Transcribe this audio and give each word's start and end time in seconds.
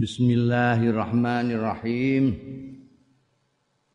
Bismillahirrahmanirrahim. 0.00 2.32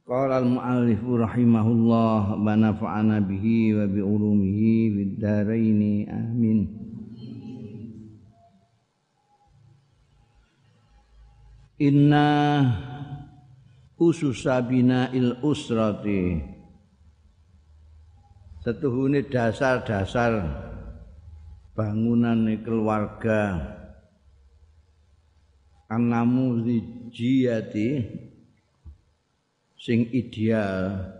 Qala 0.05 0.37
al-muallif 0.37 1.01
rahimahullah 1.01 2.37
wa 2.37 2.45
nafa'ana 2.53 3.25
bihi 3.25 3.73
wa 3.73 3.89
bi 3.89 4.05
ulumihi 4.05 4.93
fid 4.93 5.17
amin. 6.05 6.69
Inna 11.81 12.29
ususabina 13.97 15.09
il 15.09 15.41
usrati 15.41 16.37
setuhune 18.61 19.25
dasar-dasar 19.25 20.53
bangunan 21.73 22.45
keluarga 22.61 23.81
anamu 25.95 26.59
zijiyati 26.59 27.87
sing 29.79 30.11
ideal. 30.11 31.15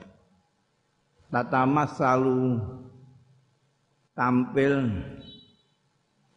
Tatamas 1.31 1.95
selalu 1.95 2.59
tampil 4.15 4.87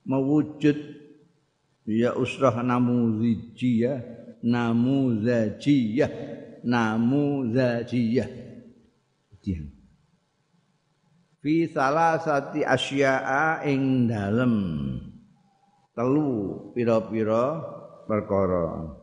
mewujud 0.07 0.79
ya 1.87 2.15
usrah 2.15 2.63
namu 2.63 3.19
zijiyah 3.23 4.03
namu 4.43 5.23
zajiyah 5.23 6.11
namu 6.63 7.47
zajiyah 7.55 8.31
Diam. 9.39 9.71
fi 11.39 11.71
salasati 11.71 12.67
asya'a 12.67 13.63
ing 13.71 14.11
dalem. 14.11 14.55
Telu 15.95 16.31
pira-pira 16.75 17.78
perkara. 18.09 18.97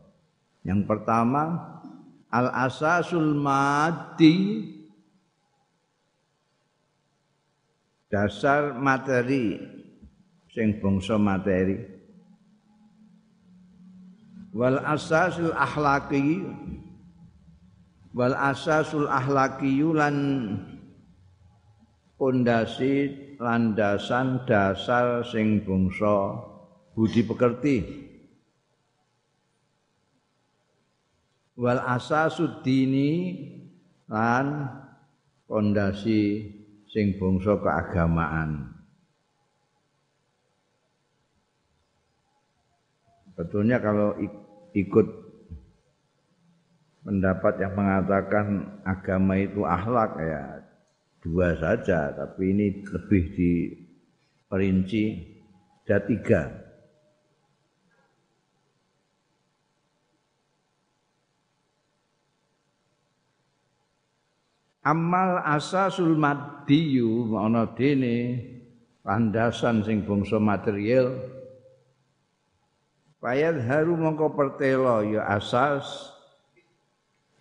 Yang 0.66 0.82
pertama 0.90 1.62
al 2.34 2.50
asasul 2.68 3.38
mati 3.38 4.66
dasar 8.10 8.74
materi 8.74 9.62
sing 10.50 10.82
bangsa 10.82 11.22
materi 11.22 11.78
wal 14.56 14.80
asasul 14.88 15.52
akhlaki 15.54 16.48
wal 18.16 18.34
asasul 18.34 19.06
akhlaki 19.06 19.84
lan 19.84 20.18
pondasi 22.16 23.12
landasan 23.36 24.48
dasar 24.48 25.28
sing 25.28 25.60
bangsa 25.68 26.40
budi 26.96 27.20
pekerti 27.28 28.05
wal 31.56 31.80
asasud 31.80 32.64
dini 32.64 33.36
lan 34.12 34.70
pondasi 35.48 36.52
sing 36.92 37.16
bangsa 37.20 37.60
keagamaan. 37.60 38.72
Betulnya 43.36 43.84
kalau 43.84 44.16
ikut 44.72 45.08
pendapat 47.04 47.54
yang 47.60 47.74
mengatakan 47.76 48.80
agama 48.88 49.36
itu 49.36 49.68
akhlak 49.68 50.16
ya 50.24 50.64
dua 51.20 51.52
saja, 51.60 52.16
tapi 52.16 52.56
ini 52.56 52.80
lebih 52.86 53.24
diperinci 53.36 55.04
ada 55.86 56.00
tiga. 56.08 56.65
Amal 64.86 65.42
asasul 65.42 66.14
maddiyu 66.14 67.34
ana 67.34 67.74
dene 67.74 68.46
landasan 69.02 69.82
sing 69.82 70.06
bangsa 70.06 70.38
material. 70.38 71.18
Payat 73.18 73.66
haru 73.66 73.98
mongko 73.98 74.38
pertelo 74.38 75.02
ya 75.02 75.26
asas. 75.26 76.14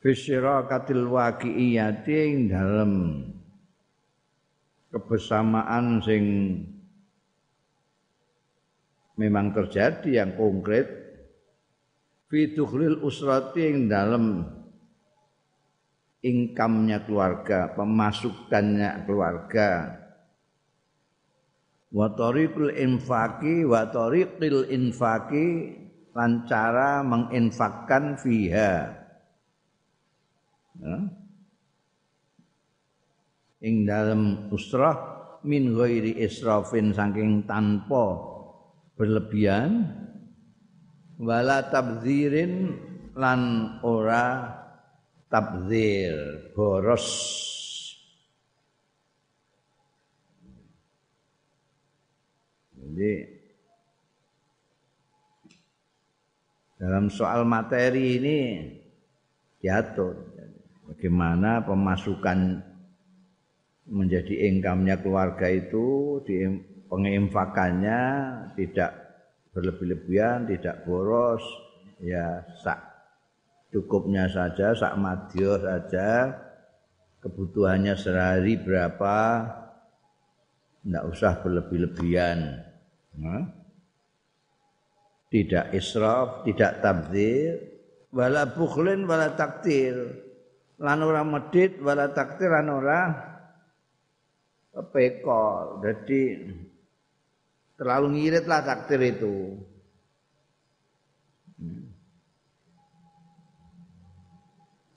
Katil 0.05 1.09
waqi'iyati 1.09 2.13
ing 2.13 2.53
dalem 2.53 3.25
kebersamaan 4.93 6.05
sing 6.05 6.25
memang 9.17 9.57
terjadi 9.57 10.21
yang 10.21 10.37
konkret. 10.37 10.89
Fi 12.29 12.53
usrati 13.01 13.65
ing 13.65 13.89
dalem 13.89 14.45
income-nya 16.25 17.05
keluarga, 17.05 17.69
pemasukannya 17.77 19.05
keluarga. 19.05 20.01
Wa 21.93 22.11
tariqul 22.17 22.73
infaqi 22.75 23.69
wa 23.69 23.87
tariqil 23.93 24.73
infaqi 24.73 25.47
lan 26.17 26.49
cara 26.49 27.05
menginfakkan 27.05 28.17
fiha. 28.17 28.73
Ya. 30.81 30.97
Ing 33.65 33.87
dalam 33.87 34.51
usrah 34.51 34.97
min 35.45 35.77
ghairi 35.77 36.19
israfin 36.25 36.97
saking 36.97 37.47
tanpa 37.47 38.17
berlebihan 38.97 39.93
wala 41.21 41.71
tabdzirin 41.71 42.75
lan 43.15 43.41
ora 43.87 44.64
tabzir 45.35 46.15
boros. 46.55 47.03
Jadi 52.79 53.13
dalam 56.79 57.11
soal 57.11 57.43
materi 57.43 58.23
ini 58.23 58.39
diatur 59.59 60.15
bagaimana 60.87 61.67
pemasukan 61.67 62.63
menjadi 63.91 64.55
income-nya 64.55 65.03
keluarga 65.03 65.51
itu 65.51 66.23
di 66.23 66.47
penginfakannya 66.87 68.03
tidak 68.55 68.93
berlebih-lebihan, 69.51 70.47
tidak 70.47 70.87
boros, 70.87 71.43
ya 71.99 72.47
sak 72.63 72.94
cukupnya 73.75 74.31
saja 74.31 74.71
sak 74.71 74.95
madya 74.95 75.59
saja 75.59 76.31
kebutuhannya 77.19 77.99
sehari 77.99 78.55
berapa 78.63 79.19
tidak 80.85 81.05
usah 81.11 81.33
berlebih-lebihan. 81.43 82.61
Nah. 83.19 83.43
tidak 85.35 85.75
israf 85.75 86.47
tidak 86.47 86.79
tabdzir 86.79 87.59
wala 88.15 88.47
bukhlin 88.55 89.03
wala 89.03 89.35
taktir 89.35 89.99
lan 90.79 91.03
ora 91.03 91.27
medit 91.27 91.83
wala 91.83 92.15
taktir 92.15 92.55
lan 92.55 92.71
ora 92.71 93.01
pekol 94.95 95.83
jadi 95.83 96.23
terlalu 97.75 98.07
ngirit 98.15 98.47
lah 98.47 98.63
takdir 98.63 99.03
itu 99.03 99.59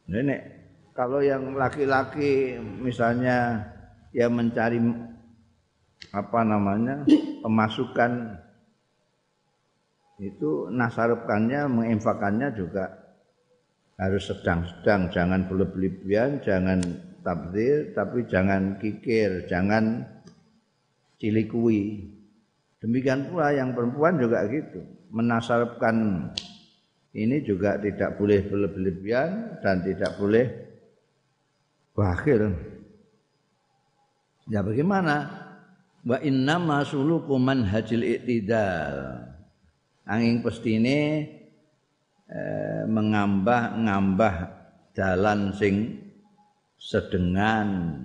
Nenek, 0.07 0.41
kalau 0.95 1.19
yang 1.19 1.51
laki-laki 1.51 2.55
misalnya 2.79 3.59
yang 4.15 4.31
mencari 4.31 4.79
apa 6.15 6.39
namanya 6.47 7.03
pemasukan 7.43 8.39
itu 10.17 10.71
nasarupkannya 10.73 11.67
menginfakannya 11.69 12.49
juga 12.55 12.87
harus 13.99 14.31
sedang-sedang. 14.31 15.11
Jangan 15.11 15.45
berlebihan 15.51 16.41
jangan 16.41 16.79
tabdir 17.21 17.91
tapi 17.91 18.23
jangan 18.25 18.79
kikir 18.79 19.45
jangan 19.45 20.07
cilikui. 21.19 22.15
Demikian 22.79 23.27
pula 23.27 23.51
yang 23.51 23.75
perempuan 23.75 24.21
juga 24.21 24.45
gitu 24.47 24.81
menasarupkan 25.11 26.29
ini 27.15 27.43
juga 27.45 27.79
tidak 27.79 28.19
boleh 28.19 28.43
berlebihan 28.47 29.61
dan 29.63 29.85
tidak 29.85 30.17
boleh 30.19 30.45
bakhil. 31.95 32.51
Ya 34.47 34.63
bagaimana? 34.63 35.45
Wa 36.07 36.19
inna 36.23 36.59
masuluku 36.59 37.35
manhajil 37.35 38.03
iktidal. 38.03 39.27
Angin 40.07 40.39
pestine 40.39 41.27
eh, 42.31 42.83
mengambah-ngambah 42.87 44.35
jalan 44.95 45.51
sing 45.51 45.99
sedengan 46.79 47.99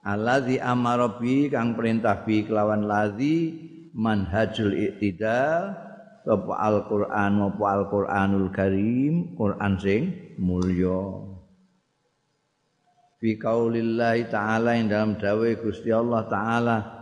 Alladzi 0.00 0.56
amara 0.56 1.20
bi 1.20 1.52
kang 1.52 1.76
perintah 1.76 2.24
bi 2.24 2.48
kelawan 2.48 2.88
ladzi 2.88 3.52
manhajul 3.92 4.72
iktidal 4.72 5.76
apa 6.26 6.52
Al-Qur'an 6.60 7.40
apa 7.40 7.64
Al-Qur'anul 7.80 8.48
Karim 8.52 9.36
Qur'an 9.36 9.80
sing 9.80 10.36
mulya. 10.36 11.28
Fi 13.20 13.36
qaulillahi 13.36 14.32
ta'ala 14.32 14.80
ing 14.80 14.88
dalam 14.88 15.20
dawuh 15.20 15.52
Gusti 15.60 15.92
Allah 15.92 16.24
taala 16.28 17.00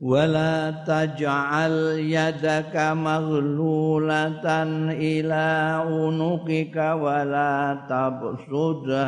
wala 0.00 0.80
taj'al 0.88 2.00
yadaka 2.00 2.96
maghlulatan 2.96 4.96
ila 4.96 5.84
unuqika 5.84 6.96
wala 6.96 7.84
tabsudha 7.84 9.04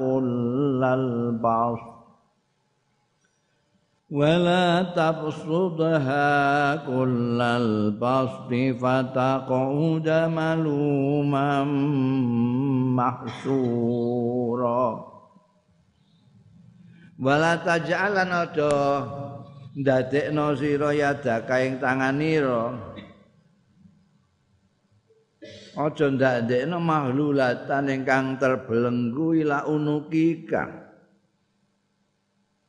kullal 0.00 1.36
bas 1.36 1.95
ولا 4.11 4.91
تبسطها 4.91 6.27
كل 6.83 7.39
البسط 7.41 8.51
فتقعد 8.83 10.09
ملوما 10.35 11.63
محسورا 12.99 14.85
ولا 17.19 17.53
تجعلن 17.55 18.31
ada 18.35 18.75
ndadekno 19.71 20.59
sira 20.59 20.91
yadaka 20.91 21.63
ing 21.63 21.79
tanganira 21.79 22.75
aja 25.79 26.07
ndadekno 26.11 26.83
mahlulatan 26.83 27.87
ingkang 27.87 28.35
terbelenggu 28.35 29.47
ila 29.47 29.63
unukika 29.71 30.84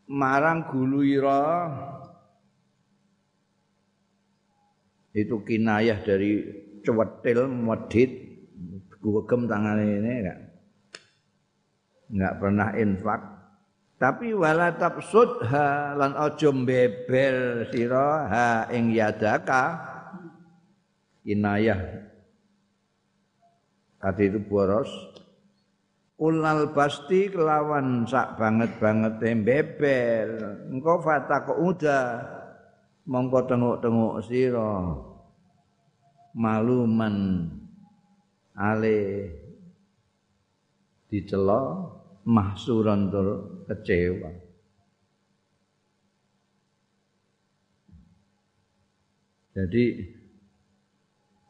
marang 0.07 0.63
guluira 0.71 1.67
itu 5.11 5.35
kinayah 5.43 5.99
dari 6.03 6.43
cewetil 6.85 7.51
medit 7.51 8.11
gugem 9.01 9.47
tangane 9.47 9.85
ini 9.99 10.11
enggak. 10.23 10.39
Enggak 12.07 12.33
pernah 12.39 12.69
infak. 12.75 13.21
Tapi 13.97 14.29
wala 14.37 14.77
tabsudha 14.77 15.97
lan 15.97 16.13
aja 16.13 16.49
beber 16.53 17.65
sira 17.73 18.29
ha 18.29 18.49
ing 18.69 18.93
yadaka. 18.93 19.65
Kinayah. 21.25 21.81
Kata 23.97 24.21
itu 24.21 24.39
boros 24.39 25.16
Ulal 26.17 26.73
pasti 26.73 27.29
kelawan 27.29 28.09
sak 28.09 28.41
banget-banget 28.41 29.21
beber. 29.45 30.27
Engko 30.73 30.97
fatak 31.05 31.45
uda 31.53 32.25
mongko 33.05 33.45
tenguk-tenguk 33.45 34.25
sira. 34.25 34.97
Maluman 36.33 37.45
ale 38.57 39.29
dicela 41.05 41.85
mahsuran 42.25 43.13
tur 43.13 43.61
kecewa. 43.69 44.33
Jadi 49.53 49.85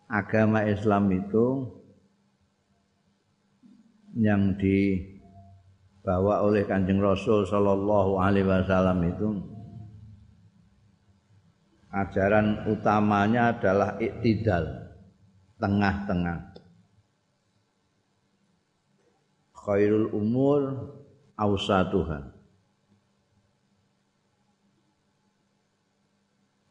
agama 0.07 0.63
Islam 0.63 1.11
itu 1.11 1.76
yang 4.17 4.57
dibawa 4.57 6.41
oleh 6.41 6.65
Kanjeng 6.65 6.97
Rasul 6.97 7.45
sallallahu 7.45 8.17
alaihi 8.17 8.49
wasallam 8.49 8.97
itu 9.05 9.29
ajaran 11.93 12.65
utamanya 12.69 13.53
adalah 13.53 13.97
iktidal, 14.01 14.89
tengah-tengah. 15.61 16.57
Khairul 19.53 20.09
umur 20.15 20.61
awsatuha. 21.37 22.33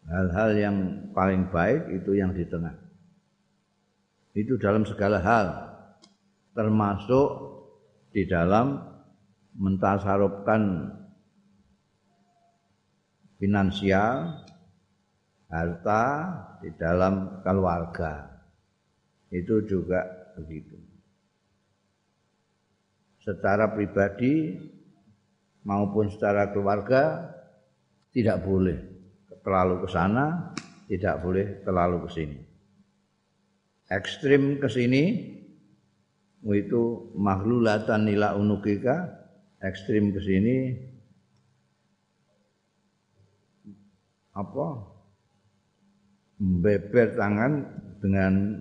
Hal-hal 0.06 0.50
yang 0.54 0.76
paling 1.10 1.50
baik 1.50 1.90
itu 1.90 2.14
yang 2.14 2.30
di 2.30 2.46
tengah. 2.46 2.78
Itu 4.38 4.54
dalam 4.54 4.86
segala 4.86 5.18
hal 5.18 5.65
termasuk 6.56 7.28
di 8.10 8.24
dalam 8.24 8.80
mentasarufkan 9.60 10.88
finansial 13.36 14.40
harta 15.52 16.04
di 16.64 16.72
dalam 16.80 17.44
keluarga. 17.44 18.40
Itu 19.28 19.60
juga 19.68 20.32
begitu. 20.40 20.80
Secara 23.20 23.68
pribadi 23.68 24.56
maupun 25.66 26.08
secara 26.08 26.48
keluarga 26.54 27.36
tidak 28.16 28.40
boleh 28.46 28.78
terlalu 29.42 29.84
ke 29.84 29.88
sana 29.90 30.56
tidak 30.86 31.22
boleh 31.22 31.46
terlalu 31.66 32.06
ke 32.06 32.10
sini. 32.14 32.38
Ekstrim 33.90 34.58
ke 34.58 34.66
sini 34.70 35.02
itu 36.52 37.10
mahlulatan 37.16 38.06
nila 38.06 38.38
unukika 38.38 39.10
ekstrim 39.58 40.14
ke 40.14 40.20
sini. 40.22 40.56
Apa? 44.36 44.94
Beber 46.36 47.16
tangan 47.16 47.52
dengan 47.98 48.60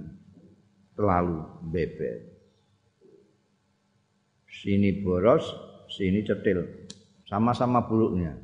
terlalu 0.95 1.43
beber 1.67 2.35
sini 4.47 5.03
boros 5.03 5.43
sini 5.91 6.23
cetil. 6.23 6.63
Sama-sama 7.27 7.83
buruknya 7.83 8.37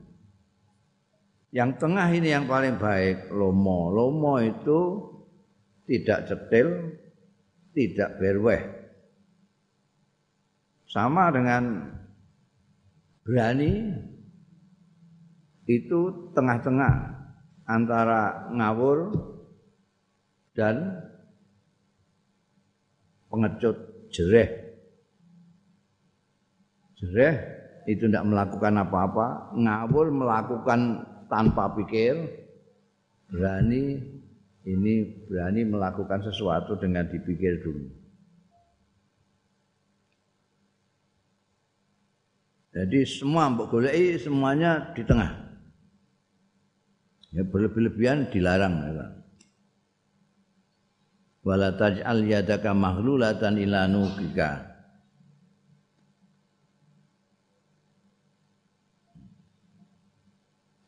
yang 1.51 1.75
tengah 1.79 2.07
ini 2.11 2.31
yang 2.35 2.45
paling 2.47 2.75
baik 2.75 3.31
lomo. 3.31 3.91
Lomo 3.91 4.39
itu 4.43 4.79
tidak 5.87 6.27
cetil 6.27 6.99
tidak 7.71 8.19
berweh 8.19 8.80
sama 10.91 11.31
dengan 11.31 11.87
berani 13.23 13.95
itu 15.63 16.31
tengah-tengah 16.35 16.93
antara 17.63 18.51
ngawur 18.51 19.15
dan 20.51 20.99
pengecut 23.31 23.79
jereh. 24.11 24.51
Jereh 26.99 27.35
itu 27.87 28.11
tidak 28.11 28.27
melakukan 28.27 28.83
apa-apa, 28.83 29.55
ngawur 29.55 30.11
melakukan 30.11 31.07
tanpa 31.31 31.71
pikir, 31.79 32.19
berani 33.31 33.95
ini 34.67 35.23
berani 35.31 35.63
melakukan 35.63 36.19
sesuatu 36.27 36.75
dengan 36.75 37.07
dipikir 37.07 37.63
dulu. 37.63 38.00
Jadi 42.71 43.03
semua 43.03 43.51
mbok 43.51 43.67
goleki 43.67 44.15
semuanya 44.15 44.95
di 44.95 45.03
tengah. 45.03 45.31
Ya 47.35 47.43
berlebih-lebihan 47.43 48.31
dilarang 48.31 48.75
ya. 48.87 49.07
Wala 51.43 51.75
taj'al 51.75 52.23
yadaka 52.27 52.71
maghlulatan 52.71 53.59
ila 53.59 53.91
nukika. 53.91 54.71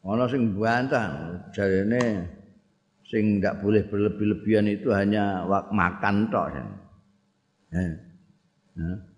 Ana 0.03 0.27
sing 0.27 0.51
bantah 0.55 1.41
jarene 1.55 2.27
sing 3.07 3.39
ndak 3.39 3.63
boleh 3.63 3.87
berlebih-lebihan 3.87 4.67
itu 4.67 4.91
hanya 4.91 5.47
makan 5.71 6.27
tok 6.27 6.47
ya. 6.53 6.63
Ya. 8.77 9.12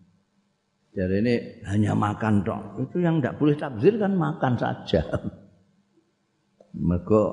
Jadi 0.96 1.16
ini 1.20 1.36
hanya 1.68 1.92
makan 1.92 2.48
dong. 2.48 2.64
Itu 2.88 3.04
yang 3.04 3.20
tidak 3.20 3.36
boleh 3.36 3.56
takzir 3.60 4.00
kan 4.00 4.16
makan 4.16 4.56
saja. 4.56 5.04
Mereka 6.72 7.24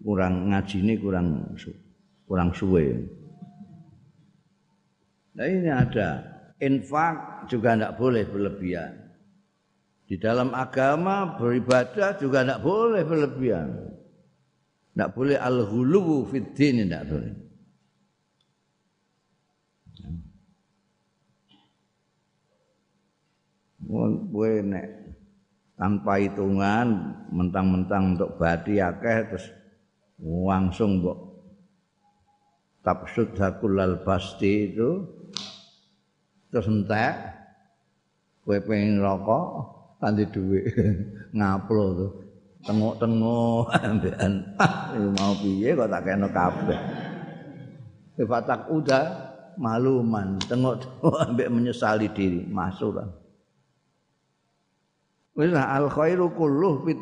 kurang 0.00 0.48
ngaji 0.48 0.76
ini 0.80 0.94
kurang 0.96 1.52
kurang 2.24 2.56
suwe. 2.56 3.04
Nah 5.36 5.44
ini 5.44 5.68
ada 5.68 6.24
infak 6.56 7.44
juga 7.52 7.76
tidak 7.76 8.00
boleh 8.00 8.24
berlebihan. 8.24 8.92
Di 10.08 10.16
dalam 10.16 10.56
agama 10.56 11.36
beribadah 11.36 12.16
juga 12.16 12.48
tidak 12.48 12.64
boleh 12.64 13.02
berlebihan. 13.04 13.68
Tidak 14.96 15.10
boleh 15.12 15.36
al-hulu 15.36 16.24
fid 16.32 16.56
tidak 16.56 17.12
boleh. 17.12 17.43
Kowe 23.88 24.52
nek 24.64 24.86
tanpa 25.74 26.22
hitungan 26.22 27.18
mentang-mentang 27.34 28.14
untuk 28.14 28.38
badi 28.38 28.78
akeh 28.78 29.18
terus 29.30 29.46
langsung 30.22 31.02
mbok 31.02 31.18
tapsud 32.84 33.34
hakulal 33.36 34.00
basti 34.06 34.72
itu 34.72 35.02
terus 36.52 36.70
entek 36.70 37.14
kowe 38.44 38.58
pengen 38.62 39.02
rokok 39.02 39.74
kanthi 40.04 40.28
dhuwit 40.28 40.64
ngaplo 41.36 41.84
tuh. 41.96 42.12
Tengok-tengok 42.64 43.64
ambekan. 43.88 44.32
Mau 45.16 45.32
piye 45.40 45.76
kok 45.76 45.88
tak 45.88 46.02
kena 46.04 46.28
kabeh. 46.28 46.80
Fatak 48.24 48.72
udah 48.72 49.04
maluman. 49.60 50.40
Tengok-tengok 50.44 51.16
ambek 51.28 51.48
menyesali 51.52 52.08
diri 52.12 52.44
masuk 52.48 53.00
Wis 55.34 55.50
al 55.50 55.90
khairu 55.90 56.30
kulluh 56.30 56.86
fi 56.86 56.94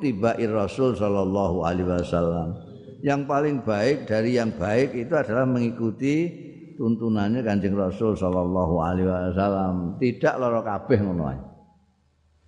Rasul 0.48 0.96
sallallahu 0.96 1.68
alaihi 1.68 1.84
wasallam. 1.84 2.56
Yang 3.04 3.20
paling 3.28 3.56
baik 3.60 4.08
dari 4.08 4.40
yang 4.40 4.56
baik 4.56 4.96
itu 4.96 5.12
adalah 5.12 5.44
mengikuti 5.44 6.32
tuntunannya 6.80 7.44
Kanjeng 7.44 7.76
Rasul 7.76 8.16
sallallahu 8.16 8.74
alaihi 8.80 9.08
wasallam. 9.08 10.00
Tidak 10.00 10.34
loro 10.40 10.64
kabeh 10.64 10.98
ngono 11.04 11.24
ae. 11.28 11.40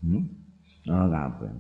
Hmm? 0.08 0.22
Loro 0.88 1.06
kabeh. 1.12 1.52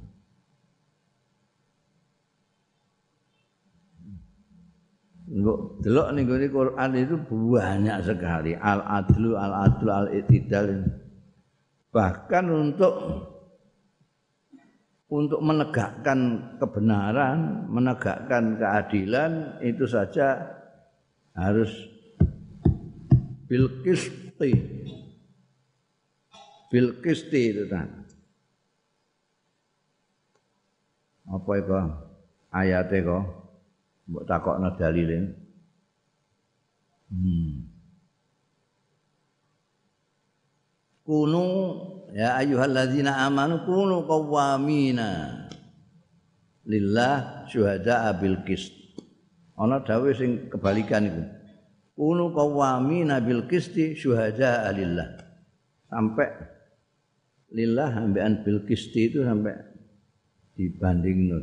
delok 5.24 6.12
ning 6.12 6.28
gone 6.28 6.46
Quran 6.52 6.90
itu 7.00 7.16
banyak 7.26 7.98
sekali 8.04 8.52
al 8.60 8.84
adlu 8.84 9.40
al 9.40 9.52
adlu 9.66 9.88
al 9.88 10.08
itidal 10.12 10.84
bahkan 11.88 12.44
untuk 12.52 12.92
untuk 15.14 15.38
menegakkan 15.38 16.50
kebenaran, 16.58 17.70
menegakkan 17.70 18.58
keadilan 18.58 19.62
itu 19.62 19.86
saja 19.86 20.42
harus 21.38 21.70
bil 23.46 23.70
qisti. 23.86 24.50
Bil 26.74 26.98
qisti 26.98 27.42
itu 27.54 27.64
kan. 27.70 27.86
Apa 31.30 31.62
itu 31.62 31.72
ayatnya 32.50 32.98
kok? 33.06 33.24
Mbok 34.10 34.24
takokno 34.26 34.68
dalile. 34.74 35.18
Hmm. 37.14 37.70
Kunu 41.06 41.46
ya 42.14 42.38
ayyuhalladzina 42.38 43.26
amanu 43.26 43.66
kunu 43.66 44.06
qawwamina 44.06 45.42
lillah 46.62 47.44
syuhada 47.50 48.14
bil 48.14 48.38
qist. 48.46 48.70
Ana 49.58 49.82
dawuh 49.82 50.14
sing 50.14 50.46
kebalikan 50.50 51.10
iku. 51.10 51.22
Kunu 51.98 52.30
qawwamina 52.30 53.18
bil 53.18 53.50
qisti 53.50 53.98
syuhada 53.98 54.70
lillah. 54.70 55.18
Sampai 55.90 56.30
lillah 57.54 57.90
ambekan 57.98 58.46
bil 58.46 58.62
qisti 58.66 59.10
itu 59.10 59.26
sampai 59.26 59.54
dibanding 60.54 61.34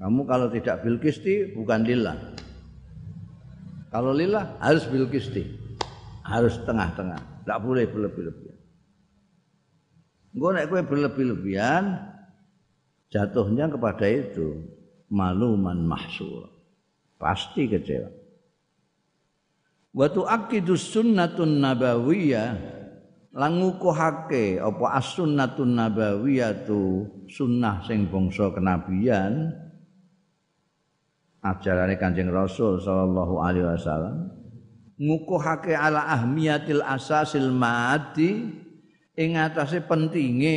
kamu 0.00 0.24
kalau 0.24 0.48
tidak 0.48 0.80
bil 0.80 0.96
qisti 0.96 1.52
bukan 1.52 1.84
lillah. 1.84 2.16
Kalau 3.92 4.16
lillah 4.16 4.56
harus 4.56 4.88
bil 4.88 5.04
qisti. 5.12 5.44
Harus 6.24 6.56
tengah-tengah. 6.64 7.20
Tidak 7.44 7.58
boleh 7.60 7.84
berlebih-lebih 7.84 8.49
Engko 10.30 10.48
nek 10.54 10.66
kowe 10.70 10.82
berlebih-lebihan 10.86 11.98
jatuhnya 13.10 13.66
kepada 13.66 14.06
itu 14.06 14.62
maluman 15.10 15.82
mahsur. 15.82 16.46
Pasti 17.18 17.66
kecewa. 17.66 18.08
Wa 19.90 20.06
tu'aqidu 20.06 20.78
sunnatun 20.78 21.58
nabawiyah 21.58 22.50
lan 23.34 23.50
ngukuhake 23.58 24.62
apa 24.62 24.86
as-sunnatun 25.02 25.74
nabawiyah 25.74 26.66
tu 26.66 27.06
sunnah 27.26 27.82
sing 27.86 28.06
bangsa 28.06 28.54
kenabian 28.54 29.50
ajarane 31.42 31.94
Kanjeng 31.98 32.30
Rasul 32.30 32.82
sallallahu 32.82 33.42
alaihi 33.42 33.66
wasallam 33.66 34.30
ngukuhake 34.98 35.72
ala 35.72 36.06
ahmiyatil 36.10 36.82
asasil 36.82 37.50
mati 37.54 38.59
ing 39.20 39.36
atase 39.36 39.84
pentinge 39.84 40.56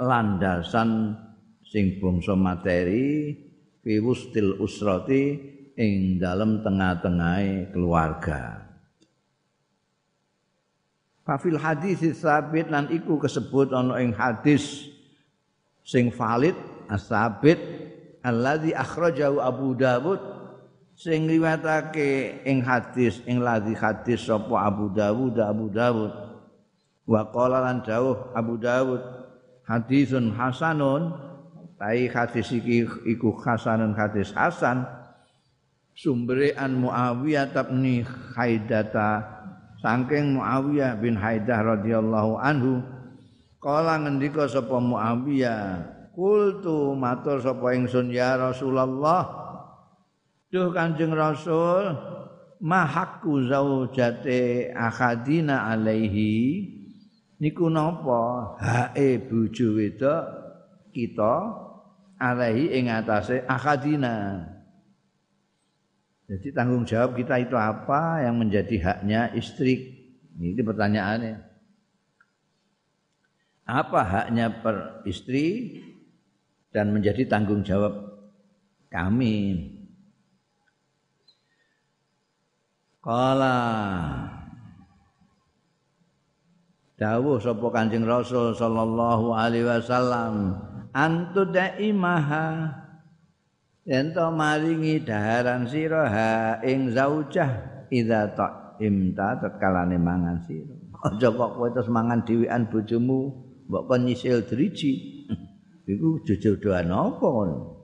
landasan 0.00 1.12
sing 1.60 2.00
bangsa 2.00 2.32
materi 2.32 3.36
fi 3.84 3.92
wustil 4.00 4.56
usrati 4.56 5.36
ing 5.76 6.16
dalam 6.16 6.64
tengah-tengahe 6.64 7.68
keluarga. 7.76 8.64
Fafil 11.28 11.60
hadis 11.60 12.00
sabit 12.16 12.72
lan 12.72 12.88
iku 12.88 13.20
kesebut 13.20 13.76
ana 13.76 14.00
ing 14.00 14.16
hadis 14.16 14.88
sing 15.84 16.08
valid 16.08 16.56
asabit 16.88 17.60
alladzi 18.24 18.72
akhrajahu 18.72 19.38
Abu 19.38 19.76
Dawud 19.76 20.20
sing 20.96 21.28
riwayatake 21.28 22.42
ing 22.48 22.64
hadis 22.64 23.20
ing 23.28 23.44
ladzi 23.44 23.76
hadis 23.76 24.24
sapa 24.24 24.56
Abu 24.64 24.88
Dawud 24.90 25.36
Abu 25.38 25.68
Dawud 25.70 26.29
wa 27.06 27.28
qala 27.30 27.64
lan 27.64 27.84
dawuh 27.84 28.32
Abu 28.36 28.60
Dawud 28.60 29.00
hadisun 29.64 30.34
hasanun 30.34 31.14
tai 31.80 32.10
hadis 32.10 32.50
iki 32.52 32.84
iku 33.08 33.32
hasanun 33.40 33.96
hadis 33.96 34.34
hasan 34.36 34.84
sumbere 35.96 36.56
an 36.56 36.80
Muawiyah 36.80 37.52
bin 37.54 38.04
Haidata 38.36 39.24
saking 39.80 40.36
Muawiyah 40.36 41.00
bin 41.00 41.16
Haidah 41.16 41.76
radhiyallahu 41.76 42.36
anhu 42.40 42.84
kala 43.60 44.00
ngendika 44.00 44.48
sapa 44.48 44.76
Muawiyah 44.76 45.84
kultu 46.16 46.96
matur 46.96 47.40
sapa 47.40 47.76
ingsun 47.76 48.12
ya 48.12 48.36
Rasulullah 48.36 49.40
Duh 50.50 50.74
Kanjeng 50.74 51.14
Rasul 51.14 51.94
mahakku 52.58 53.46
zaujate 53.46 54.74
akhadina 54.74 55.70
alaihi 55.70 56.79
niku 57.40 57.72
napa? 57.72 58.54
Hae 58.60 59.16
bojo 59.18 59.80
wedok 59.80 60.24
kita 60.92 61.34
alaihi 62.20 62.76
ing 62.76 62.92
atase 62.92 63.42
akadina 63.48 64.44
jadi 66.30 66.54
tanggung 66.54 66.86
jawab 66.86 67.18
kita 67.18 67.42
itu 67.42 67.58
apa 67.58 68.22
yang 68.22 68.38
menjadi 68.38 68.78
haknya 68.78 69.34
istri? 69.34 69.98
Ini 70.38 70.62
pertanyaannya. 70.62 71.42
Apa 73.66 74.00
haknya 74.06 74.62
per 74.62 75.02
istri 75.10 75.74
dan 76.70 76.94
menjadi 76.94 77.26
tanggung 77.26 77.66
jawab 77.66 78.14
kami? 78.94 79.74
Kala 83.02 83.58
dawuh 87.00 87.40
sapa 87.40 87.66
Kanjeng 87.72 88.04
Rasul 88.04 88.52
sallallahu 88.52 89.32
alaihi 89.32 89.64
wasallam 89.64 90.52
antu 90.92 91.48
daimaha 91.48 92.68
yen 93.88 94.12
to 94.12 94.28
maringi 94.28 95.00
daharan 95.00 95.64
sira 95.64 96.04
ha 96.12 96.30
ing 96.60 96.92
zaujah 96.92 97.88
idza 97.88 98.36
ta'imta 98.36 99.40
tetkalane 99.40 99.96
mangan 99.96 100.44
sira. 100.44 100.76
Aja 101.08 101.32
kok 101.32 101.56
kowe 101.56 101.72
terus 101.72 101.88
mangan 101.88 102.20
dhewean 102.28 102.68
bojomu 102.68 103.32
mbok 103.64 103.88
kon 103.88 104.04
nyisil 104.04 104.44
driji. 104.44 104.92
Iku 105.90 106.22
jojodoan 106.22 106.92
apa 106.92 107.24
ngono 107.24 107.79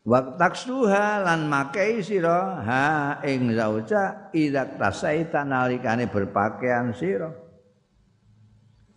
Waktaksuha 0.00 1.28
lan 1.28 1.44
makai 1.52 2.00
sira 2.00 2.64
ha 2.64 3.20
ing 3.20 3.52
zauja 3.52 4.32
idak 4.32 4.80
tasaita 4.80 5.44
nalikane 5.44 6.08
berpakaian 6.08 6.96
sira. 6.96 7.28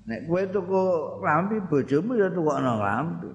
Nek 0.08 0.24
kowe 0.32 0.44
tuku 0.48 0.84
rambi 1.20 1.60
bojomu 1.60 2.16
ya 2.16 2.32
tukokno 2.32 2.80
rambi. 2.80 3.28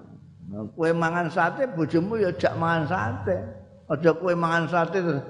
Kowe 0.49 0.89
mangan 0.97 1.29
sate 1.29 1.69
bojomu 1.69 2.17
ya 2.17 2.33
jak 2.33 2.57
mangan 2.57 2.89
sate. 2.89 3.37
Aja 3.85 4.17
kowe 4.17 4.33
mangan 4.33 4.65
sate 4.65 4.97
terus 5.05 5.21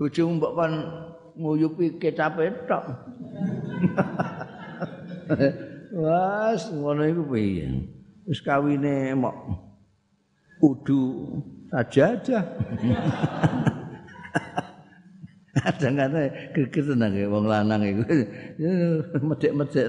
bojomu 0.00 0.40
mbok 0.40 0.52
kon 0.56 0.72
nguyupi 1.36 2.00
kecap 2.00 2.40
tok. 2.64 2.84
Wes 5.96 6.62
ngono 6.72 7.04
iku 7.04 7.22
piye? 7.36 7.68
Wis 8.24 8.40
kawine 8.40 9.12
mok 9.12 9.36
udu 10.60 11.36
saja 11.70 12.04
aja. 12.14 12.38
Kadang-kadang 15.56 16.28
geger 16.54 16.84
tenan 16.92 17.16
ya 17.16 17.26
wong 17.32 17.44
lanang 17.48 17.80
iku. 17.82 18.02
Medek-medek 19.24 19.86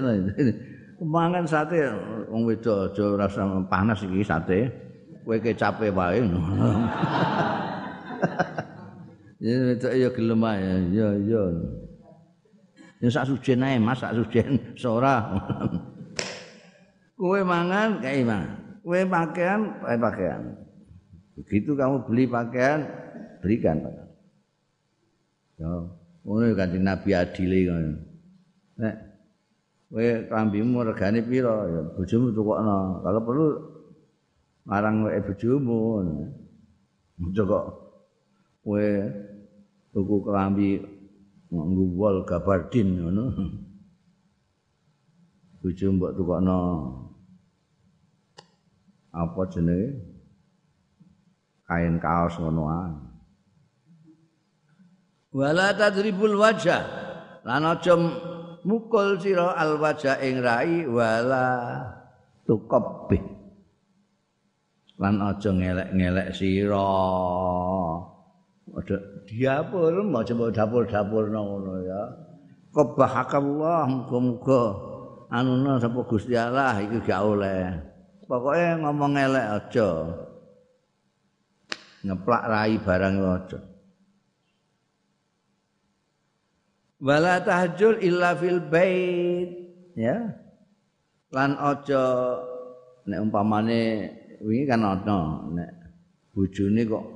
Mangan 0.98 1.46
sate 1.46 1.78
wong 2.26 2.42
wedok 2.48 2.90
aja 2.90 3.04
rasa 3.14 3.42
panas 3.70 4.02
iki 4.02 4.24
sate. 4.26 4.66
Kowe 5.22 5.36
kecape 5.38 5.92
wae. 5.92 6.24
Ya 9.38 9.70
itu 9.70 9.86
ya 9.86 10.10
gelem 10.10 10.42
ae. 10.42 10.90
Ya 10.90 11.14
ya. 11.14 11.42
Ya 12.98 13.06
sak 13.06 13.30
sujen 13.30 13.62
ae 13.62 13.78
Mas, 13.78 14.02
sak 14.02 14.18
sujen 14.18 14.58
sora. 14.74 15.22
Kowe 17.18 17.38
mangan 17.46 18.02
kae 18.02 18.26
mangan. 18.26 18.82
Kowe 18.82 18.98
pakaian 19.06 19.60
kae 19.78 19.94
pakaian. 19.94 20.42
Begitu 21.38 21.78
kamu 21.78 22.02
beli 22.02 22.26
pakaian, 22.26 22.82
berikan. 23.38 23.78
Ya, 25.54 25.70
ngono 26.26 26.50
Kanjeng 26.58 26.82
Nabi 26.82 27.14
adile 27.14 27.58
ngono. 27.62 27.92
Nek 28.78 28.94
kowe 29.86 30.06
klambimu 30.26 30.82
regane 30.82 31.22
pira? 31.22 31.54
Ya 31.70 31.80
bojomu 31.94 32.34
tukokno. 32.34 33.02
Kalau 33.06 33.20
perlu 33.22 33.46
marang 34.66 35.06
wae 35.06 35.22
bojomu. 35.22 35.78
Aja 37.22 37.42
kok 37.46 37.66
kowe 38.66 38.88
tuku 39.94 40.16
klambi 40.26 40.82
nganggo 41.54 41.84
wol 41.94 42.26
gabardin 42.26 42.98
ngono. 42.98 43.24
Bojomu 45.62 45.94
mbok 46.02 46.12
tukokno. 46.18 46.58
Apa 49.14 49.42
jenenge? 49.54 50.17
Kain 51.68 52.00
kaos 52.00 52.40
ngono 52.40 52.64
ae. 52.72 52.92
Wala 55.36 55.76
tadribul 55.76 56.40
wajah. 56.40 56.82
Lan 57.44 57.68
aja 57.68 57.94
mukul 58.64 59.20
sira 59.20 59.52
al 59.52 59.76
wajah 59.76 60.16
ing 60.24 60.40
rai 60.40 60.88
wala 60.88 61.46
tukabbih. 62.48 63.38
lan 64.98 65.22
aja 65.22 65.50
ngelek-ngelek 65.54 66.28
sira. 66.34 66.90
Ada 68.68 68.96
diapur, 69.24 69.94
aja 69.94 70.34
dapur-dapur 70.52 71.24
ngono 71.30 71.74
ya. 71.86 72.02
Kebahakallah 72.74 73.88
muga-muga 73.88 74.62
anuna 75.32 75.80
sapa 75.80 76.04
Gusti 76.04 76.36
Allah 76.36 76.76
iki 76.84 77.00
gak 77.00 77.22
oleh. 77.24 77.78
Pokoke 78.28 78.76
ngomong 78.84 79.16
ngelek 79.16 79.46
aja. 79.56 79.88
Ngeplak 82.06 82.44
rai 82.46 82.78
barang 82.78 83.14
aja. 83.18 83.60
Wala 86.98 87.38
tahjul 87.42 88.02
illa 88.02 88.34
fil 88.38 88.62
bait 88.62 89.50
ya. 89.98 90.34
Lan 91.34 91.58
aja 91.58 92.02
nek 93.08 93.20
umpamane 93.24 93.82
wingi 94.44 94.64
kan 94.68 94.84
ana 94.84 95.48
nek 95.50 95.70
bojone 96.36 96.82
kok 96.84 97.06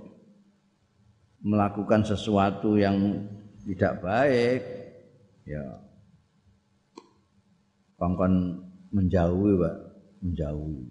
melakukan 1.42 2.02
sesuatu 2.06 2.78
yang 2.78 3.26
tidak 3.66 4.02
baik 4.02 4.62
ya 5.46 5.62
kongkon 7.98 8.62
menjauhi 8.90 9.52
Pak 9.58 9.76
menjauhi 10.22 10.82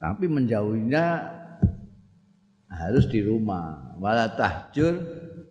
tapi 0.00 0.24
menjauhinya 0.28 1.06
harus 2.70 3.04
di 3.10 3.20
rumah. 3.20 3.98
Wala 3.98 4.32
tahjur 4.38 4.94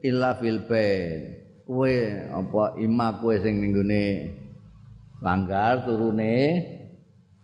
illa 0.02 0.40
fil 0.40 0.64
bait 0.66 1.46
kowe 1.70 1.94
apa 2.34 2.82
ima 2.82 3.20
kowe 3.22 3.36
sing 3.38 3.62
ning 3.62 3.76
langgar 5.22 5.84
turune. 5.86 6.64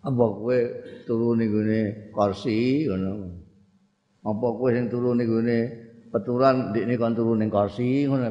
Apa 0.01 0.25
kowe 0.25 0.58
turu 1.05 1.36
ning 1.36 1.51
kursi 2.15 2.88
ngono. 2.88 3.12
Apa 4.25 4.48
kowe 4.55 4.70
sing 4.72 4.88
turu 4.88 5.13
ning 5.13 5.29
peturan 6.10 6.72
ndikne 6.72 6.96
kon 6.96 7.13
turu 7.13 7.38
ning 7.38 7.51
kursi 7.51 8.10
ngono. 8.10 8.27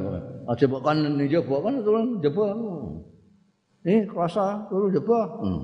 Aja 0.50 0.64
mbok 0.66 0.82
kon 0.82 0.96
ning 1.04 1.28
jaba 1.30 1.56
kon 1.62 1.74
turu 1.84 2.00
jaba 2.18 2.44
eh 3.84 4.08
krasa 4.08 4.64
turu 4.72 4.88
hmm. 4.88 5.60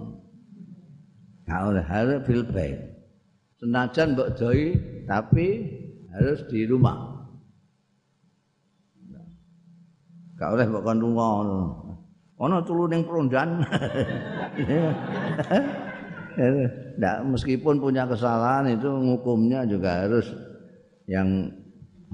nah 1.48 1.72
harus 1.88 2.20
feel 2.28 2.44
pain 2.52 2.76
senajan 3.60 4.16
mbok 4.16 4.32
doi 4.40 4.72
tapi 5.04 5.46
harus 6.10 6.40
di 6.48 6.64
rumah 6.64 7.28
gak 10.40 10.56
oleh 10.56 10.66
mbok 10.66 10.82
kon 10.82 10.98
lunga 10.98 11.28
ngono 11.36 11.60
ana 12.40 12.58
turu 12.64 12.88
ning 12.88 13.04
prondan 13.04 13.60
Nah, 17.00 17.20
meskipun 17.26 17.82
punya 17.82 18.06
kesalahan 18.06 18.70
itu 18.72 18.88
hukumnya 18.88 19.66
juga 19.66 20.06
harus 20.06 20.30
yang 21.10 21.52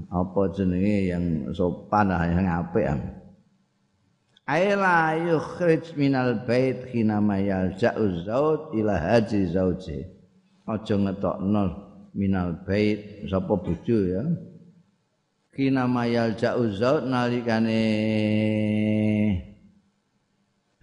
apa 0.09 0.41
jenenge 0.51 1.11
yang 1.13 1.23
sopan 1.53 2.11
lah 2.11 2.25
yang 2.27 2.47
apik. 2.49 2.87
Aila 4.47 5.15
yukhrij 5.19 5.91
minal 5.99 6.47
bait 6.47 6.87
hina 6.91 7.19
mayal 7.19 7.75
ja'u 7.75 8.23
zaud 8.23 8.71
ila 8.79 8.95
haji 8.95 9.51
zauji. 9.51 10.16
Aja 10.67 10.95
ngetokno 10.99 11.63
minal 12.11 12.59
bait 12.67 13.23
sapa 13.31 13.55
bojo 13.55 13.97
ya. 14.03 14.23
Hina 15.55 15.87
mayal 15.89 16.37
ja'u 16.37 16.69
zaud 16.69 17.07
nalikane 17.09 17.81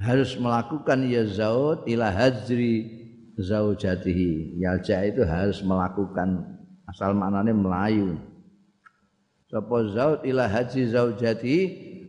harus 0.01 0.35
melakukan 0.40 1.07
ya 1.07 1.23
zaud 1.29 1.87
ila 1.87 2.11
hajri 2.11 3.05
zaujatihi 3.38 4.59
yalja 4.59 5.07
itu 5.07 5.23
harus 5.23 5.62
melakukan 5.62 6.59
asal 6.90 7.14
maknanya 7.14 7.55
melayu 7.55 8.18
sapa 9.51 9.77
zaud 9.90 10.20
ila 10.27 10.51
haji 10.51 10.90
zaujati 10.90 11.57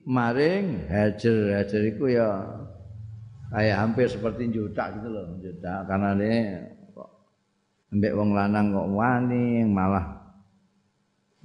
maring 0.05 0.85
hajar 0.89 1.61
hajar 1.61 1.81
itu 1.85 2.05
ya 2.13 2.29
kayak 3.53 3.77
hampir 3.77 4.05
seperti 4.09 4.49
juta 4.49 4.89
gitu 4.97 5.07
loh 5.09 5.25
juta 5.41 5.85
karena 5.85 6.17
ini 6.17 6.33
ambek 7.93 8.15
wong 8.17 8.31
lanang 8.33 8.73
kok 8.73 8.89
wani 8.93 9.61
malah 9.67 10.05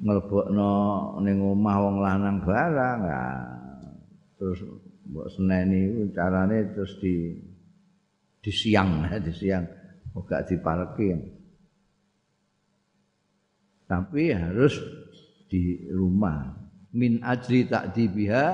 ngelebokno 0.01 0.73
ning 1.21 1.37
omah 1.45 1.77
wong 1.77 1.97
lanang 2.01 2.37
barang. 2.41 2.99
Nah, 3.05 3.45
terus 4.41 4.65
mbok 5.11 5.29
seneni 5.29 6.09
carane 6.15 6.73
terus 6.73 6.97
di 7.03 7.37
di 8.41 8.53
siang 8.53 9.05
di 9.27 9.33
siang 9.35 9.65
enggak 10.17 10.49
diparkir 10.49 11.41
tapi 13.91 14.31
harus 14.31 14.79
di 15.51 15.91
rumah. 15.91 16.47
Min 16.95 17.19
ajri 17.27 17.67
tak 17.67 17.91
dibiha 17.91 18.47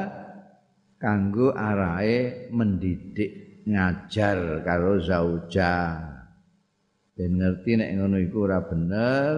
kanggo 0.97 1.53
arahe 1.53 2.49
mendidik 2.49 3.61
ngajar 3.69 4.65
karo 4.65 4.97
zauja 4.97 6.01
ben 7.17 7.41
ngerti 7.41 7.81
nek 7.81 7.97
ngono 7.97 8.21
iku 8.21 8.45
ora 8.45 8.61
bener 8.61 9.33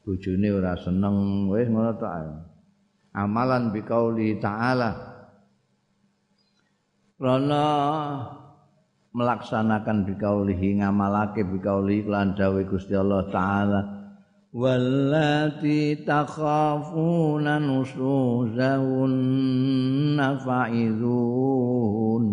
bojone 0.00 0.48
ora 0.48 0.72
seneng 0.80 1.44
wis 1.52 1.68
ngono 1.68 1.92
tok 2.00 2.14
amalan 3.12 3.68
biqauli 3.68 4.40
ta'ala. 4.40 5.12
Rana 7.20 7.66
melaksanakan 9.12 10.08
bikaulihi 10.08 10.80
ngamalake 10.80 11.44
bikaulihi 11.44 12.08
lan 12.08 12.32
dawuh 12.32 12.64
Gusti 12.64 12.96
Allah 12.96 13.28
taala 13.28 14.00
wallati 14.54 15.98
takhafuna 16.00 17.60
nusuzahun 17.60 19.12
fa'idhun 20.16 22.24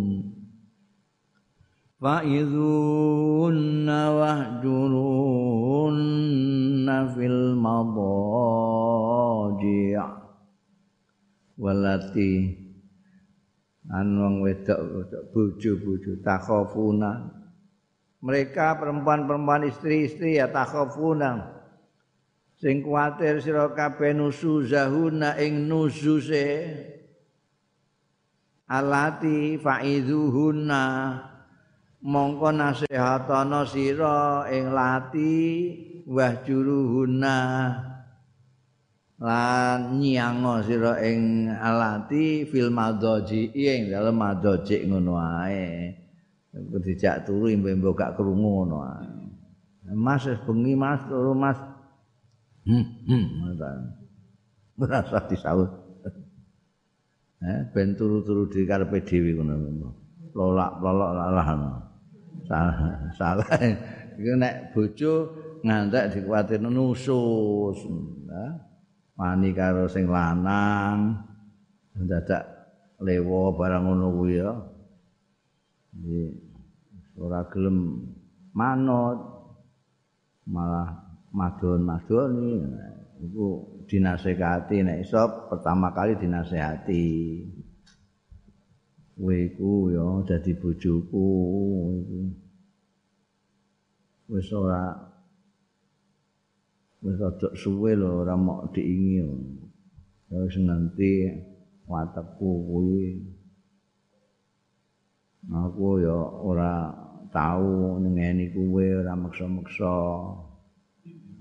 fa'idhun 1.97 3.89
wahjurun 3.89 5.97
fil 7.17 7.57
madaji' 7.57 8.86
wallati 11.57 12.53
an 13.89 14.07
wong 14.19 14.43
wedok 14.45 14.77
bojo-bojo 15.33 16.21
takhafuna. 16.21 17.33
Mereka 18.17 18.81
perempuan-perempuan 18.81 19.69
istri-istri 19.69 20.41
ya 20.41 20.49
takhafuna. 20.49 21.53
Sing 22.57 22.81
kuwatir 22.81 23.38
sira 23.38 23.69
kabeh 23.69 24.17
nusuzahuna 24.17 25.38
ing 25.38 25.69
nuzuse. 25.69 26.65
Alati 28.67 29.55
faidhuhunna 29.62 30.83
mongko 32.08 32.56
nasihatana 32.56 33.67
sira 33.67 34.48
ing 34.48 34.72
lati 34.72 35.36
wahjuruhunna 36.08 37.38
lan 39.20 39.80
nyiango 40.00 40.63
sira 40.63 41.04
ing 41.04 41.52
alati 41.52 42.48
fil 42.48 42.72
madhaji 42.72 43.52
ing 43.52 43.91
dalem 43.91 44.15
madhaji 44.15 44.88
ngono 44.88 45.20
ae 45.20 45.91
dijak 46.80 47.28
turu 47.28 47.52
mbok 47.52 47.93
gak 48.00 48.15
krungu 48.15 48.63
ngono 48.63 48.78
ae 48.88 49.28
Mas 49.88 50.28
bengi 50.43 50.76
Mas 50.76 51.00
turu 51.08 51.32
Mas 51.36 51.60
hmm 52.67 52.86
hmm 53.08 53.96
merasa 54.78 55.26
disaut. 55.26 55.74
Eh, 57.38 57.62
ben 57.74 57.93
turu-turu 57.98 58.50
di 58.50 58.65
karepe 58.65 59.02
dhewe 59.02 59.34
ngono. 59.38 59.89
Lolak-lolok 60.34 61.12
lah. 61.17 61.87
Salah, 62.45 63.10
salah. 63.17 63.50
Iku 64.17 64.34
nek 64.38 64.78
bojo 64.78 65.13
ngantek 65.65 66.13
dikuatir 66.13 66.62
nusus. 66.62 67.78
Nah, 68.30 68.54
wani 69.17 69.50
karo 69.58 69.89
sing 69.89 70.06
lanang. 70.06 71.17
Dadak 71.97 72.45
lewo 73.02 73.58
barang 73.58 73.89
ngono 73.89 74.08
kuwi 74.13 74.38
ya. 74.38 74.54
ora 77.17 77.41
gelem 77.50 78.06
manut 78.54 79.17
malah 80.45 80.93
madon-madoni 81.34 82.62
iku 83.26 83.45
dinasehati 83.89 84.86
nek 84.86 84.97
iso 85.02 85.50
pertama 85.50 85.89
kali 85.91 86.13
dinasehati 86.21 87.06
kowe 89.17 89.34
iku 89.34 89.89
ya 89.89 90.06
dadi 90.30 90.53
bojoku. 90.53 91.25
Iku 91.97 92.19
wis 94.30 94.49
ora 94.53 94.93
wis 97.01 97.17
aja 97.17 97.49
suwe 97.58 97.97
lho 97.97 98.21
ora 98.21 98.38
mok 98.38 98.77
diingi. 98.77 99.25
Ya 100.30 100.38
wis 100.38 100.62
nanti 100.62 101.34
watekku 101.89 102.49
kuwi. 102.69 103.25
Aku 105.49 105.97
ya 105.97 106.13
ora 106.45 106.93
tau 107.34 107.97
ngeni 107.97 108.53
kuwe 108.53 109.01
ora 109.01 109.17
meksa-meksa. 109.17 109.97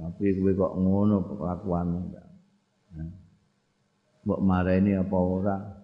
Tapi 0.01 0.27
kuwe 0.41 0.53
kok 0.57 0.73
ngono 0.81 1.17
kelakuanmu 1.29 2.01
mbok 4.27 4.43
mareni 4.43 4.99
apa 4.99 5.19
ora 5.23 5.76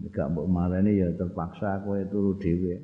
nek 0.00 0.16
mbok 0.32 0.46
mareni 0.48 1.00
ya 1.00 1.08
terpaksa 1.14 1.84
kowe 1.84 2.00
turu 2.08 2.32
dhewe. 2.40 2.74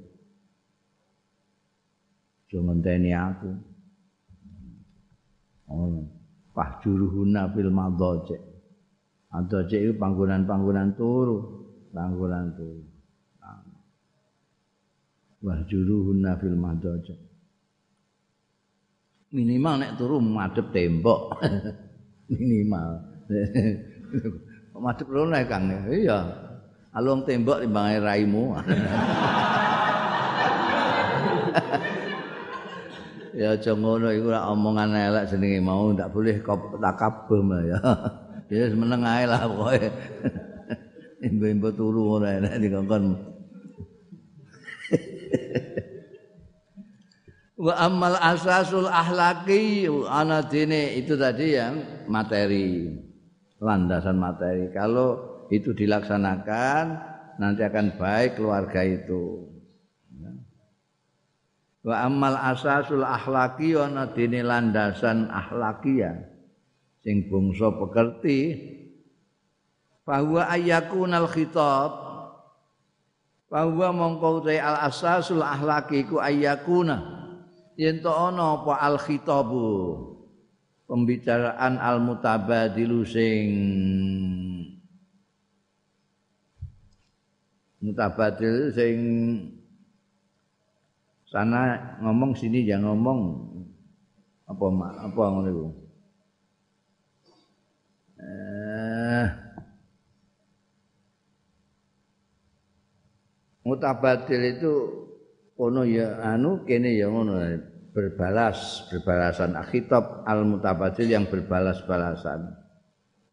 Aja 2.46 2.59
ngenteni 2.62 3.11
aku. 3.11 3.50
Oh 5.66 6.05
pahjuruhuna 6.57 7.52
fil 7.52 7.68
madhaje 7.74 8.38
Adaje 9.26 9.76
itu 9.83 9.92
panggonan-panggonan 10.00 10.96
turu, 10.96 11.66
panggonan 11.92 12.57
turu. 12.57 12.96
wahjuruhunna 15.46 16.33
fil 16.42 16.59
madaj 16.59 17.07
minimal 19.31 19.74
nek 19.79 19.94
turu 20.00 20.16
madhep 20.18 20.72
tembok. 20.72 21.38
Minimal. 22.33 22.88
Madhep 24.85 25.09
rono 25.09 25.38
Kang? 25.46 25.70
Iya 25.87 26.45
alung 26.96 27.20
tembok 27.28 27.61
timbang 27.61 28.00
raimu. 28.00 28.56
Ya 33.37 33.52
aja 33.52 33.76
ngono 33.76 34.09
iku 34.16 34.32
ora 34.32 34.48
omongan 34.48 34.96
elek 34.96 35.28
jenenge 35.28 35.61
mau 35.61 35.92
ndak 35.92 36.09
boleh 36.09 36.40
takabum 36.80 37.52
ya. 37.68 37.76
Dia 38.48 38.72
meneng 38.72 39.04
ae 39.04 39.28
lah 39.28 39.44
pokoke. 39.44 39.92
Imbo-imbo 41.28 41.68
turu 41.76 42.16
ora 42.16 42.40
enak 42.40 42.56
dikongkon. 42.56 43.12
Wa 47.61 47.74
amal 47.76 48.16
asasul 48.24 48.88
ahlaki 48.88 49.85
ana 50.09 50.40
dene 50.40 50.96
itu 50.96 51.12
tadi 51.20 51.61
yang 51.61 52.09
materi 52.09 52.88
landasan 53.61 54.16
materi. 54.16 54.72
Kalau 54.72 55.36
itu 55.50 55.70
dilaksanakan 55.72 56.85
nanti 57.37 57.62
akan 57.62 57.96
baik 58.00 58.40
keluarga 58.40 58.82
itu. 58.82 59.56
Wa 61.87 62.11
amal 62.11 62.35
asasul 62.35 63.06
ahlaki 63.06 63.78
ana 63.78 64.11
dene 64.11 64.42
landasan 64.42 65.30
ahlakia 65.30 66.18
sing 67.06 67.30
bangsa 67.30 67.70
pekerti. 67.70 68.40
Bahwa 70.02 70.50
ayakunal 70.50 71.30
khitab. 71.30 71.90
Bahwa 73.46 73.94
mongko 73.94 74.42
al 74.50 74.90
asasul 74.90 75.46
ahlaki 75.46 76.11
ku 76.11 76.18
ayakuna 76.18 77.14
yen 77.78 78.02
to 78.02 78.11
ana 78.11 78.59
apa 78.59 78.82
al 78.82 78.98
khitabu? 78.98 79.94
Pembicaraan 80.90 81.78
al 81.78 82.02
mutabadilu 82.02 83.06
sing 83.06 83.46
mutabadil 87.81 88.73
sing 88.73 88.97
sana 91.27 91.97
ngomong 92.01 92.33
sini 92.33 92.65
jangan 92.65 92.95
ngomong. 92.95 93.21
Apa 94.47 94.65
apa 95.11 95.23
ngono 95.27 95.49
iku? 95.51 95.69
Eh. 98.23 99.27
Mutabadil 103.67 104.43
itu 104.55 104.73
kono 105.59 105.83
ya 105.83 106.23
anu 106.23 106.62
kene 106.62 106.95
ya 106.95 107.11
ngono 107.11 107.43
berbalas 107.91 108.87
berbalasan. 108.95 109.59
Akhitab 109.59 110.23
al 110.23 110.47
mutabadil 110.47 111.11
yang 111.11 111.27
berbalas-balasan. 111.27 112.55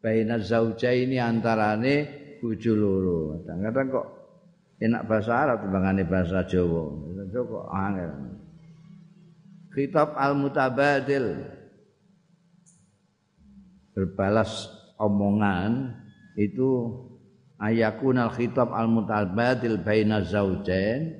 Baina 0.01 0.41
zaujaini 0.41 1.21
antarane 1.21 1.95
bojo 2.41 2.73
loro. 2.73 3.19
Kadang-kadang 3.37 3.87
kok 3.93 4.22
enak 4.81 5.05
bahasa 5.05 5.31
Arab 5.33 5.67
timbangane 5.67 6.03
bahasa 6.07 6.41
Jawa. 6.47 6.83
Kok 7.33 7.67
angel. 7.73 8.11
Khitab 9.73 10.13
al 10.13 10.37
mutabadil 10.37 11.49
berbalas 13.93 14.69
omongan 15.01 15.97
itu 16.37 16.93
ayakun 17.57 18.21
al 18.21 18.29
khitab 18.29 18.69
al 18.69 18.85
mutabadil 18.85 19.81
baina 19.81 20.21
zaujain 20.21 21.17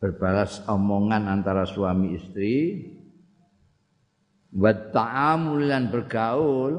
berbalas 0.00 0.64
omongan 0.68 1.28
antara 1.28 1.64
suami 1.64 2.16
istri. 2.16 2.88
Wa 4.50 4.74
ta'amul 4.74 5.70
lan 5.70 5.88
bergaul. 5.88 6.74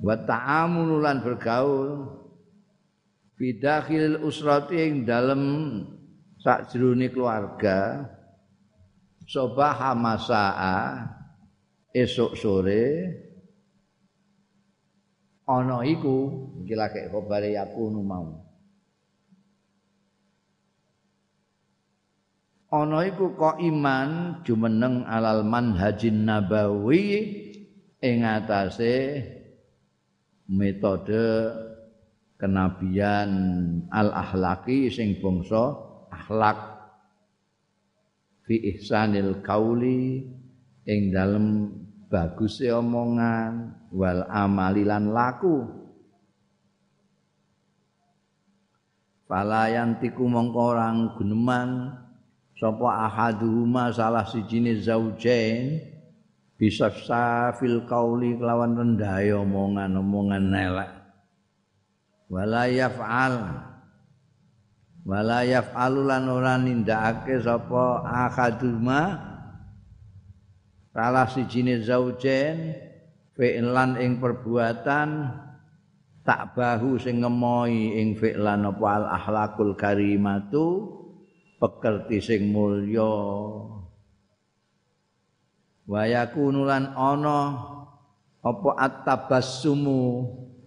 Wa 0.00 0.16
ta'amul 0.26 1.04
lan 1.04 1.20
bergaul 1.20 2.15
fi 3.36 3.46
dakhil 3.60 4.24
usrati 4.24 4.80
ing 4.80 5.04
dalem 5.04 5.42
sakjroning 6.40 7.12
keluarga. 7.12 8.08
Sobaha 9.26 9.92
masaa 9.92 11.04
esok 11.92 12.32
sore. 12.38 12.84
Ana 15.46 15.86
iku 15.86 16.50
iki 16.64 16.74
lagi 16.74 17.06
khabare 17.06 17.54
yakunu 17.54 18.02
mau. 18.02 18.46
Ana 22.70 23.06
iku 23.06 23.38
kok 23.38 23.62
iman 23.62 24.42
jumeneng 24.42 25.06
alal 25.06 25.46
manhajin 25.46 26.26
nabawi 26.26 27.04
ing 28.02 28.26
atase 28.26 29.22
metode 30.50 31.54
kenabian 32.36 33.30
al 33.88 34.12
akhlaki 34.12 34.92
sing 34.92 35.20
bangsa 35.20 35.76
akhlak. 36.12 36.58
Fi 38.46 38.54
ihsanil 38.76 39.42
kauli 39.42 40.22
ing 40.86 41.00
dalem 41.10 41.66
baguse 42.06 42.70
omongan 42.70 43.74
wal 43.90 44.22
amalilan 44.30 45.10
laku. 45.10 45.66
Falayantiku 49.26 50.22
mongko 50.22 50.60
orang 50.70 51.18
guneman 51.18 51.98
sapa 52.54 53.10
ahaduhuma 53.10 53.90
salah 53.90 54.22
sijine 54.22 54.78
zaujain 54.78 55.82
bisa 56.54 56.94
safil 56.94 57.82
kauli 57.90 58.38
kelawan 58.38 58.78
rendah 58.78 59.18
omongan 59.42 59.98
omongan 59.98 60.44
nelek 60.46 61.05
wala 62.30 62.66
yaf'al. 62.70 63.34
Wala 65.06 65.46
yaf'alu 65.46 66.02
lan 66.02 66.26
ora 66.26 66.58
nindakake 66.58 67.38
sapa 67.38 68.02
ahaduhuma 68.02 69.22
salah 70.90 71.30
sijine 71.30 71.78
zaujain 71.78 72.74
fi'lan 73.38 74.02
ing 74.02 74.18
perbuatan 74.18 75.30
tak 76.26 76.58
bahu 76.58 76.98
sing 76.98 77.22
ngemoi 77.22 78.02
ing 78.02 78.18
fi'lan 78.18 78.66
apa 78.66 78.86
al 78.98 79.06
akhlakul 79.14 79.78
karimatu 79.78 80.90
pekerti 81.62 82.18
sing 82.18 82.50
mulya. 82.50 83.14
Wa 85.86 86.02
yakunu 86.02 86.66
lan 86.66 86.90
ana 86.98 87.40
apa 88.42 88.70
at-tabassumu 88.74 90.02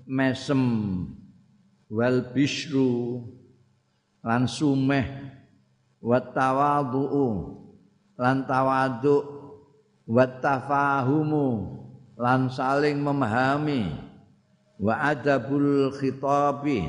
mesem 0.08 0.64
wal 1.90 2.22
bishru 2.30 3.26
lan 4.22 4.46
sumeh 4.46 5.10
wa 6.00 6.22
tawadhu 6.22 7.26
lan 8.14 8.46
tawadhu 8.46 9.18
wa 10.06 10.26
tafahumu 10.38 11.48
lan 12.14 12.50
saling 12.54 13.02
memahami 13.02 13.90
wa 14.78 14.94
adabul 15.12 15.90
khitabi 15.98 16.86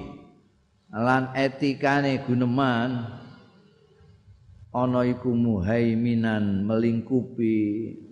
lan 0.93 1.33
etikane 1.33 2.21
guneman 2.29 3.09
ana 4.71 5.01
iku 5.03 5.33
muhaiminan 5.35 6.63
melingkupi 6.63 7.57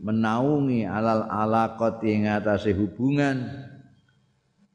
menaungi 0.03 0.89
alal 0.89 1.29
alaqati 1.31 2.07
ing 2.17 2.25
atase 2.27 2.75
hubungan 2.75 3.68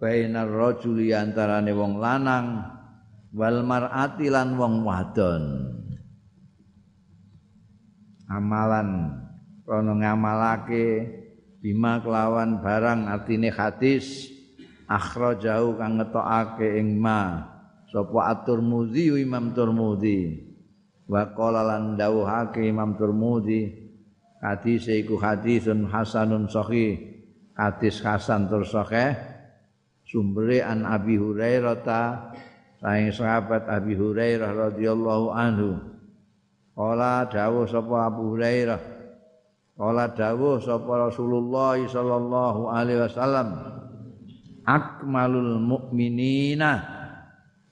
bainar 0.03 0.51
rajuli 0.51 1.15
antarane 1.15 1.71
wong 1.71 2.03
lanang 2.03 2.59
wal 3.31 3.63
mar'ati 3.63 4.27
lan 4.27 4.59
wong 4.59 4.83
wadon. 4.83 5.43
Amalan 8.27 9.15
kono 9.63 9.95
ngamalake 9.95 11.07
bima 11.63 12.03
kelawan 12.03 12.59
barang 12.59 13.07
artine 13.07 13.47
hadis 13.47 14.27
akhrajahu 14.91 15.79
kang 15.79 15.95
ngetokake 15.95 16.83
ing 16.83 16.99
ma 16.99 17.47
sapa 17.87 18.35
at-Tirmidzi 18.35 19.23
Imam 19.23 19.55
Tirmidzi 19.55 20.51
wa 21.07 21.31
qala 21.31 21.63
lan 21.63 21.95
dawuhake 21.95 22.59
Imam 22.67 22.99
Tirmidzi 22.99 23.71
hadis 24.43 24.91
iku 24.91 25.15
hadisun 25.15 25.87
hasanun 25.87 26.51
sahih 26.51 26.99
hadis 27.55 28.03
hasan 28.03 28.51
tur 28.51 28.67
sahih 28.67 29.32
sumbere 30.07 30.63
an 30.63 30.87
Abi 30.87 31.15
Hurairah 31.19 31.77
ta 31.83 32.31
saing 32.83 33.11
sahabat 33.11 33.67
Abi 33.71 33.95
Hurairah 33.95 34.51
radhiyallahu 34.71 35.27
anhu. 35.31 35.69
Qala 36.73 37.29
dawuh 37.29 37.69
sapa 37.69 38.09
Abu 38.09 38.33
Hurairah 38.33 38.81
qala 39.73 40.13
dawuh 40.13 40.61
sapa 40.61 41.09
Rasulullah 41.09 41.77
sallallahu 41.81 42.69
alaihi 42.69 43.09
wasallam 43.09 43.47
akmalul 44.65 45.57
mu'minina 45.57 46.81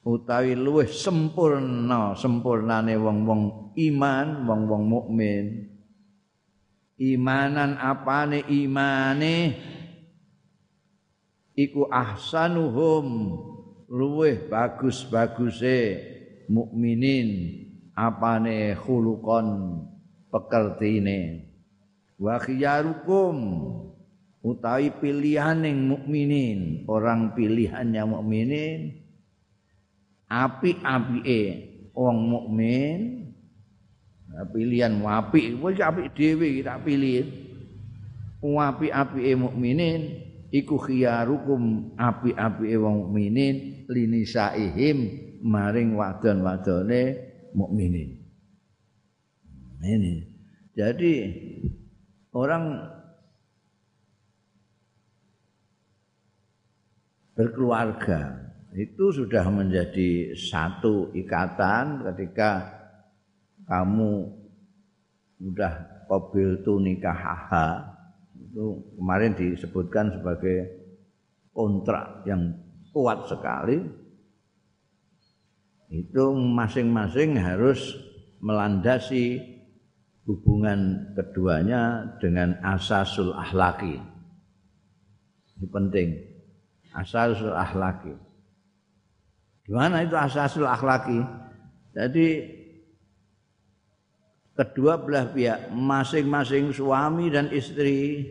utawi 0.02 0.58
luwih 0.58 0.90
sempurna 0.90 2.18
sempurnane 2.18 2.98
wong-wong 2.98 3.74
iman 3.78 4.28
wong-wong 4.50 4.84
mukmin. 4.86 5.46
Imanan 7.02 7.82
apane? 7.82 8.46
Imane 8.46 9.36
iku 11.56 11.88
ahsanuhum. 11.92 13.08
Luwih 13.92 14.48
bagus-baguse 14.48 16.00
mukminin 16.48 17.60
apane 17.92 18.72
khuluqan 18.80 19.84
pekertine 20.32 21.52
wa 22.16 22.40
khiyarukum 22.40 23.36
utawi 24.40 24.96
pilihaning 24.96 25.92
mukminin. 25.92 26.88
Orang 26.88 27.36
pilihannya 27.36 28.04
mukminin 28.08 28.96
apik-apike 30.32 31.44
wong 31.92 32.18
mukmin 32.32 33.28
pilihan 34.56 35.04
apik. 35.04 35.60
Iki 35.60 35.84
apik 35.84 36.08
dhewe 36.16 36.64
tak 36.64 36.88
pilih. 36.88 37.28
Apik-apike 38.40 39.36
mukminin 39.36 40.31
iku 40.52 40.76
khiyarukum 40.76 41.96
apik-apike 41.96 42.76
wong 42.76 43.08
mukminin 43.08 43.88
linisaihim 43.88 44.98
maring 45.42 45.96
wadon-wadone 45.96 47.18
mukminin. 47.56 48.20
Ini. 49.82 50.16
Jadi 50.78 51.14
orang 52.36 52.80
berkeluarga 57.34 58.52
itu 58.78 59.12
sudah 59.12 59.44
menjadi 59.52 60.32
satu 60.38 61.12
ikatan 61.12 62.08
ketika 62.12 62.72
kamu 63.68 64.32
sudah 65.42 66.06
kobil 66.08 66.62
tu 66.64 66.80
nikah 66.80 67.16
haha 67.16 67.91
itu 68.52 68.84
kemarin 69.00 69.32
disebutkan 69.32 70.12
sebagai 70.12 70.68
kontrak 71.56 72.28
yang 72.28 72.52
kuat 72.92 73.24
sekali. 73.32 73.80
Itu 75.88 76.36
masing-masing 76.36 77.40
harus 77.40 77.80
melandasi 78.44 79.40
hubungan 80.28 81.12
keduanya 81.16 82.12
dengan 82.20 82.60
asasul 82.60 83.32
ahlaki. 83.32 83.96
Ini 85.56 85.68
penting. 85.72 86.10
Asasul 86.92 87.56
ahlaki. 87.56 88.12
Gimana 89.64 90.04
itu 90.04 90.16
asasul 90.20 90.68
akhlaki? 90.68 91.24
Jadi 91.96 92.28
kedua 94.56 95.00
belah 95.02 95.32
pihak 95.32 95.72
masing-masing 95.72 96.72
suami 96.76 97.32
dan 97.32 97.50
istri 97.50 98.28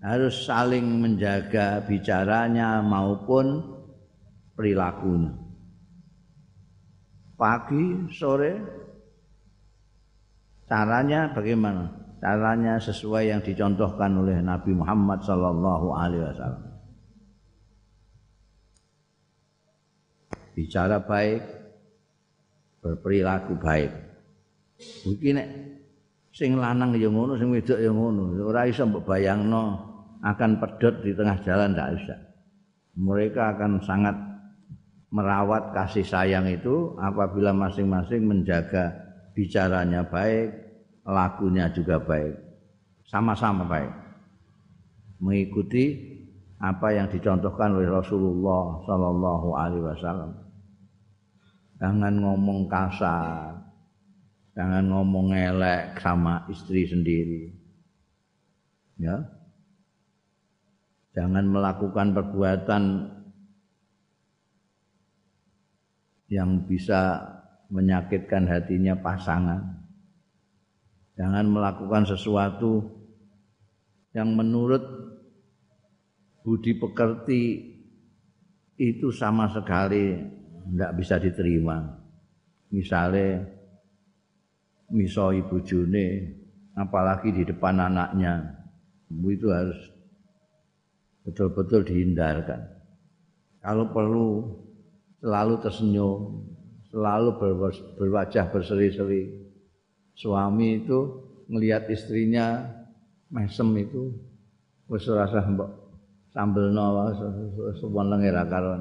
harus 0.00 0.46
saling 0.46 0.84
menjaga 1.02 1.82
bicaranya 1.82 2.80
maupun 2.84 3.64
perilakunya. 4.54 5.32
Pagi, 7.36 8.08
sore, 8.16 8.54
caranya 10.64 11.36
bagaimana? 11.36 11.92
Caranya 12.16 12.80
sesuai 12.80 13.28
yang 13.28 13.44
dicontohkan 13.44 14.08
oleh 14.16 14.40
Nabi 14.40 14.72
Muhammad 14.72 15.20
Sallallahu 15.20 15.92
Alaihi 15.92 16.24
Wasallam. 16.24 16.76
bicara 20.56 21.04
baik, 21.04 21.44
berperilaku 22.80 23.60
baik. 23.60 23.92
Iki 25.06 25.30
nek 25.32 25.48
sing 26.36 26.60
lanang 26.60 26.92
ya 26.96 27.08
ngono, 27.08 27.40
sing 27.40 27.48
wedok 27.48 27.80
ya 27.80 27.88
ngono, 27.88 28.36
ora 28.44 28.68
iso 28.68 28.84
mbok 28.84 29.08
bayangno 29.08 29.80
akan 30.20 30.60
pedot 30.60 31.00
di 31.00 31.16
tengah 31.16 31.40
jalan 31.40 31.72
ndak 31.72 31.96
bisa. 31.96 32.16
Mereka 32.96 33.56
akan 33.56 33.80
sangat 33.84 34.16
merawat 35.12 35.72
kasih 35.72 36.04
sayang 36.04 36.48
itu 36.48 36.96
apabila 37.00 37.56
masing-masing 37.56 38.24
menjaga 38.28 38.92
bicaranya 39.32 40.04
baik, 40.04 40.52
lakunya 41.04 41.72
juga 41.72 42.00
baik. 42.00 42.36
Sama-sama 43.06 43.64
baik. 43.64 43.92
Mengikuti 45.22 46.16
apa 46.60 46.92
yang 46.92 47.08
dicontohkan 47.12 47.76
oleh 47.76 47.88
Rasulullah 47.88 48.80
sallallahu 48.84 49.48
alaihi 49.56 49.84
wasallam. 49.84 50.32
jangan 51.76 52.24
ngomong 52.24 52.72
kasar, 52.72 53.65
jangan 54.56 54.88
ngomong 54.88 55.36
elek 55.36 56.00
sama 56.00 56.48
istri 56.48 56.88
sendiri. 56.88 57.52
Ya. 58.96 59.20
Jangan 61.12 61.44
melakukan 61.44 62.16
perbuatan 62.16 62.82
yang 66.32 66.64
bisa 66.64 67.20
menyakitkan 67.68 68.48
hatinya 68.48 68.96
pasangan. 68.96 69.60
Jangan 71.16 71.46
melakukan 71.48 72.04
sesuatu 72.08 72.84
yang 74.12 74.32
menurut 74.36 74.84
budi 76.44 76.76
pekerti 76.76 77.72
itu 78.76 79.08
sama 79.08 79.48
sekali 79.48 80.20
tidak 80.68 80.92
bisa 81.00 81.16
diterima. 81.16 81.80
Misalnya 82.68 83.55
misoi 84.90 85.42
bojone 85.46 86.06
apalagi 86.76 87.32
di 87.32 87.42
depan 87.42 87.80
anaknya 87.80 88.56
itu 89.10 89.48
harus 89.50 89.78
betul-betul 91.26 91.82
dihindarkan. 91.86 92.60
Kalau 93.62 93.90
perlu 93.90 94.28
selalu 95.18 95.54
tersenyum, 95.58 96.46
selalu 96.90 97.34
berwajah 97.98 98.46
berseri-seri. 98.54 99.42
Suami 100.16 100.80
itu 100.80 100.98
melihat 101.50 101.90
istrinya 101.92 102.64
mesem 103.28 103.68
itu 103.76 104.16
wis 104.88 105.04
rasa 105.10 105.44
mbok 105.44 105.68
sambelno 106.32 107.10
sewenenge 107.76 108.32
ra 108.32 108.48
karo 108.48 108.80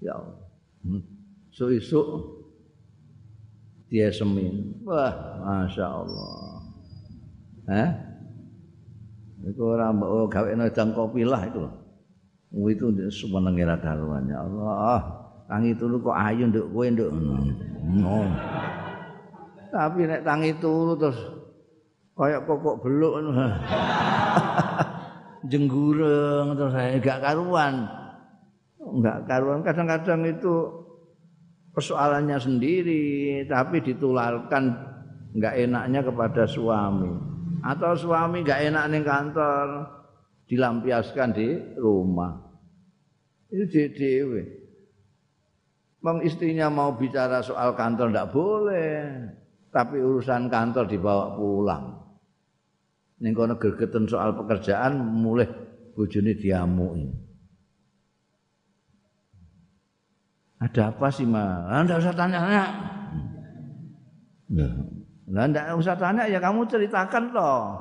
ya 0.00 0.16
Allah. 0.16 0.38
Isu-isu 1.50 2.00
dia 3.90 4.06
semin. 4.14 4.78
Wah, 4.86 5.10
Masya 5.42 5.84
Allah. 5.84 6.38
Eh? 7.66 7.90
Iku 9.50 9.74
ora 9.74 9.90
mbok 9.90 10.08
oh, 10.08 10.26
gawekno 10.30 10.70
edang 10.70 10.94
kopi 10.94 11.26
lah 11.26 11.42
itu. 11.50 11.66
Itu 12.54 12.94
semenenge 13.10 13.66
ra 13.66 13.76
karuan 13.82 14.30
ya 14.30 14.46
Allah. 14.46 15.02
Tangi 15.50 15.74
turu 15.74 15.98
kok 15.98 16.14
ayu 16.14 16.46
nduk 16.46 16.70
kowe 16.70 16.86
nduk. 16.86 17.10
No. 17.90 18.22
Tapi 19.74 20.06
nek 20.06 20.22
tangi 20.22 20.54
turu 20.62 20.94
terus 20.94 21.18
kayak 22.14 22.46
kokok 22.46 22.84
beluk 22.84 23.14
jenggureng 25.50 26.54
terus 26.54 26.72
saya 26.74 26.98
gak 27.02 27.20
karuan. 27.22 27.74
Enggak 28.78 29.18
karuan 29.26 29.60
kadang-kadang 29.64 30.20
itu 30.28 30.79
persoalannya 31.74 32.38
sendiri 32.38 33.04
tapi 33.46 33.82
ditularkan 33.82 34.64
enggak 35.36 35.54
enaknya 35.58 36.00
kepada 36.02 36.42
suami 36.46 37.12
atau 37.62 37.92
suami 37.94 38.42
enggak 38.42 38.62
enak 38.70 38.84
ning 38.90 39.04
kantor 39.06 39.66
dilampiaskan 40.50 41.30
di 41.30 41.48
rumah 41.78 42.34
itu 43.50 43.90
dewe 43.94 44.60
Bang 46.00 46.24
istrinya 46.24 46.72
mau 46.72 46.96
bicara 46.96 47.44
soal 47.44 47.76
kantor 47.76 48.08
ndak 48.08 48.32
boleh, 48.32 49.20
tapi 49.68 50.00
urusan 50.00 50.48
kantor 50.48 50.88
dibawa 50.88 51.36
pulang. 51.36 51.92
Ning 53.20 53.36
kono 53.36 53.60
gregeten 53.60 54.08
soal 54.08 54.32
pekerjaan 54.32 54.96
mulai 54.96 55.44
bojone 55.92 56.40
diamuki. 56.40 57.29
Ada 60.60 60.92
apa 60.92 61.08
sih, 61.08 61.24
Ma? 61.24 61.64
Anda 61.72 61.96
usah 61.96 62.12
tanya-tanya. 62.12 62.64
Nah, 65.30 65.46
enggak 65.48 65.72
usah 65.72 65.96
tanya 65.96 66.28
ya 66.28 66.36
kamu 66.36 66.68
ceritakan 66.68 67.32
loh. 67.32 67.80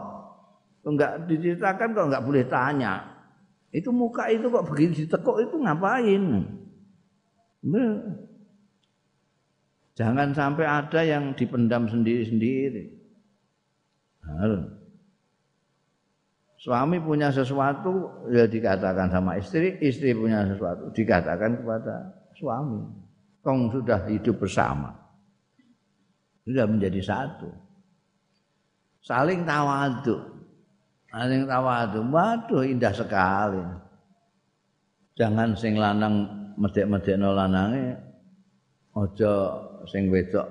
Enggak 0.87 1.27
diceritakan 1.27 1.91
kok 1.91 2.07
enggak 2.07 2.23
boleh 2.23 2.47
tanya. 2.47 3.03
Itu 3.75 3.91
muka 3.91 4.31
itu 4.31 4.47
kok 4.47 4.63
begini 4.63 4.95
ditekuk 4.95 5.43
itu 5.43 5.55
ngapain? 5.59 6.23
Jangan 9.99 10.31
sampai 10.31 10.63
ada 10.63 11.01
yang 11.03 11.35
dipendam 11.35 11.83
sendiri-sendiri. 11.91 12.95
Suami 16.59 17.03
punya 17.03 17.27
sesuatu 17.27 18.23
ya 18.31 18.47
dikatakan 18.47 19.11
sama 19.11 19.35
istri, 19.35 19.75
istri 19.83 20.15
punya 20.15 20.47
sesuatu 20.47 20.91
dikatakan 20.95 21.59
kepada 21.59 22.18
suami. 22.39 22.79
Kong 23.43 23.71
sudah 23.71 24.07
hidup 24.07 24.39
bersama. 24.39 24.95
Sudah 26.47 26.65
menjadi 26.65 26.99
satu. 27.03 27.51
Saling 29.03 29.43
tawaduk. 29.43 30.23
Saling 31.11 31.43
tawaduk. 31.47 32.03
Waduh 32.07 32.63
indah 32.63 32.95
sekali. 32.95 33.63
Jangan 35.19 35.51
sing 35.55 35.75
lanang 35.75 36.27
medek-medekno 36.55 37.35
lanange 37.35 37.95
aja 38.95 39.33
sing 39.87 40.11
wedok 40.11 40.47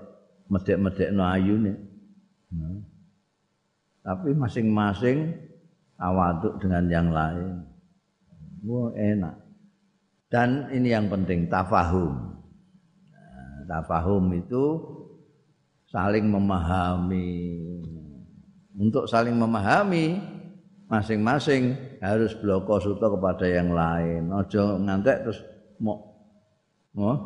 medek-medekno 0.48 1.24
ayune. 1.24 1.72
Hmm. 2.48 2.80
Tapi 4.04 4.32
masing-masing 4.32 5.36
tawaduk 6.00 6.56
dengan 6.60 6.84
yang 6.88 7.08
lain. 7.12 7.64
Wah 8.64 8.88
enak. 8.96 9.36
Dan 10.28 10.68
ini 10.76 10.92
yang 10.92 11.08
penting 11.08 11.48
tafahum. 11.48 12.36
Tafahum 13.64 14.28
itu 14.36 14.64
saling 15.88 16.28
memahami. 16.28 17.32
Untuk 18.78 19.08
saling 19.08 19.34
memahami 19.34 20.20
masing-masing 20.88 21.76
harus 22.00 22.36
bloko 22.38 22.76
suto 22.78 23.16
kepada 23.16 23.44
yang 23.48 23.72
lain. 23.72 24.28
Ojo 24.32 24.78
ngantek 24.84 25.26
terus 25.26 25.40
mau 25.80 25.96
mau 26.92 27.16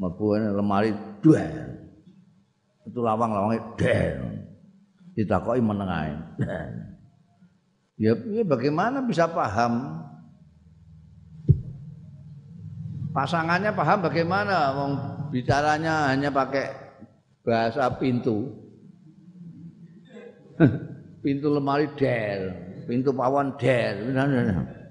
mlebu 0.00 0.56
lemari 0.56 0.90
dua. 1.20 1.46
Itu 2.88 2.98
lawang-lawangnya 3.04 3.60
den. 3.76 4.20
Ditakoki 5.12 5.60
menengae. 5.60 6.16
Ya, 8.00 8.16
ya 8.16 8.42
bagaimana 8.42 9.04
bisa 9.04 9.28
paham 9.28 10.00
pasangannya 13.12 13.70
paham 13.76 14.08
bagaimana 14.08 14.72
wong 14.72 14.92
bicaranya 15.28 16.12
hanya 16.12 16.32
pakai 16.32 16.72
bahasa 17.44 17.92
pintu 18.00 18.48
pintu 21.24 21.46
lemari 21.52 21.92
del 21.96 22.56
pintu 22.88 23.12
pawon 23.12 23.54
del 23.60 23.96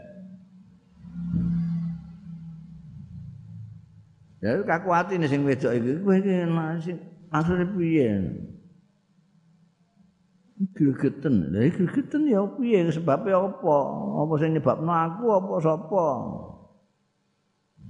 Ya 4.41 4.57
kaku 4.65 4.89
ati 4.89 5.21
nih 5.21 5.29
sing 5.29 5.45
wedok 5.45 5.69
iki 5.77 6.01
kowe 6.01 6.17
iki 6.17 6.34
maksudnya 6.49 7.65
piye? 7.77 8.10
Gregeten. 10.73 11.53
Lah 11.53 11.69
gregeten 11.69 12.25
ya 12.25 12.41
piye 12.57 12.89
sebabnya 12.89 13.38
apa? 13.38 13.77
Apa 14.25 14.34
sing 14.41 14.57
nyebabno 14.57 14.89
aku 14.89 15.25
apa 15.29 15.53
sapa? 15.62 16.05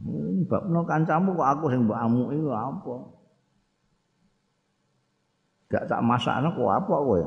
Mbakno 0.01 0.81
kancamu 0.81 1.37
kok 1.37 1.49
aku 1.57 1.65
sing 1.69 1.85
mbok 1.85 2.01
amuki 2.01 2.37
kok 2.41 2.57
apa? 2.57 2.95
Gak 5.71 5.85
tak 5.87 6.01
masakno 6.03 6.49
kok 6.51 6.73
apa 6.73 6.95
kowe? 6.97 7.21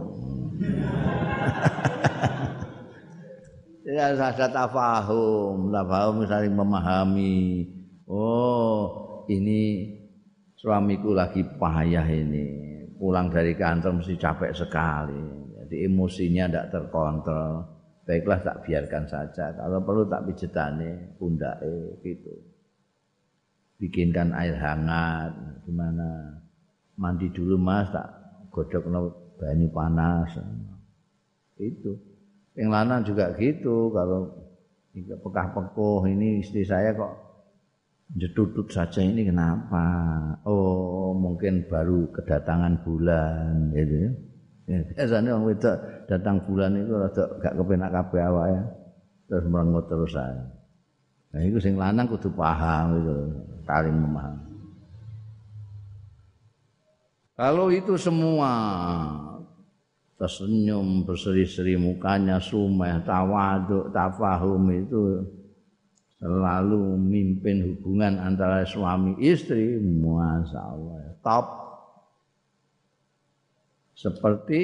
ya 3.86 4.04
ada 4.12 4.46
tafahum, 4.50 5.70
tafahum 5.70 6.26
saling 6.26 6.52
memahami. 6.52 7.64
Oh, 8.04 9.24
ini 9.30 9.88
suamiku 10.58 11.14
lagi 11.14 11.46
payah 11.56 12.04
ini. 12.04 12.46
Pulang 12.98 13.32
dari 13.32 13.56
kantor 13.56 14.02
mesti 14.02 14.14
capek 14.18 14.52
sekali. 14.52 15.24
Jadi 15.64 15.76
emosinya 15.88 16.44
tidak 16.50 16.68
terkontrol. 16.68 17.64
Baiklah 18.04 18.40
tak 18.44 18.60
biarkan 18.68 19.04
saja. 19.08 19.56
Kalau 19.56 19.80
perlu 19.80 20.04
tak 20.04 20.28
pijetane 20.28 21.16
pundake 21.16 22.04
gitu 22.04 22.53
bikinkan 23.84 24.32
air 24.32 24.56
hangat 24.56 25.36
gimana? 25.68 26.40
Mandi 26.96 27.28
dulu 27.28 27.60
mas 27.60 27.92
tak 27.92 28.08
godok 28.48 28.88
banyu 29.36 29.68
panas. 29.68 30.40
Itu. 31.60 32.00
Yang 32.56 32.70
lanang 32.72 33.02
juga 33.04 33.36
gitu 33.36 33.92
kalau 33.92 34.32
pekah 34.94 35.52
pekoh 35.52 36.06
ini 36.08 36.40
istri 36.40 36.64
saya 36.64 36.96
kok 36.96 37.12
jetutut 38.16 38.72
saja 38.72 39.04
ini 39.04 39.28
kenapa? 39.28 39.84
Oh 40.48 41.12
mungkin 41.12 41.68
baru 41.68 42.08
kedatangan 42.14 42.80
bulan 42.86 43.74
gitu 43.76 43.94
ya. 44.08 44.10
Ya, 44.64 44.80
biasanya 44.80 45.36
orang 45.36 45.44
wedok 45.44 45.76
datang 46.08 46.40
bulan 46.48 46.72
itu 46.72 46.96
rada 46.96 47.24
gak 47.36 47.52
kepenak 47.52 47.92
kabeh 47.92 48.22
awake 48.24 48.64
terus 49.28 49.44
merengut 49.44 49.84
terus 49.92 50.16
saya 50.16 50.40
nah 51.34 51.42
itu 51.42 51.58
sing 51.58 51.74
lanang 51.74 52.06
kudu 52.06 52.30
paham 52.30 52.94
gitu 53.02 53.16
saling 53.66 53.96
memahami. 53.98 54.54
Kalau 57.34 57.66
itu 57.74 57.98
semua 57.98 58.52
tersenyum, 60.14 61.02
berseri-seri 61.02 61.74
mukanya, 61.74 62.38
sumeh, 62.38 63.02
tawaduk, 63.02 63.90
tafahum 63.90 64.70
itu 64.70 65.26
selalu 66.22 66.94
mimpin 66.94 67.74
hubungan 67.74 68.22
antara 68.22 68.62
suami 68.62 69.18
istri, 69.18 69.82
masya 69.82 70.60
Allah, 70.62 71.18
top. 71.26 71.46
Seperti 73.98 74.62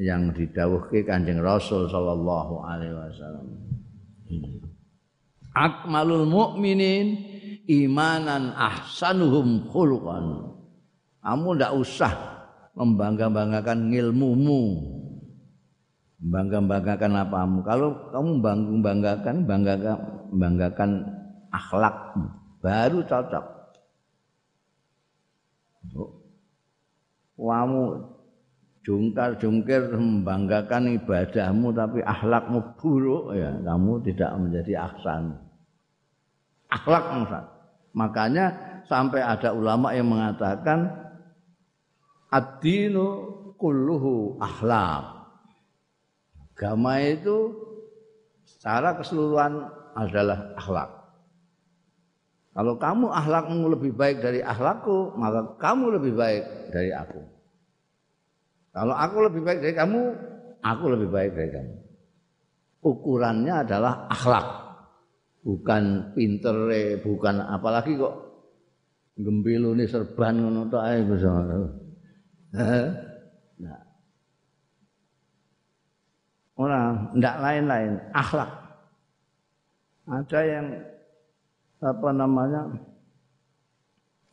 yang 0.00 0.32
didawuhke 0.32 1.04
Kanjeng 1.04 1.40
Rasul 1.44 1.88
sallallahu 1.88 2.64
alaihi 2.64 2.96
wasallam. 2.96 3.46
Akmalul 5.56 6.28
mukminin 6.28 7.16
imanan 7.64 8.52
ahsanuhum 8.52 9.64
khuluqan. 9.72 10.52
Kamu 11.24 11.56
ndak 11.56 11.72
usah 11.80 12.12
membangga-banggakan 12.76 13.88
ilmumu. 13.88 14.84
Bangga-banggakan 16.20 17.12
apamu. 17.24 17.64
Kalau 17.64 17.88
kamu 18.12 18.30
bangga-banggakan 18.44 19.36
banggakan 19.48 19.98
banggakan 20.36 20.90
akhlakmu, 21.48 22.26
baru 22.60 23.00
cocok. 23.08 23.46
Kamu 27.36 27.82
jungkar-jungkir 28.84 29.88
membanggakan 29.96 31.00
ibadahmu 31.00 31.74
tapi 31.74 32.00
akhlakmu 32.04 32.78
buruk 32.78 33.34
ya 33.34 33.50
kamu 33.66 33.98
tidak 34.06 34.30
menjadi 34.38 34.72
ahsan 34.86 35.45
akhlak 36.70 37.04
Ustaz. 37.26 37.44
Makanya 37.96 38.46
sampai 38.86 39.24
ada 39.24 39.56
ulama 39.56 39.96
yang 39.96 40.06
mengatakan 40.10 40.92
ad-dinu 42.28 43.06
kulluhu 43.56 44.36
akhlak. 44.38 45.16
Agama 46.56 47.00
itu 47.04 47.52
secara 48.44 48.96
keseluruhan 48.96 49.68
adalah 49.96 50.56
akhlak. 50.56 50.90
Kalau 52.56 52.80
kamu 52.80 53.12
akhlakmu 53.12 53.68
lebih 53.76 53.92
baik 53.92 54.24
dari 54.24 54.40
akhlakku, 54.40 55.12
maka 55.20 55.60
kamu 55.60 56.00
lebih 56.00 56.16
baik 56.16 56.72
dari 56.72 56.88
aku. 56.88 57.20
Kalau 58.72 58.96
aku 58.96 59.16
lebih 59.28 59.44
baik 59.44 59.60
dari 59.60 59.74
kamu, 59.76 60.00
aku 60.64 60.84
lebih 60.96 61.08
baik 61.12 61.32
dari 61.36 61.50
kamu. 61.52 61.74
Ukurannya 62.80 63.54
adalah 63.60 64.08
akhlak. 64.08 64.65
Bukan 65.46 66.10
pinter, 66.18 66.56
bukan 67.06 67.38
apalagi 67.38 67.94
kok 67.94 68.14
gembilu 69.14 69.78
ini 69.78 69.86
serban 69.86 70.42
ngono 70.42 70.66
tok 70.66 70.82
ae 70.82 71.06
Nah, 73.56 73.80
orang 76.58 77.14
tidak 77.16 77.36
lain-lain 77.40 77.92
akhlak. 78.10 78.50
Ada 80.06 80.40
yang 80.46 80.66
apa 81.82 82.08
namanya 82.10 82.62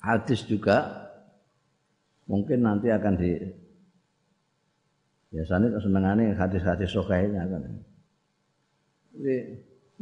hadis 0.02 0.46
juga 0.50 1.10
mungkin 2.28 2.64
nanti 2.64 2.88
akan 2.90 3.14
di 3.20 3.32
biasanya 5.34 5.74
kesenangannya 5.74 6.38
hadis-hadis 6.38 6.94
sokainya 6.94 7.42
kan. 7.50 7.62
Jadi, 9.18 9.36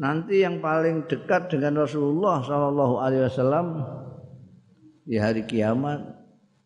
nanti 0.01 0.41
yang 0.41 0.57
paling 0.57 1.05
dekat 1.05 1.53
dengan 1.53 1.85
Rasulullah 1.85 2.41
Shallallahu 2.41 2.95
Alaihi 2.97 3.23
Wasallam 3.29 3.67
di 5.05 5.21
hari 5.21 5.45
kiamat 5.45 6.01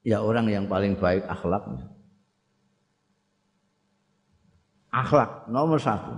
ya 0.07 0.23
orang 0.23 0.47
yang 0.47 0.71
paling 0.71 0.95
baik 0.95 1.27
akhlaknya 1.27 1.95
akhlak 4.95 5.51
nomor 5.51 5.75
satu. 5.75 6.15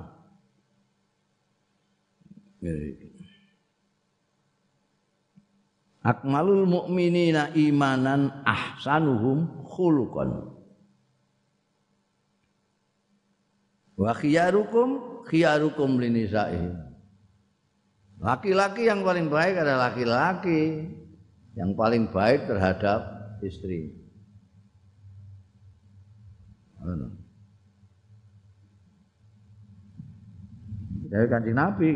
Akmalul 6.05 6.63
mu'minina 6.70 7.51
imanan 7.57 8.45
ahsanuhum 8.47 9.68
khuluqan. 9.68 10.55
Wa 13.97 14.13
khiyarukum 14.15 15.26
khiyarukum 15.28 15.99
linisaihim. 15.99 16.86
Laki-laki 18.18 18.89
yang 18.89 19.05
paling 19.05 19.30
baik 19.30 19.61
adalah 19.61 19.93
laki-laki 19.93 20.89
yang 21.53 21.78
paling 21.78 22.09
baik 22.09 22.49
terhadap 22.49 23.01
istri. 23.45 23.93
dari 31.07 31.28
kanjeng 31.32 31.57
Nabi. 31.57 31.93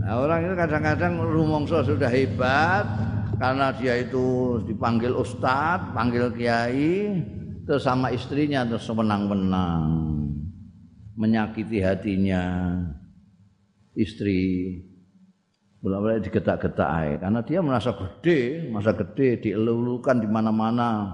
Nah, 0.00 0.14
orang 0.24 0.40
itu 0.48 0.54
kadang-kadang 0.56 1.12
rumongso 1.20 1.84
sudah 1.84 2.08
hebat 2.08 2.88
karena 3.36 3.72
dia 3.76 4.00
itu 4.00 4.58
dipanggil 4.64 5.12
ustadz, 5.12 5.92
panggil 5.92 6.32
kiai, 6.32 7.20
terus 7.68 7.84
sama 7.84 8.08
istrinya 8.08 8.64
terus 8.64 8.88
menang-menang, 8.88 9.84
menyakiti 11.14 11.84
hatinya 11.84 12.72
istri. 13.96 14.76
Bolak-balik 15.80 16.28
digetak-getak 16.28 16.90
air 16.92 17.16
karena 17.24 17.40
dia 17.40 17.64
merasa 17.64 17.96
gede, 17.96 18.68
merasa 18.68 18.92
gede, 18.92 19.40
dielulukan 19.40 20.20
di 20.20 20.28
mana-mana. 20.28 21.08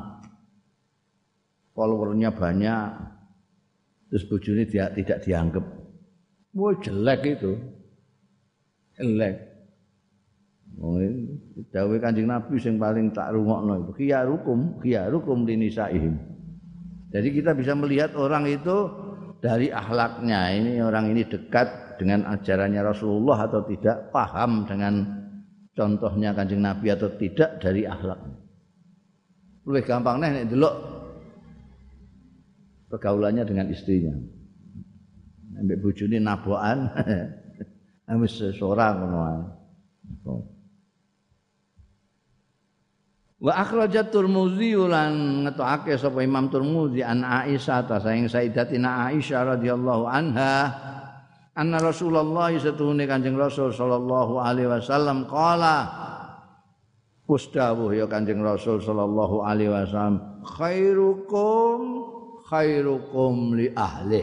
Followernya 1.71 2.35
banyak, 2.35 2.89
terus 4.11 4.25
bojone 4.27 4.65
dia 4.67 4.91
tidak 4.95 5.23
dianggap 5.27 5.65
wah 6.55 6.75
jelek 6.79 7.37
itu 7.37 7.53
jelek 8.97 9.37
oh 10.79 10.97
dawuh 11.75 11.99
Kanjeng 11.99 12.31
Nabi 12.31 12.57
sing 12.57 12.79
paling 12.79 13.11
tak 13.11 13.35
rungokno 13.35 13.83
itu 13.83 13.93
khiyarukum 13.93 14.81
khiyarukum 14.81 15.45
linisaihim 15.45 16.15
jadi 17.11 17.29
kita 17.29 17.51
bisa 17.53 17.75
melihat 17.75 18.15
orang 18.15 18.47
itu 18.47 18.89
dari 19.43 19.69
akhlaknya 19.69 20.55
ini 20.55 20.73
orang 20.81 21.11
ini 21.11 21.27
dekat 21.27 21.69
dengan 21.97 22.29
ajarannya 22.29 22.81
Rasulullah 22.81 23.45
atau 23.49 23.65
tidak 23.65 24.13
paham 24.15 24.65
dengan 24.69 24.95
contohnya 25.73 26.33
Kanjeng 26.33 26.65
Nabi 26.65 26.93
atau 26.93 27.11
tidak 27.17 27.61
dari 27.61 27.85
akhlaknya 27.85 28.47
lebih 29.67 29.83
gampang 29.83 30.23
nih 30.23 30.47
delok 30.47 30.75
pergaulannya 32.87 33.43
dengan 33.43 33.67
istrinya. 33.67 34.15
Ambek 35.59 35.83
bojone 35.83 36.23
nabokan. 36.23 36.79
Wis 38.23 38.39
seorang 38.39 38.95
ngono 39.03 39.19
ae. 39.27 39.41
Wa 43.43 43.53
akhrajat 43.67 44.15
Tirmidzi 44.15 44.79
lan 44.79 45.45
ngetokake 45.45 45.99
sapa 45.99 46.23
Imam 46.23 46.47
Tirmidzi 46.47 47.03
an 47.03 47.27
Aisyah 47.27 47.85
ta 47.85 47.99
saing 47.99 48.31
Sayyidatina 48.31 49.11
Aisyah 49.11 49.59
radhiyallahu 49.59 50.07
anha 50.07 50.55
anna 51.57 51.81
Rasulullah 51.81 52.53
satuhune 52.53 53.09
Kanjeng 53.09 53.35
Rasul 53.35 53.73
sallallahu 53.73 54.37
alaihi 54.39 54.69
wasallam 54.69 55.25
qala 55.25 55.89
Kusdawuh 57.27 57.91
ya 57.91 58.07
Kanjeng 58.07 58.39
Rasul 58.39 58.79
sallallahu 58.79 59.43
alaihi 59.43 59.73
wasallam 59.73 60.45
khairukum 60.47 61.81
khairukum 62.47 63.59
li 63.59 63.67
ahli 63.75 64.23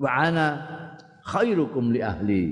wa 0.00 0.08
ana 0.08 0.46
khairukum 1.22 1.92
li 1.92 2.00
ahli. 2.00 2.42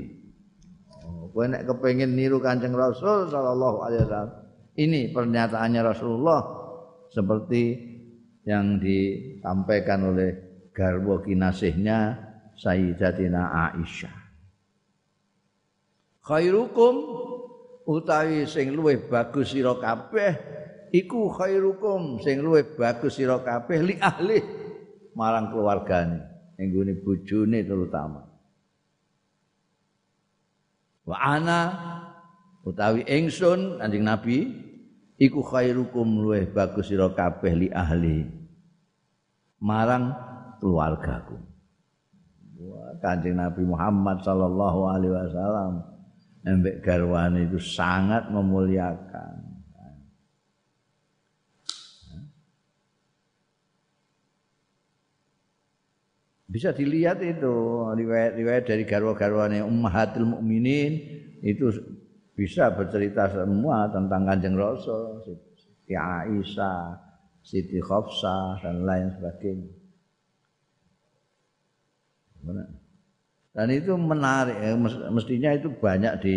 Kowe 1.30 1.46
nek 1.46 1.62
kepengin 1.62 2.18
niru 2.18 2.42
Kanjeng 2.42 2.74
Rasul 2.74 3.30
sallallahu 3.30 3.86
alaihi 3.86 4.02
wasallam 4.02 4.32
ini 4.76 5.00
pernyataannya 5.14 5.80
Rasulullah 5.86 6.40
seperti 7.06 7.78
yang 8.44 8.82
disampaikan 8.82 10.11
oleh 10.11 10.49
garwa 10.81 11.20
kinasihnya 11.20 12.16
Sayyidatina 12.57 13.68
Aisyah. 13.68 14.16
Khairukum 16.24 16.95
utawi 17.85 18.49
sing 18.49 18.72
luwih 18.72 18.97
bagus 19.12 19.53
sira 19.53 19.76
kabeh 19.76 20.41
iku 20.89 21.28
khairukum 21.37 22.24
sing 22.24 22.41
luwih 22.41 22.64
bagus 22.81 23.20
sira 23.20 23.41
kabeh 23.45 23.81
li 23.85 23.95
ahli 24.01 24.41
marang 25.12 25.53
keluargane 25.53 26.24
ning 26.57 26.72
gone 26.72 26.93
bojone 27.05 27.61
terutama. 27.61 28.24
Wa 31.05 31.16
ana 31.16 31.61
utawi 32.64 33.05
ingsun 33.05 33.81
anjing 33.81 34.05
nabi 34.05 34.49
iku 35.16 35.45
khairukum 35.45 36.24
luwih 36.24 36.49
bagus 36.53 36.89
sira 36.89 37.12
kabeh 37.12 37.53
li 37.57 37.68
ahli 37.72 38.28
marang 39.61 40.30
keluargaku 40.61 41.40
Wah, 42.61 42.92
kanjeng 43.00 43.40
Nabi 43.40 43.64
Muhammad 43.64 44.20
sallallahu 44.20 44.80
alaihi 44.92 45.16
wasallam 45.16 45.72
embek 46.44 46.84
garwane 46.84 47.48
itu 47.48 47.56
sangat 47.56 48.28
memuliakan 48.28 49.50
Bisa 56.50 56.74
dilihat 56.74 57.22
itu 57.22 57.54
riwayat-riwayat 57.94 58.66
dari 58.66 58.82
garwa-garwane 58.82 59.62
Ummahatul 59.62 60.34
Mukminin 60.34 60.98
itu 61.46 61.70
bisa 62.34 62.74
bercerita 62.74 63.30
semua 63.30 63.86
tentang 63.86 64.26
Kanjeng 64.26 64.58
Rasul, 64.58 65.22
Siti 65.54 65.94
Aisyah, 65.94 66.98
Siti 67.38 67.78
Khafsah 67.78 68.66
dan 68.66 68.82
lain 68.82 69.14
sebagainya. 69.14 69.80
Dan 73.51 73.68
itu 73.74 73.93
menarik, 73.99 74.57
ya. 74.57 74.78
mestinya 75.11 75.51
itu 75.53 75.68
banyak 75.74 76.14
di 76.22 76.36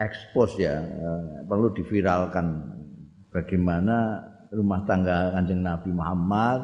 ekspos 0.00 0.56
ya, 0.56 0.80
perlu 1.44 1.74
diviralkan 1.74 2.76
bagaimana 3.28 4.24
rumah 4.54 4.82
tangga 4.88 5.34
Kanjeng 5.34 5.60
Nabi 5.60 5.90
Muhammad 5.92 6.60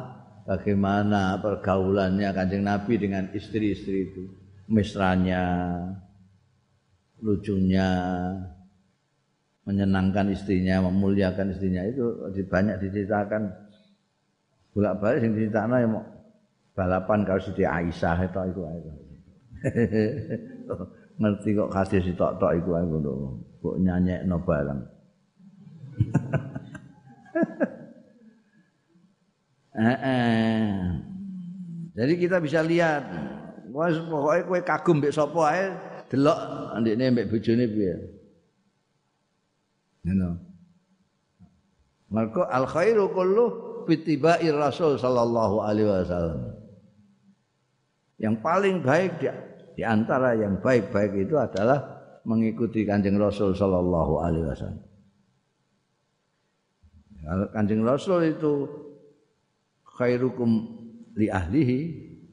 bagaimana 0.47 1.37
pergaulannya 1.43 2.31
Kanjeng 2.31 2.63
Nabi 2.63 2.97
dengan 2.97 3.29
istri-istri 3.35 4.09
itu, 4.09 4.23
mesranya, 4.71 5.43
lucunya, 7.19 7.91
menyenangkan 9.67 10.31
istrinya, 10.31 10.79
memuliakan 10.87 11.51
istrinya 11.51 11.83
itu 11.83 12.31
banyak 12.47 12.79
diceritakan 12.79 13.51
bolak-balik 14.71 15.19
sing 15.19 15.35
diceritakan 15.35 15.75
ya 15.83 15.89
balapan 16.77 17.25
kalau 17.25 17.41
Siti 17.41 17.65
Aisyah 17.65 18.29
itu 18.29 18.39
itu 18.53 18.61
itu. 18.61 18.91
Ngerti 21.17 21.49
kok 21.57 21.73
kasih 21.73 22.05
si 22.05 22.13
tok-tok 22.13 22.53
iku 22.61 22.77
aku 22.77 22.95
lho. 23.01 23.13
Kok 23.65 23.75
nyanyek 23.81 24.29
no 24.29 24.37
barang. 24.45 24.81
Eh, 29.77 29.93
eh. 29.93 30.73
Jadi 31.93 32.13
kita 32.17 32.41
bisa 32.41 32.65
lihat, 32.65 33.05
wah 33.69 33.93
pokoknya 33.93 34.49
kue 34.49 34.59
kagum 34.65 34.97
mbek 34.97 35.13
sapa 35.13 35.41
ae 35.53 35.69
delok 36.09 36.39
ndekne 36.81 37.13
mbek 37.13 37.29
bojone 37.29 37.65
piye. 37.69 37.93
Ngono. 40.01 40.29
Maka 42.09 42.49
al 42.49 42.65
khairu 42.65 43.13
kullu 43.13 43.45
fitibai 43.85 44.49
Rasul 44.49 44.97
sallallahu 44.97 45.61
alaihi 45.61 45.93
wasallam. 45.93 46.57
Yang 48.17 48.35
paling 48.41 48.81
baik 48.81 49.21
di, 49.21 49.29
di 49.77 49.83
antara 49.85 50.33
yang 50.33 50.57
baik-baik 50.57 51.29
itu 51.29 51.37
adalah 51.37 51.97
mengikuti 52.25 52.81
Kanjeng 52.83 53.21
Rasul 53.21 53.53
sallallahu 53.53 54.13
alaihi 54.19 54.45
wasallam. 54.49 54.83
Kalau 57.21 57.47
Kanjeng 57.53 57.83
Rasul 57.85 58.33
itu 58.33 58.53
khairukum 59.85 60.49
li 61.13 61.29
ahlihi, 61.29 61.79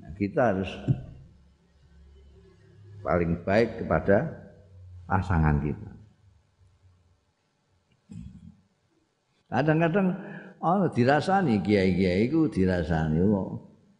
nah 0.00 0.12
kita 0.16 0.40
harus 0.54 0.70
paling 3.04 3.44
baik 3.44 3.84
kepada 3.84 4.32
pasangan 5.04 5.60
kita. 5.60 5.90
Kadang-kadang 9.52 10.08
oh 10.64 10.88
dirasani 10.88 11.60
kiai-kiai 11.60 12.26
iku 12.26 12.48
dirasani 12.48 13.20
kok 13.20 13.48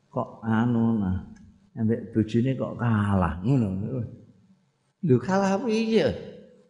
kok 0.09 0.29
anu 0.43 0.99
nah 0.99 1.34
ambek 1.75 2.15
bojone 2.15 2.51
kok 2.55 2.75
kalah 2.79 3.35
ngono. 3.43 3.69
Lho 5.05 5.17
kalah 5.19 5.59
piye? 5.61 6.07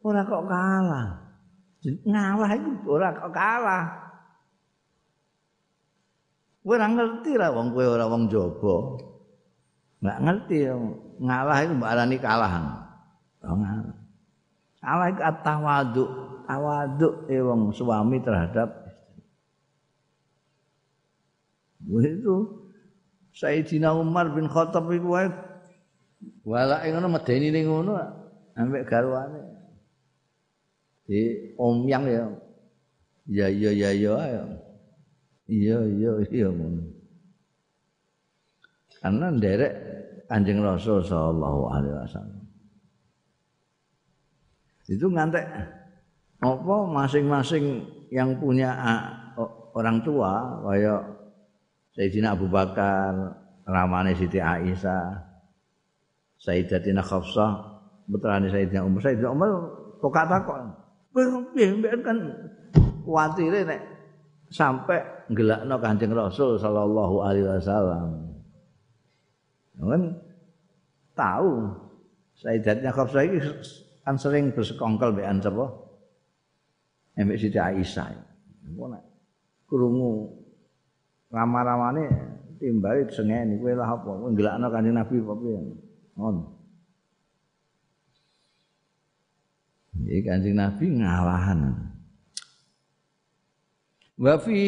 Ora 0.00 0.24
kok 0.24 0.44
kalah. 0.48 1.08
Ngalah 1.84 2.50
iku 2.56 2.70
ora 2.88 3.08
kok 3.12 3.32
kalah. 3.32 3.84
Kowe 6.64 6.80
ora 6.80 6.88
ngerti 6.88 7.36
lah 7.36 7.52
wong 7.52 7.76
kowe 7.76 7.84
ora 7.84 8.08
wong 8.08 8.32
jaba. 8.32 8.76
Enggak 10.00 10.18
ngerti 10.24 10.56
ngalah 11.20 11.56
itu 11.60 11.72
mbak 11.76 11.92
arani 11.92 12.16
kalah. 12.16 12.52
Oh, 13.44 13.56
ngalah. 13.60 13.96
Kalah 14.80 15.06
itu 15.12 15.20
at-tawaduk. 15.20 16.10
Tawaduk 16.44 17.14
e 17.28 17.36
wong 17.40 17.72
suami 17.72 18.20
terhadap 18.24 18.68
istri. 21.84 22.20
Itu 22.20 22.63
Sayyidina 23.34 23.90
Umar 23.98 24.30
bin 24.30 24.46
Khattab 24.46 24.86
iku 24.94 25.18
wae 25.18 25.28
walake 26.46 26.94
ngono 26.94 27.08
medeni 27.10 27.50
ning 27.50 27.66
ngono 27.66 27.98
ambek 28.54 28.86
garwane. 28.86 29.42
Di 31.04 31.52
Om 31.58 31.84
Yang 31.90 32.04
ya. 32.08 32.24
Ya 33.24 33.46
ya 33.50 33.70
ya 33.72 33.90
ya 33.92 34.12
ayo. 34.20 34.42
Iya 35.50 35.78
iya 35.84 36.12
iya 36.30 36.48
ngono. 36.48 36.94
Karena 39.02 39.26
nderek 39.34 39.74
Kanjeng 40.30 40.64
Rasul 40.64 41.04
sallallahu 41.04 41.62
alaihi 41.68 41.96
wasallam. 42.00 42.40
Itu 44.88 45.06
ngantek 45.12 45.44
apa 46.40 46.76
masing-masing 46.88 47.84
yang 48.12 48.36
punya 48.40 48.72
orang 49.74 50.00
tua 50.04 50.60
kaya 50.64 51.13
Sayyidina 51.94 52.34
Abu 52.34 52.50
Bakar, 52.50 53.38
ramane 53.62 54.18
Siti 54.18 54.42
Aisyah, 54.42 55.14
Sayyidatina 56.42 57.00
Khafsah, 57.00 57.78
putrane 58.10 58.50
Sayyidina 58.50 58.82
Umar, 58.82 59.00
Sayyidina 59.00 59.30
Umar 59.30 59.50
kok 60.02 60.12
takok. 60.12 60.58
Piye 61.54 61.70
kan 62.02 62.18
kuatire 63.06 63.62
nek 63.62 63.80
sampai 64.50 65.30
ngelakno 65.30 65.78
Kanjeng 65.78 66.10
Rasul 66.10 66.58
sallallahu 66.58 67.22
alaihi 67.22 67.46
wasallam. 67.46 68.34
Kan 69.78 70.02
tahu 71.14 71.50
Sayyidatnya 72.34 72.90
Khafsah 72.90 73.22
iki 73.22 73.38
kan 74.02 74.18
sering 74.18 74.50
bersekongkol 74.50 75.14
mbek 75.14 75.30
sapa? 75.46 75.64
Mbek 77.14 77.38
Siti 77.38 77.62
Aisyah. 77.62 78.10
Engko 78.66 78.90
nek 78.90 79.02
krungu 79.70 80.43
rama-ramane 81.34 82.06
timbali 82.62 83.10
sengeni 83.10 83.58
kowe 83.58 83.74
lah 83.74 83.90
apa? 83.90 84.06
Kowe 84.06 84.30
ngelakno 84.30 84.66
Kanjeng 84.70 84.94
Nabi 84.94 85.14
apa 85.18 85.32
piye? 85.34 85.60
Ngono. 86.14 86.42
Iki 90.06 90.20
Kanjeng 90.22 90.56
Nabi 90.56 90.86
ngalahan. 91.02 91.60
Wa 94.14 94.38
fi 94.38 94.62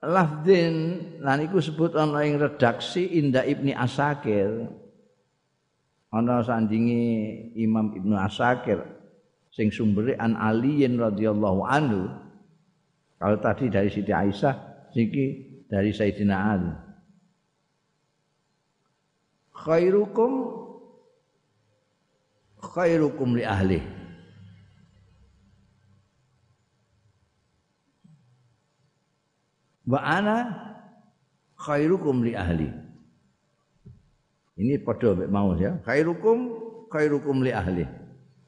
lafdin 0.00 0.74
lan 1.20 1.44
iku 1.44 1.60
sebut 1.60 1.92
ana 1.92 2.24
ing 2.24 2.40
redaksi 2.40 3.20
Inda 3.20 3.44
Ibni 3.44 3.76
Asakir 3.76 4.64
ana 6.08 6.40
sandingi 6.40 7.04
Imam 7.60 7.92
Ibnu 7.92 8.16
Asakir 8.16 8.80
sing 9.52 9.68
sumbere 9.68 10.16
an 10.16 10.36
Aliyin 10.40 10.96
radhiyallahu 10.96 11.60
anhu 11.68 12.08
kalau 13.20 13.36
tadi 13.40 13.68
dari 13.68 13.88
Siti 13.92 14.12
Aisyah 14.12 14.75
siki 14.96 15.26
dari 15.68 15.92
Sayyidina 15.92 16.36
Ali 16.56 16.72
khairukum 19.52 20.32
khairukum 22.64 23.36
li 23.36 23.44
ahli 23.44 23.80
wa 29.84 30.00
ana 30.00 30.36
khairukum 31.60 32.24
li 32.24 32.32
ahli. 32.32 32.68
Ini 34.56 34.80
padha 34.80 35.12
mek 35.12 35.28
mau 35.28 35.52
ya. 35.52 35.76
Khairukum 35.84 36.38
khairukum 36.88 37.44
li 37.44 37.52
ahli. 37.52 37.84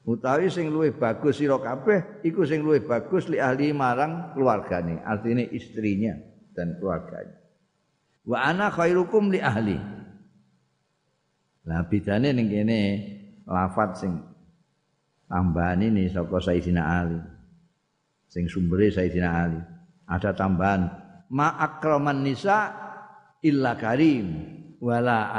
Utawi 0.09 0.49
sing 0.49 0.73
luwih 0.73 0.97
bagus 0.97 1.37
sira 1.37 1.61
kabeh 1.61 2.25
iku 2.25 2.41
sing 2.41 2.65
luwih 2.65 2.81
bagus 2.81 3.29
li 3.29 3.37
ahli 3.37 3.69
marang 3.69 4.33
keluargane, 4.33 5.05
artinya 5.05 5.45
istrinya 5.53 6.17
dan 6.59 6.75
keluarganya. 6.75 7.39
Wa 8.27 8.51
ana 8.51 8.67
khairukum 8.67 9.31
li 9.31 9.39
ahli. 9.39 9.79
Lah 11.63 11.87
bedane 11.87 12.35
ning 12.35 12.51
kene 12.51 12.79
lafat 13.47 14.03
sing 14.03 14.19
tambahan 15.31 15.79
ini 15.87 16.11
saka 16.11 16.43
Sayyidina 16.43 16.83
Ali. 16.83 17.19
Sing 18.27 18.51
sumbere 18.51 18.91
Sayyidina 18.91 19.29
Ali. 19.31 19.61
Ada 20.03 20.35
tambahan 20.35 20.91
ma 21.31 21.55
akraman 21.63 22.27
nisa 22.27 22.75
illa 23.39 23.79
karim 23.79 24.27
wala 24.83 25.31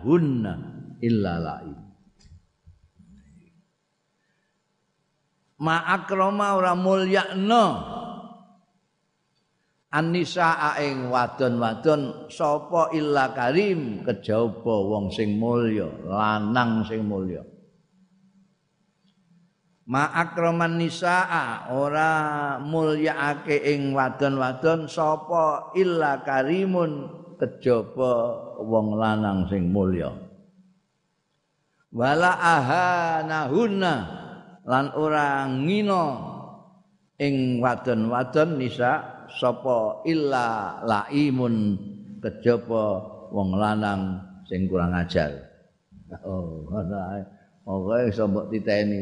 hunna 0.00 0.54
illa 1.02 1.32
laim 1.42 1.86
ma 5.56 5.76
akrama 5.88 6.56
ora 6.56 6.76
mulyakno 6.76 7.64
annisa 9.96 10.76
ing 10.76 11.08
wadon-wadon 11.08 12.28
sapa 12.28 12.92
illa 12.92 13.32
karim 13.32 14.04
kejaba 14.04 14.74
wong 14.84 15.08
sing 15.08 15.40
mulya 15.40 15.88
lanang 16.04 16.84
sing 16.84 17.00
mulya 17.08 17.40
Ma'akraman 19.86 20.82
nisaa 20.82 21.70
ora 21.70 22.10
mulyaake 22.58 23.54
ing 23.70 23.94
wadon-wadon 23.94 24.90
sapa 24.90 25.70
illa 25.78 26.26
karimun 26.26 27.06
kejaba 27.38 28.34
wong 28.66 28.98
lanang 28.98 29.46
sing 29.46 29.70
mulya. 29.70 30.10
Wala 31.94 32.34
ahanahunna 32.34 33.94
lan 34.66 34.90
ora 34.98 35.46
ngina 35.54 36.04
ing 37.22 37.62
wadon-wadon 37.62 38.58
nisa 38.58 39.15
sapa 39.34 40.06
illa 40.06 40.78
laimun 40.86 41.78
kejaba 42.22 43.02
wong 43.30 43.58
lanang 43.58 44.22
sing 44.46 44.70
kurang 44.70 44.94
ajar. 44.94 45.34
Oh, 46.22 46.70
ana. 46.70 47.26
Pokoke 47.66 48.14
iso 48.14 48.30
mbok 48.30 48.46
titeni. 48.54 48.98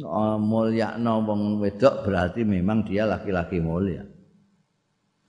Oh, 0.00 0.40
mulyakno 0.40 1.20
wong 1.26 1.60
wedok 1.60 2.08
berarti 2.08 2.40
memang 2.46 2.88
dia 2.88 3.04
laki-laki 3.04 3.60
mulia. 3.60 4.00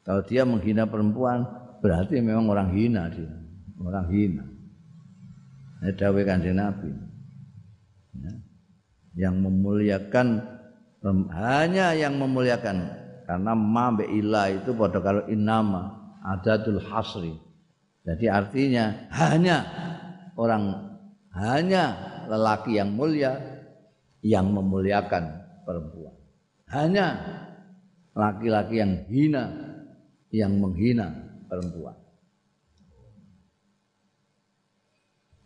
Kalau 0.07 0.24
dia 0.24 0.47
menghina 0.47 0.88
perempuan 0.88 1.43
berarti 1.84 2.24
memang 2.24 2.47
orang 2.47 2.72
hina 2.72 3.12
dia, 3.12 3.30
orang 3.84 4.07
hina. 4.07 4.45
Ini 5.80 5.91
dawai 5.95 6.24
kanjeng 6.28 6.60
Nabi. 6.60 6.91
Ya. 8.20 8.34
Yang 9.28 9.36
memuliakan 9.43 10.28
hanya 11.32 11.95
yang 11.95 12.20
memuliakan 12.20 12.98
karena 13.30 13.53
ma 13.53 13.93
be 13.93 14.09
ilah 14.09 14.49
itu 14.49 14.73
pada 14.73 14.97
kalau 15.05 15.30
inama 15.30 15.93
adatul 16.25 16.82
hasri. 16.82 17.38
Jadi 18.01 18.25
artinya 18.25 19.05
hanya 19.13 19.69
orang 20.34 20.97
hanya 21.38 21.93
lelaki 22.25 22.82
yang 22.82 22.89
mulia 22.97 23.38
yang 24.25 24.49
memuliakan 24.49 25.45
perempuan. 25.61 26.17
Hanya 26.73 27.21
laki-laki 28.17 28.82
yang 28.82 29.05
hina 29.05 29.45
yang 30.34 30.57
menghina 30.57 31.13
perempuan. 31.45 31.93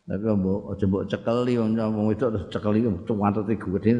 Tapi 0.07 0.23
mbok 0.23 0.71
aja 0.71 0.85
mbok 0.87 1.03
cekeli 1.11 1.59
wong 1.59 1.75
wong 1.75 2.05
wedok 2.15 2.31
terus 2.31 2.47
cekeli 2.47 2.79
cuwantete 3.03 3.59
gede. 3.59 3.91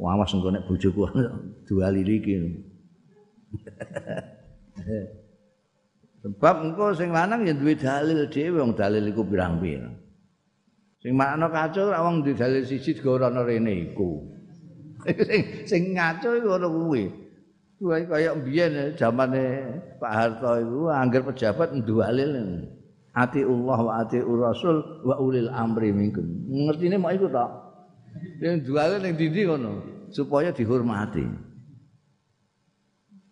Awas 0.00 0.32
engko 0.32 0.48
nek 0.48 0.64
bojoku 0.64 1.04
dua 1.68 1.92
lili 1.92 2.16
iki. 2.16 2.71
Sebab 6.22 6.56
engko 6.62 6.94
sing 6.94 7.10
lanang 7.10 7.42
ya 7.42 7.54
duwe 7.54 7.74
dalil 7.74 8.30
dhewe 8.30 8.62
wong 8.62 8.78
dalil 8.78 9.02
iku 9.10 9.26
pirang-pirang. 9.26 9.98
Sing 11.02 11.18
makna 11.18 11.50
kacau 11.50 11.90
ora 11.90 11.98
wong 12.06 12.22
duwe 12.22 12.38
dalil 12.38 12.62
siji 12.62 12.94
ora 13.02 13.26
ana 13.26 13.42
rene 13.42 13.90
iku. 13.90 14.22
sing 15.28 15.42
sing 15.66 15.82
ngaco 15.98 16.30
iku 16.38 16.48
ora 16.54 16.68
kuwi. 16.70 17.04
Kuwi 17.82 18.06
kaya 18.06 18.38
mbiyen 18.38 18.94
zamane 18.94 19.44
Pak 19.98 20.12
Harto 20.14 20.62
iku 20.62 20.94
angger 20.94 21.26
pejabat 21.26 21.74
ndalil. 21.74 22.70
ati 23.12 23.44
Allah 23.44 23.78
wa 23.84 23.92
ati 24.00 24.24
Rasul 24.24 25.04
wa 25.04 25.20
ulil 25.20 25.50
amri 25.52 25.92
minkum. 25.92 26.24
Ngertine 26.48 26.96
mak 26.96 27.18
iku 27.20 27.28
tok. 27.28 27.50
Yang 28.40 28.56
duale 28.68 28.96
ning 29.00 29.18
dindi 29.18 29.42
ngono 29.44 29.72
supaya 30.12 30.52
dihormati. 30.52 31.51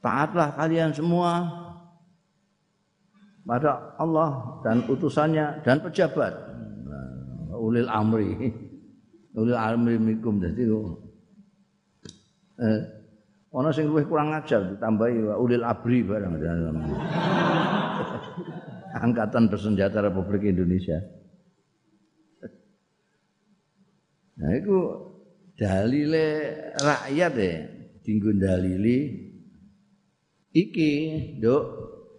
Taatlah 0.01 0.57
kalian 0.57 0.97
semua 0.97 1.45
pada 3.45 3.93
Allah 4.01 4.61
dan 4.65 4.81
utusannya 4.89 5.61
dan 5.61 5.85
pejabat. 5.85 6.33
Ulil 7.53 7.89
amri. 7.93 8.49
Ulil 9.37 9.59
amri 9.61 10.01
minkum 10.01 10.41
dadi 10.41 10.65
eh 12.61 12.81
ana 13.57 13.73
sing 13.73 13.89
luwih 13.89 14.05
kurang 14.05 14.37
ajar 14.37 14.77
ditambahi 14.77 15.33
ulil 15.37 15.65
abri 15.65 16.05
barang. 16.05 16.33
Angkatan 19.05 19.49
Bersenjata 19.49 20.05
Republik 20.05 20.51
Indonesia. 20.51 20.99
Nah 24.41 24.51
itu 24.57 24.77
dalile 25.55 26.29
rakyat 26.81 27.33
ya, 27.37 27.55
tinggu 28.03 28.35
dalili 28.35 29.30
iki, 30.55 30.91
Dok, 31.39 31.63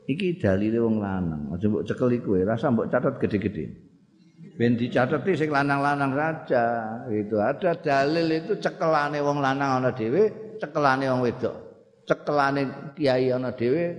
iki 0.08 0.40
dalile 0.40 0.80
wong 0.80 1.00
lanang. 1.00 1.52
Aja 1.56 1.66
mbok 1.68 1.86
cekel 1.88 2.10
iku 2.20 2.40
rasa 2.44 2.72
mbok 2.72 2.90
catat 2.92 3.16
gede-gede. 3.20 3.92
Ben 4.60 4.76
dicatet 4.78 5.24
sing 5.40 5.50
lanang-lanang 5.50 6.12
saja. 6.14 6.66
Itu 7.10 7.40
ada 7.40 7.72
dalil 7.82 8.28
itu 8.30 8.54
cekelane 8.60 9.18
wong 9.24 9.40
lanang 9.40 9.82
ana 9.82 9.90
dhewe, 9.96 10.56
cekelane 10.60 11.08
wong 11.08 11.22
wedok. 11.24 11.56
Cekelane 12.06 12.94
kiai 12.94 13.32
ana 13.32 13.56
dhewe, 13.56 13.96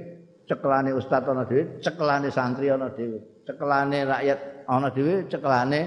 cekelane 0.46 0.92
ustaz 0.92 1.24
ana 1.24 1.48
dhewe, 1.48 1.80
cekelane 1.80 2.28
santri 2.28 2.68
ana 2.68 2.92
dhewe, 2.92 3.42
cekelane 3.48 3.98
rakyat 4.04 4.40
ana 4.68 4.88
dhewe, 4.92 5.14
cekelane 5.26 5.80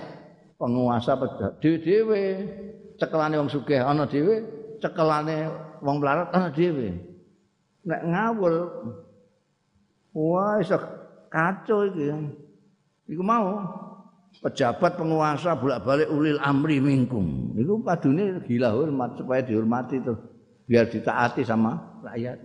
penguasa 0.57 1.13
dhewe-dhewe, 1.61 2.21
cekelane 2.97 3.35
wong 3.37 3.49
sugih 3.51 3.79
ana 3.79 4.03
dhewe, 4.09 4.35
cekelane 4.81 5.35
wong 5.85 6.01
melarat 6.01 6.33
ana 6.33 6.49
dhewe. 6.51 7.14
Nek 7.85 8.01
ngawul 8.01 8.55
wah 10.17 10.57
iso 10.57 10.77
kacau 11.29 11.85
iki. 11.85 12.09
Iku 13.05 13.21
mau 13.21 13.61
pejabat 14.41 14.97
penguasa 14.97 15.53
bolak-balik 15.53 16.09
ulil 16.09 16.41
amri 16.41 16.81
minkum. 16.81 17.53
Iku 17.53 17.85
padune 17.85 18.41
gila 18.43 18.73
hormat 18.73 19.21
supaya 19.21 19.45
dihormati 19.45 20.01
tuh 20.01 20.17
biar 20.65 20.89
ditaati 20.89 21.45
sama 21.45 22.01
rakyat. 22.01 22.41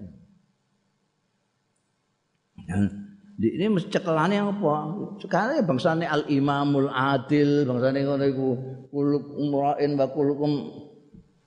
ini 3.41 3.73
mesti 3.73 3.89
cekelane 3.89 4.37
apa? 4.37 4.75
Sekarang 5.17 5.65
bangsane 5.65 6.05
al 6.05 6.29
imamul 6.29 6.93
adil, 6.93 7.65
bangsane 7.65 8.05
ngono 8.05 8.25
iku 8.29 8.49
kuluk 8.93 9.25
umrain 9.33 9.97
wa 9.97 10.07
kulukum 10.13 10.53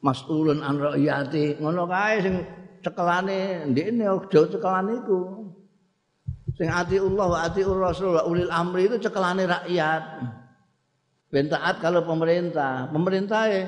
mas'ulun 0.01 0.65
an 0.65 0.81
ra'yati. 0.81 1.61
Ngono 1.61 1.85
kae 1.85 2.17
sing 2.25 2.35
cekelane 2.83 3.65
ndekne 3.71 4.03
aja 4.05 4.39
cekelane 4.51 4.93
iku. 5.01 5.19
Sing 6.53 6.69
ati 6.69 7.01
Allah 7.01 7.25
wa 7.31 7.39
ati 7.41 7.65
Rasul 7.65 8.13
wa 8.13 8.27
ulil 8.29 8.51
amri 8.51 8.85
itu 8.91 8.99
cekelane 8.99 9.47
rakyat. 9.47 10.03
Ben 11.33 11.49
taat 11.49 11.81
kalau 11.81 12.05
pemerintah, 12.05 12.93
pemerintah 12.93 13.49
ya 13.49 13.61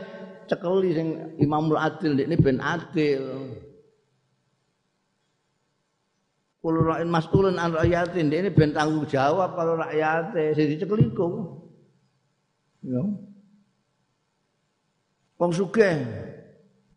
cekeli 0.45 0.89
sing 0.93 1.07
imamul 1.41 1.79
adil 1.79 2.13
ndekne 2.13 2.35
ben 2.37 2.61
adil. 2.61 3.23
Kulo 6.65 6.81
ra'in 6.81 7.09
mas'ulun 7.09 7.61
an 7.61 7.77
ra'yatin. 7.77 8.25
Ini 8.29 8.49
ben 8.49 8.73
tanggung 8.73 9.05
jawab 9.05 9.53
kalau 9.53 9.77
rakyate 9.77 10.57
sing 10.57 10.65
dicekeliku. 10.73 11.61
Ya. 12.81 13.01
Wong 15.37 15.51
sugih. 15.53 16.05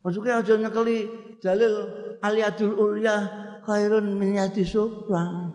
Wong 0.01 0.13
sugih 0.13 0.41
aja 0.41 0.57
nyekeli 0.57 1.09
dalil 1.45 1.98
aliyadul 2.23 2.75
ulya 2.75 3.17
khairun 3.67 4.17
min 4.19 4.39
yadi 4.41 4.65
sufla. 4.65 5.55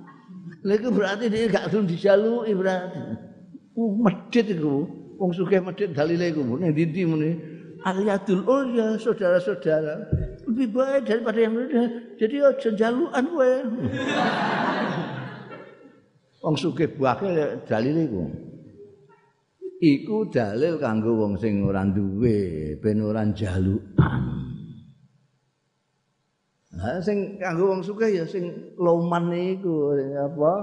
Lha 0.63 0.75
berarti 0.79 1.27
dia 1.27 1.51
gak 1.51 1.71
gelem 1.71 1.85
dijaluki 1.91 2.53
berarti. 2.55 3.01
Oh, 3.75 3.91
medhit 3.99 4.47
iku. 4.47 4.87
Wong 5.19 5.31
sugih 5.35 5.59
medhit 5.59 5.91
dalile 5.91 6.31
iku. 6.31 6.41
Ning 6.55 6.71
ndi 6.71 7.03
muni 7.03 7.31
aliyadul 7.83 8.47
ulya 8.47 8.95
saudara-saudara. 8.95 9.95
lebih 10.47 10.67
baik 10.75 11.01
daripada 11.07 11.39
yang 11.39 11.55
lain. 11.55 11.91
Jadi 12.19 12.35
aja 12.43 12.69
jalukan 12.75 13.23
kowe. 13.31 13.51
Wong 16.43 16.55
sugih 16.59 16.91
bakil 16.99 17.63
dalil 17.63 17.95
iku. 18.03 18.23
Iku 19.83 20.31
dalil 20.31 20.79
kanggo 20.79 21.11
wong 21.19 21.33
sing 21.39 21.63
ora 21.63 21.83
duwe 21.83 22.75
ben 22.79 23.03
ora 23.03 23.23
jalukan. 23.31 24.52
Nah, 26.73 26.97
sing 27.05 27.37
kanggo 27.37 27.69
wong 27.69 27.85
sugih 27.85 28.09
ya 28.09 28.25
sing 28.25 28.73
loman 28.81 29.29
iku 29.29 29.93
apa? 30.17 30.53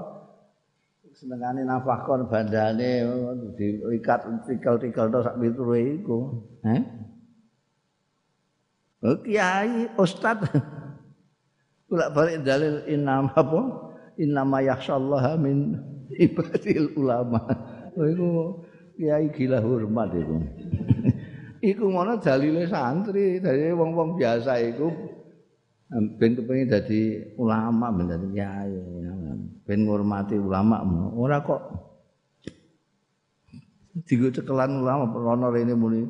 Senengane 1.14 1.62
nafakon 1.62 2.26
bandane 2.26 3.06
diikat 3.54 4.26
tikel-tikel 4.46 5.06
tok 5.10 5.22
sak 5.22 5.38
piture 5.38 6.00
iku. 6.00 6.18
Heh? 6.66 6.80
Oh, 9.00 9.16
kiai, 9.22 9.88
ustad. 9.96 10.44
Bolak 11.88 12.10
balik 12.12 12.36
dalil 12.44 12.84
inam 12.90 13.32
apa? 13.32 13.60
Innama 14.20 14.60
yakhsyallaha 14.60 15.40
min 15.40 15.78
ibadil 16.14 16.92
ulama. 16.98 17.40
Oh, 17.96 18.06
itu 18.06 18.28
kiai 18.98 19.30
gila 19.32 19.58
hormat 19.62 20.12
itu. 20.14 20.36
iku 21.64 21.88
mana 21.94 22.20
dalile 22.20 22.68
santri, 22.68 23.40
dari 23.40 23.72
wong-wong 23.72 24.20
biasa 24.20 24.60
iku 24.68 25.09
ben 25.90 26.38
kepengin 26.38 26.70
dadi 26.70 27.34
ulama 27.34 27.90
ben 27.90 28.06
dadi 28.06 28.26
kiai. 28.30 28.74
Ben 29.66 29.78
ngurmati 29.82 30.38
ulama. 30.38 30.82
Ora 31.14 31.42
kok 31.42 31.60
digo 34.06 34.30
cekelan 34.30 34.86
ulama 34.86 35.04
rono 35.10 35.50
rene 35.50 35.74
muni 35.74 36.02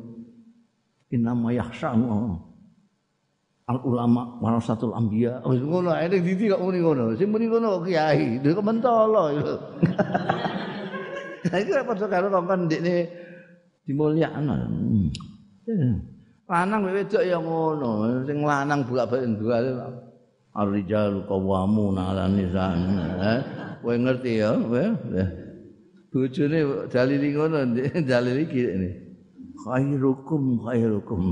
innama 1.11 1.49
yakhsyallaha 1.49 2.39
al 3.67 3.79
ulama 3.83 4.37
warasatul 4.37 4.93
anbiya 4.93 5.41
oh 5.43 5.51
ngono 5.57 5.91
ene 5.97 6.21
dadi 6.21 6.45
kok 6.51 6.61
muni 6.61 6.79
ngono 6.79 7.17
sing 7.17 7.33
muni 7.33 7.49
ngono 7.49 7.81
kiai 7.83 8.39
lho 8.39 8.53
kok 8.53 8.65
mentolo 8.65 9.23
Nah 11.41 11.57
itu 11.57 11.73
apa 11.73 11.97
karo 11.97 12.29
kongkon 12.29 12.69
ndekne 12.69 13.09
dimulyakno. 13.89 14.53
Hmm. 15.65 15.95
Lanang 16.51 16.83
wedok 16.83 17.23
ya 17.23 17.39
ngono, 17.39 18.27
sing 18.27 18.43
lanang 18.43 18.83
bolak-balik 18.83 19.39
dual 19.39 19.87
ar-rijalu 20.51 21.23
qawwamuna 21.23 22.11
'ala 22.11 22.27
nisa. 22.27 22.75
Eh, 23.23 23.39
kowe 23.79 23.95
ngerti 23.95 24.43
ya, 24.43 24.51
kowe. 24.59 24.83
Bojone 26.11 26.59
dalil 26.91 27.23
ngono, 27.23 27.57
dalil 28.11 28.35
iki 28.43 28.61
ini. 28.67 28.89
Khairukum 29.63 30.59
khairukum. 30.67 31.23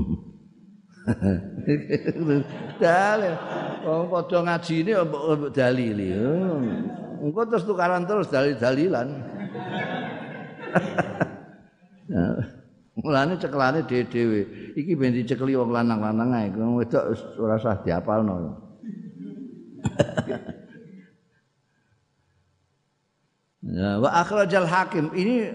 dalil. 2.80 3.34
Wong 3.84 4.04
padha 4.08 4.38
ngajine 4.40 5.04
mbok 5.04 5.52
dalili. 5.52 6.16
Engko 7.20 7.44
terus 7.44 7.68
tukaran 7.68 8.08
terus 8.08 8.32
dalil-dalilan 8.32 9.08
mulane 12.98 13.38
cekelane 13.38 13.86
dhewe-dhewe 13.86 14.40
iki 14.74 14.92
ben 14.98 15.14
dicekeli 15.14 15.54
wong 15.54 15.70
lanang-lanang 15.70 16.30
ae 16.34 16.48
wong 16.54 16.80
wedok 16.82 17.14
ora 17.38 17.54
usah 17.60 17.78
diapalno 17.86 18.34
Ya, 23.60 24.00
wa 24.00 24.08
akhrajal 24.24 24.64
hakim 24.64 25.12
ini 25.12 25.52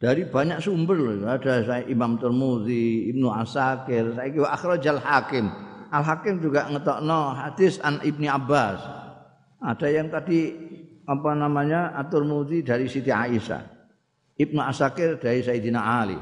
dari 0.00 0.24
banyak 0.28 0.64
sumber 0.64 0.96
loh. 0.96 1.28
Ada 1.28 1.64
saya 1.64 1.82
Imam 1.88 2.16
Tirmidzi, 2.16 3.12
Ibnu 3.12 3.28
Asakir, 3.28 4.16
saya 4.16 4.28
kira 4.32 4.48
akhrajal 4.48 5.00
Hakim. 5.00 5.48
Al 5.92 6.02
Hakim 6.04 6.40
juga 6.40 6.68
ngetokno 6.68 7.36
hadis 7.36 7.80
an 7.80 8.00
Ibni 8.00 8.28
Abbas. 8.28 8.80
Ada 9.60 9.86
yang 9.88 10.08
tadi 10.12 10.52
apa 11.06 11.30
namanya 11.32 11.94
atur 11.96 12.26
mudi 12.26 12.60
dari 12.66 12.90
Siti 12.90 13.08
Aisyah. 13.08 13.75
Ibnu 14.36 14.60
Asakir 14.60 15.16
dari 15.16 15.40
Sayyidina 15.40 15.80
Ali. 15.80 16.18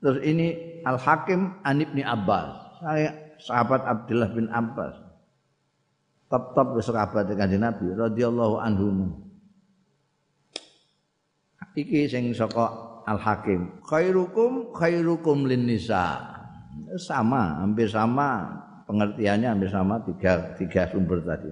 Terus 0.00 0.22
ini 0.22 0.80
Al 0.86 0.96
Hakim 0.96 1.60
an 1.66 1.82
Ibni 1.82 2.06
Abbas. 2.06 2.80
Saya 2.80 3.10
sahabat 3.42 3.82
Abdullah 3.84 4.30
bin 4.32 4.46
Abbas. 4.48 4.96
Top-top 6.30 6.78
sahabat 6.78 7.26
kanjeng 7.34 7.66
Nabi 7.66 7.90
radhiyallahu 7.90 8.62
anhum. 8.62 9.26
Iki 11.74 12.06
sing 12.06 12.30
saka 12.30 12.70
Al 13.04 13.18
Hakim. 13.18 13.82
Khairukum 13.82 14.70
khairukum 14.70 15.50
lin 15.50 15.66
nisa. 15.66 16.22
Sama, 16.94 17.66
hampir 17.66 17.90
sama 17.90 18.46
pengertiannya 18.86 19.48
hampir 19.50 19.70
sama 19.70 19.98
tiga 20.06 20.54
tiga 20.54 20.86
sumber 20.90 21.18
tadi. 21.26 21.50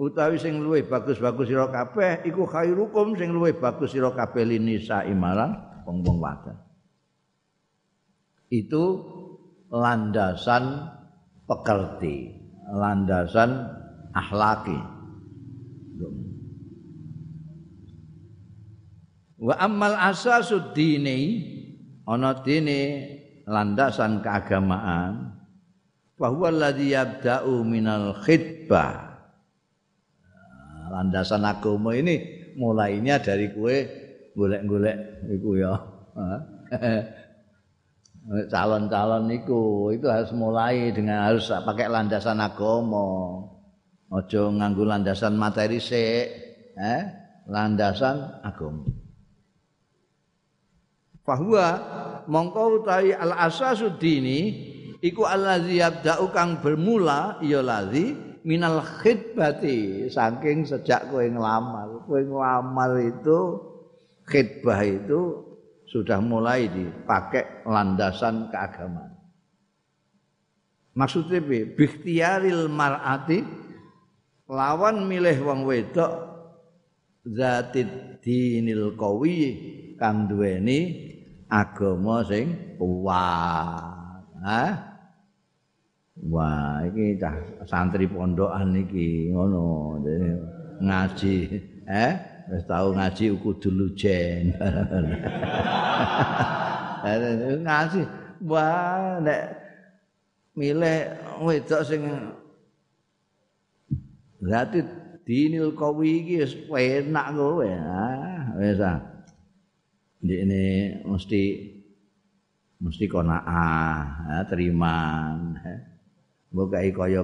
Utawi 0.00 0.40
sing 0.40 0.64
luwih 0.64 0.88
bagus-bagus 0.88 1.52
sira 1.52 1.68
kabeh 1.68 2.24
iku 2.24 2.48
khairukum 2.48 3.12
sing 3.20 3.36
luwih 3.36 3.52
bagus 3.60 3.92
sira 3.92 4.08
kabeh 4.16 4.48
linisa 4.48 5.04
imaran 5.04 5.52
wong-wong 5.84 6.16
wadon. 6.16 6.56
Itu 8.48 8.84
landasan 9.68 10.88
pekerti, 11.44 12.32
landasan 12.72 13.68
akhlaki. 14.16 14.80
Wa 19.40 19.54
ammal 19.60 20.00
asasud 20.00 20.72
dini 20.72 21.44
ana 22.08 22.40
dene 22.40 22.80
landasan 23.44 24.24
keagamaan 24.24 25.36
bahwa 26.16 26.52
alladhi 26.52 26.92
yabda'u 26.92 27.64
minal 27.64 28.16
khidbah 28.20 29.09
landasan 30.90 31.46
agama 31.46 31.94
ini 31.94 32.50
mulainya 32.58 33.22
dari 33.22 33.54
kue 33.54 33.86
golek-golek 34.34 34.96
iku 35.30 35.50
ya. 35.56 35.74
Calon-calon 38.52 39.32
itu 39.32 39.90
itu 39.96 40.06
harus 40.06 40.30
mulai 40.36 40.92
dengan 40.92 41.30
harus 41.30 41.48
pakai 41.48 41.88
landasan 41.88 42.38
agama. 42.42 43.40
Ojo 44.10 44.50
nganggu 44.50 44.82
landasan 44.82 45.38
materi 45.38 45.78
sik, 45.78 46.26
eh? 46.74 47.02
landasan 47.46 48.42
agama. 48.42 48.90
Bahwa 51.22 51.66
mongko 52.26 52.82
utawi 52.82 53.14
al 53.14 53.34
asasud 53.38 54.02
dini 54.02 54.66
iku 54.98 55.24
allazi 55.24 55.78
yabda'u 55.78 56.26
kang 56.34 56.58
bermula 56.58 57.38
ya 57.40 57.62
lazi 57.62 58.29
minal 58.42 58.80
khidbati 58.80 60.08
saking 60.08 60.64
sejak 60.64 61.08
kowe 61.12 61.24
nglamar 61.24 62.04
kowe 62.08 62.20
nglamar 62.20 63.00
itu 63.00 63.38
khidbah 64.26 64.80
itu 64.84 65.44
sudah 65.90 66.22
mulai 66.22 66.70
dipakai 66.70 67.66
landasan 67.66 68.46
keagamaan. 68.48 69.10
Maksudnya 70.94 71.42
bi 71.42 71.66
bikhtiaril 71.66 72.70
mar'ati 72.70 73.42
lawan 74.50 75.06
milih 75.06 75.46
wong 75.46 75.66
wedok 75.66 76.12
zatid 77.26 78.22
dinil 78.22 78.94
qawi 78.94 79.38
kang 79.98 80.30
duweni 80.30 81.10
agama 81.50 82.22
sing 82.26 82.78
kuat. 82.78 84.24
Ha 84.46 84.89
Wah, 86.20 86.84
iki 86.84 87.16
cah 87.16 87.32
santri 87.64 88.04
pondokan 88.04 88.76
iki 88.76 89.32
ngono. 89.32 89.96
Ngaji, 90.84 91.36
eh? 91.88 92.12
Wis 92.52 92.64
tau 92.68 92.92
ngaji 92.92 93.40
kudu 93.40 93.72
lujen. 93.72 94.52
ngaji. 97.64 98.02
Wah, 98.44 99.16
nek 99.24 99.42
milih 100.52 101.08
wedok 101.40 101.88
sing 101.88 102.04
berarti 104.40 104.80
dinil 105.24 105.72
kawi 105.72 106.20
iki 106.20 106.34
wis 106.44 106.52
enak 106.68 107.32
kowe. 107.32 107.64
Ah, 107.64 108.52
wis 108.60 108.80
ah. 108.84 109.00
Ini 110.20 111.00
mesti 111.08 111.42
mesti 112.76 113.08
konaah, 113.08 114.04
ya, 114.28 114.38
teriman. 114.44 115.56
Eh. 116.50 116.54
Mbokai 116.54 116.90
kaya 116.90 117.22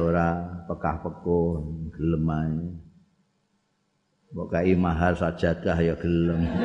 ora 0.00 0.28
pekah-pekuh 0.64 1.48
gelem 1.92 2.24
ae. 2.24 2.56
Mbokai 4.32 4.72
mahar 4.72 5.12
sajadah 5.12 5.76
ya 5.76 5.92
gelem. 6.00 6.40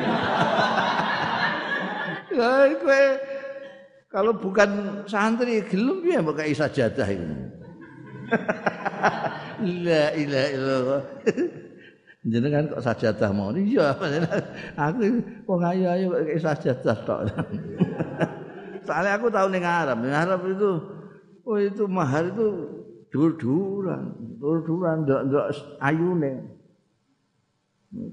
Kalau 4.12 4.32
bukan 4.36 5.04
santri 5.04 5.60
gelem 5.68 6.00
piye 6.00 6.20
mbokai 6.20 6.56
sajadah 6.56 7.08
iku. 7.12 7.28
La 9.84 10.04
ilaha 10.16 10.48
illallah. 10.52 11.02
Jenengan 12.32 12.70
kok 12.70 12.86
sajadah 12.86 13.34
mau 13.34 13.50
iya 13.50 13.98
aku 14.78 15.18
wong 15.42 15.60
ayu-ayu 15.60 16.06
kok 16.12 16.38
sajadah 16.38 16.96
tok. 17.02 17.20
Soalnya 18.86 19.18
aku 19.18 19.26
tahu 19.26 19.50
ning 19.50 19.66
Arab, 19.66 19.98
ning 19.98 20.14
Arab 20.14 20.38
itu 20.46 21.01
Oh 21.42 21.58
itu 21.58 21.90
mahar 21.90 22.30
itu 22.30 22.70
dur-duran, 23.10 24.14
dur-duran 24.38 25.02
ndak-ndak 25.02 25.50
ayune. 25.82 26.46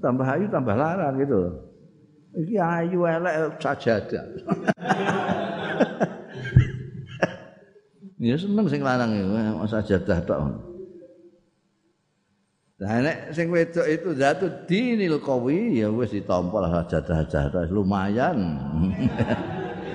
Tambah 0.02 0.26
ayu 0.26 0.44
tambah 0.50 0.76
larang 0.76 1.16
gitu. 1.22 1.40
Iki 2.36 2.56
ayu 2.58 3.06
elek 3.06 3.56
sajadah. 3.62 4.24
ya 8.20 8.36
seneng 8.36 8.68
sing 8.68 8.82
lanang 8.84 9.14
iku 9.16 9.64
sajadah 9.64 10.18
tok. 10.28 10.38
Lah 12.80 12.96
nek 13.04 13.32
sing 13.32 13.48
wedok 13.52 13.86
itu 13.88 14.16
zatu 14.16 14.48
dinil 14.68 15.20
qawi 15.20 15.80
ya 15.80 15.88
wis 15.92 16.12
ditampa 16.12 16.66
sajadah-sajadah 16.68 17.70
lumayan. 17.72 18.36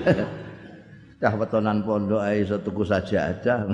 cah 1.16 1.32
wetonan 1.36 1.80
pondok 1.80 2.20
ae 2.20 2.44
iso 2.44 2.60
tuku 2.60 2.84
saja 2.84 3.32
aja. 3.32 3.64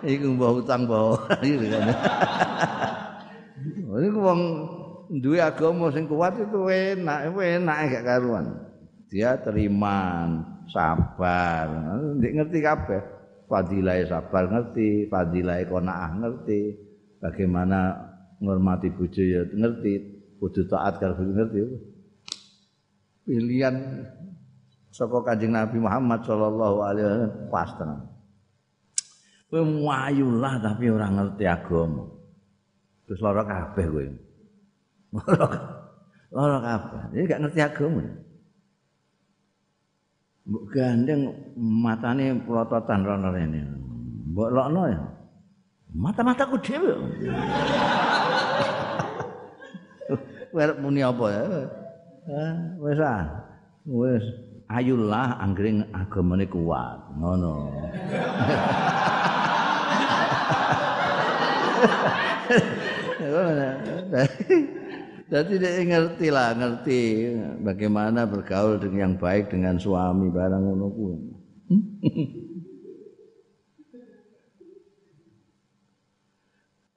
Iku 0.00 0.32
mbah 0.32 0.64
utang 0.64 0.88
mbah 0.88 1.28
kan. 1.28 1.84
Iku 4.00 4.18
wong 4.22 4.40
duwe 5.20 5.42
agama 5.42 5.90
sing 5.90 6.06
kuat 6.06 6.38
itu 6.38 6.70
enak, 6.70 7.34
enak 7.34 7.78
gak 7.90 8.06
karuan. 8.06 8.46
Dia 9.10 9.34
terima, 9.42 10.30
sabar, 10.70 11.66
ndik 12.16 12.32
ngerti 12.38 12.58
kabeh. 12.62 13.02
Fadilah 13.50 14.06
sabar 14.06 14.46
ngerti, 14.46 15.10
fadilah 15.10 15.58
qanaah 15.66 16.10
ngerti, 16.22 16.78
bagaimana 17.18 17.98
ngormati 18.38 18.94
bojo 18.94 19.18
ya 19.18 19.42
ngerti, 19.50 19.92
kudu 20.38 20.70
taat 20.70 21.02
karo 21.02 21.18
ngerti. 21.18 21.89
Pilihan 23.24 24.04
saka 24.90 25.22
Kanjeng 25.22 25.54
Nabi 25.54 25.78
Muhammad 25.78 26.26
sallallahu 26.26 26.82
alaihi 26.82 27.06
wasallam 27.06 27.32
pas 27.48 27.70
tenan. 27.78 28.00
Kowe 29.50 29.66
tapi 30.62 30.86
ora 30.90 31.10
ngerti 31.10 31.44
agama. 31.46 32.06
Terus 33.06 33.18
lara 33.18 33.42
kabeh 33.42 33.86
kowe. 33.90 34.06
Lara 36.30 36.58
kabeh. 36.62 37.00
Iki 37.18 37.26
gak 37.26 37.40
ngerti 37.42 37.60
agama. 37.62 38.02
Mbok 40.46 40.64
gandeng 40.70 41.34
matane 41.58 42.38
plototan 42.46 43.06
rono 43.06 43.30
rene. 43.34 43.60
Mbok 44.30 44.50
lokno 44.50 44.82
ya. 44.86 45.02
Mata-mataku 45.90 46.54
dhewe. 46.62 46.94
Werep 50.54 50.78
muni 50.82 51.02
apa 51.02 51.24
ya? 51.30 51.42
Eh, 52.28 52.54
wis 52.82 53.00
ah. 53.00 53.24
Wis 53.88 54.24
ayulah 54.68 55.40
anggering 55.40 55.88
agamane 55.96 56.44
kuat. 56.44 57.00
Ngono. 57.16 57.72
Jadi 65.30 65.62
dia 65.62 65.86
ngerti 65.86 66.26
lah, 66.34 66.58
ngerti 66.58 67.00
bagaimana 67.62 68.26
bergaul 68.26 68.82
dengan 68.82 68.98
yang 68.98 69.14
baik 69.14 69.54
dengan 69.54 69.78
suami 69.78 70.26
barang 70.26 70.58
ngono 70.58 70.90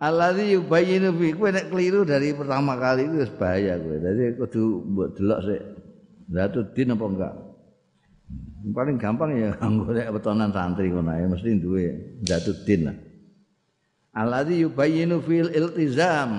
Alladzi 0.03 0.59
yubayyinu 0.59 1.15
fi 1.15 1.31
kowe 1.31 1.47
nek 1.47 1.71
keliru 1.71 2.03
dari 2.03 2.35
pertama 2.35 2.75
kali 2.75 3.07
itu 3.07 3.23
bahaya 3.39 3.79
kowe. 3.79 3.95
Dadi 3.95 4.35
kudu 4.35 4.61
mbok 4.83 5.07
delok 5.15 5.39
sik. 5.47 5.61
Zatu 6.27 6.59
din 6.75 6.91
apa 6.91 7.05
enggak? 7.07 7.33
paling 8.71 8.95
gampang 8.95 9.35
ya 9.35 9.51
golek 9.83 10.07
wetonan 10.15 10.55
santri 10.55 10.87
ngono 10.87 11.11
ya 11.11 11.27
mesti 11.27 11.59
duwe 11.59 11.83
jatuddin 12.23 12.87
lah 12.87 12.97
alladzi 14.15 14.63
yubayyinu 14.63 15.19
fil 15.19 15.51
iltizam 15.51 16.31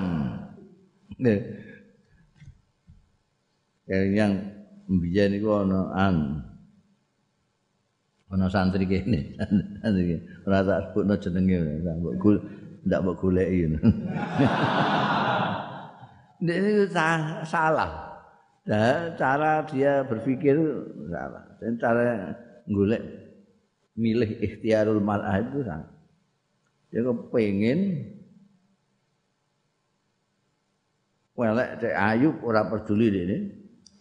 ya, 1.21 1.37
yang 4.09 4.33
mbiyen 4.89 5.37
iku 5.37 5.61
ana 5.61 5.81
an 5.93 6.17
ana 8.33 8.47
santri 8.49 8.89
kene 8.89 9.37
santri 9.85 10.17
ora 10.49 10.65
tak 10.65 10.79
sebutno 10.89 11.15
jenenge 11.21 11.59
mbok 11.85 12.17
ndak 12.85 13.01
mbok 13.01 13.17
goleki 13.21 13.67
ini 16.45 16.89
salah. 17.49 18.21
Cara 19.17 19.65
dia 19.69 20.05
berpikir 20.05 20.57
salah. 21.09 21.45
Dan 21.61 21.81
cara 21.81 22.37
golek 22.69 23.03
milih 23.97 24.31
ikhtiarul 24.45 25.01
mar'ah 25.01 25.41
itu 25.41 25.65
salah. 25.65 25.89
Dia 26.93 27.01
kepengen 27.03 27.81
welek 31.35 31.71
cek 31.81 31.95
ayub 31.97 32.37
ora 32.45 32.69
peduli 32.69 33.09
ini. 33.09 33.39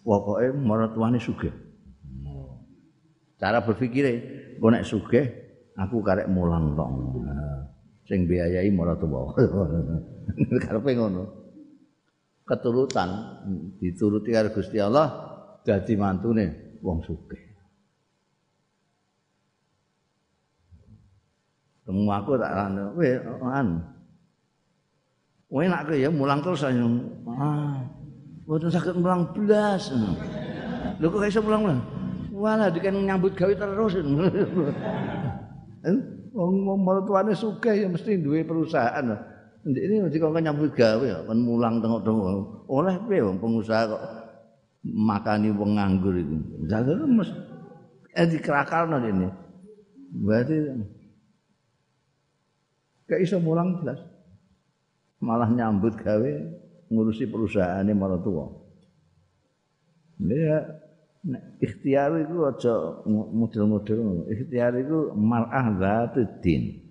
Pokoknya 0.03 0.51
maratuane 0.51 1.15
sugih. 1.15 1.55
Cara 3.39 3.63
berpikir 3.63 4.03
kok 4.59 4.71
nek 4.71 4.83
sugih 4.83 5.25
aku 5.79 6.03
karek 6.03 6.27
mulang 6.27 6.75
tok 6.75 6.91
sing 8.03 8.27
biayai 8.27 8.69
maratuwa 8.71 9.31
karepe 10.63 10.91
ngono 10.95 11.23
keturutan 12.43 13.09
dituruti 13.79 14.35
karo 14.35 14.51
Gusti 14.51 14.77
Allah 14.79 15.07
dadi 15.63 15.95
mantune 15.95 16.75
wong 16.83 16.99
sugih. 17.07 17.39
Temu 21.83 22.07
aku 22.11 22.39
tak 22.39 22.51
anu, 22.51 22.95
we 22.95 23.19
anu. 23.43 23.79
Kowe 25.51 25.63
nak 25.69 25.85
ya 25.93 26.09
mulang 26.09 26.41
terus 26.41 26.65
ayo. 26.65 26.87
Ah. 27.29 27.77
Mboten 28.43 28.73
saged 28.73 28.97
mulang 28.97 29.29
blas. 29.37 29.93
Lho 30.99 31.07
kok 31.07 31.29
iso 31.29 31.45
mulang? 31.45 31.79
Walah 32.33 32.73
diken 32.73 33.05
nyambut 33.05 33.37
gawe 33.37 33.53
terus. 33.53 33.93
Wong 36.33 36.81
martuane 36.81 37.37
sugih 37.37 37.85
ya 37.85 37.87
mesti 37.87 38.17
duwe 38.17 38.41
perusahaan. 38.41 39.05
Ini 39.63 40.03
mesti 40.03 40.17
kok 40.17 40.33
nyambut 40.33 40.73
gawe 40.75 41.05
ya, 41.05 41.23
kan 41.23 41.39
mulang 41.39 41.79
tengok-tengok. 41.79 42.67
Oleh 42.67 42.95
piye 43.05 43.21
wong 43.23 43.37
pengusaha 43.39 43.87
kok 43.87 44.03
makani 44.83 45.53
wong 45.53 45.77
nganggur 45.77 46.17
itu. 46.17 46.35
Jaga 46.67 47.05
mes 47.05 47.29
eh 48.17 48.27
dikerakalno 48.27 48.97
ini. 49.05 49.29
Berarti 50.13 50.55
gak 53.07 53.21
iso 53.21 53.37
mulang 53.37 53.79
jelas. 53.79 54.01
Malah 55.23 55.47
nyambut 55.47 55.95
gawe 55.95 56.31
ngurusi 56.91 57.29
perusahaan 57.29 57.85
ini 57.85 57.93
malah 57.95 58.19
tua. 58.19 58.49
Ya, 60.23 60.59
ikhtiar 61.63 62.11
itu 62.19 62.37
aja 62.43 62.75
model-model. 63.07 64.27
Ikhtiar 64.27 64.75
itu 64.79 65.15
mar'ah 65.15 65.67
zatuddin. 65.79 66.83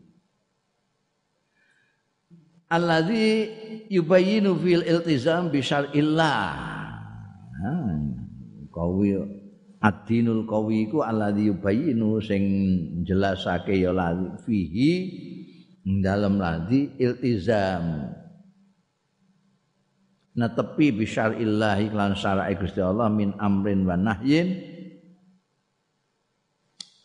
alladzi 2.73 3.53
yubayyinu 3.93 4.57
fil 4.57 4.85
iltizam 4.89 5.53
bi 5.53 5.61
syar'illah. 5.61 6.41
Kawi 8.73 9.21
ad-dinul 9.85 10.49
qawi 10.49 10.89
iku 10.89 11.05
alladzi 11.05 11.53
yubayyinu 11.53 12.25
sing 12.25 12.43
jelasake 13.05 13.77
ya 13.77 13.93
fihi 14.49 14.93
dalam 16.01 16.41
ladi 16.41 16.97
iltizam. 16.97 18.17
Netepi 20.33 20.97
bi 20.97 21.05
syar'illah 21.05 21.77
iklan 21.85 22.17
syara'i 22.17 22.57
Gusti 22.57 22.81
Allah 22.81 23.13
min 23.13 23.37
amrin 23.37 23.85
wa 23.85 24.01
nahyin. 24.01 24.49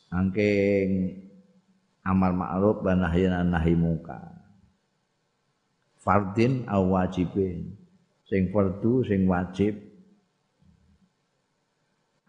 Angking 0.08 0.90
amar 2.08 2.32
ma'ruf 2.32 2.80
wa 2.80 2.96
nahyin 2.96 3.36
nahi 3.52 3.76
munkar. 3.76 4.38
fardin 6.08 6.64
au 6.72 6.96
wajibin. 6.96 7.76
Sing 8.24 8.48
fardu 8.56 9.04
sing 9.04 9.28
wajib. 9.28 9.76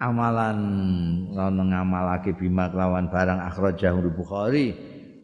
Amalan 0.02 0.58
ana 1.34 1.62
ngamalake 1.62 2.34
bima 2.34 2.70
kelawan 2.70 3.06
barang 3.10 3.38
akhrajahul 3.38 4.10
bukhari 4.14 4.74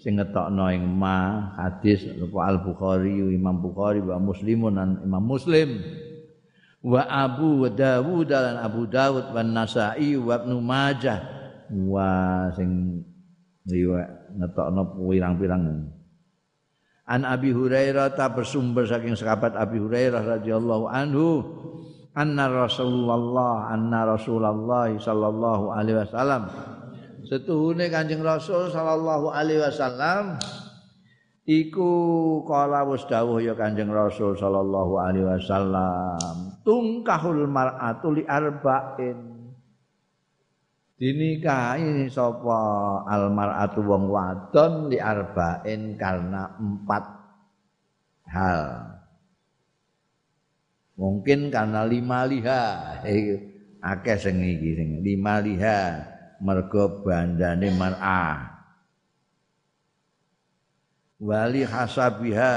sing 0.04 0.20
ngetokno 0.20 0.68
ing 0.68 0.84
ma 0.84 1.48
hadis 1.56 2.04
al 2.20 2.60
bukhari 2.60 3.24
imam 3.24 3.56
bukhari 3.56 4.04
wa 4.04 4.20
muslimun 4.20 4.76
dan 4.76 5.00
imam 5.00 5.24
muslim. 5.24 5.80
Wa 6.84 7.08
abu 7.08 7.64
dawud 7.64 8.28
dan 8.28 8.60
abu 8.60 8.84
dawud 8.84 9.32
wa 9.32 9.40
nasai 9.40 10.20
wa 10.20 10.36
ibnu 10.36 10.60
majah. 10.60 11.24
Wa 11.72 12.52
sing 12.52 13.00
riwayat 13.64 14.36
ngetokno 14.36 15.00
pirang-pirang. 15.00 15.88
An 17.04 17.20
Abi 17.24 17.52
Hurairah 17.52 18.16
ta 18.16 18.32
bersumber 18.32 18.84
saking 18.84 19.16
sahabat 19.16 19.56
Abi 19.56 19.80
Hurairah 19.80 20.40
radhiyallahu 20.40 20.88
anhu 20.88 21.44
anna 22.16 22.48
Rasulullah 22.48 23.72
anna 23.72 24.08
Rasulullah 24.08 24.88
sallallahu 24.88 25.68
alaihi 25.68 26.00
wasallam 26.00 26.48
setuhune 27.34 27.90
Kanjeng 27.90 28.22
Rasul 28.22 28.70
sallallahu 28.70 29.34
alaihi 29.34 29.58
wasallam 29.58 30.38
iku 31.42 31.90
kala 32.46 32.86
wis 32.86 33.02
dawuh 33.10 33.42
ya 33.42 33.58
Kanjeng 33.58 33.90
Rasul 33.90 34.38
sallallahu 34.38 34.94
alaihi 35.02 35.26
wasallam 35.26 36.62
tungkahul 36.62 37.50
mar'atu 37.50 38.14
li 38.14 38.22
arba'in. 38.22 39.34
Dinikahi 40.94 42.06
sapa 42.06 43.02
almaratu 43.10 43.82
wong 43.82 44.14
wadon 44.14 44.94
li 44.94 45.02
arba'in 45.02 45.98
karena 45.98 46.54
empat 46.54 47.04
hal. 48.30 48.62
Mungkin 50.94 51.50
karena 51.50 51.82
lima 51.82 52.22
liha. 52.30 52.62
Akeh 53.82 54.16
sing 54.22 54.38
iki 54.38 54.78
sing 54.78 54.90
lima 55.02 55.42
liha 55.42 56.13
mergo 56.42 57.04
bandane 57.04 57.68
mar'ah 57.74 58.54
wali 61.24 61.62
hasabiha. 61.64 62.54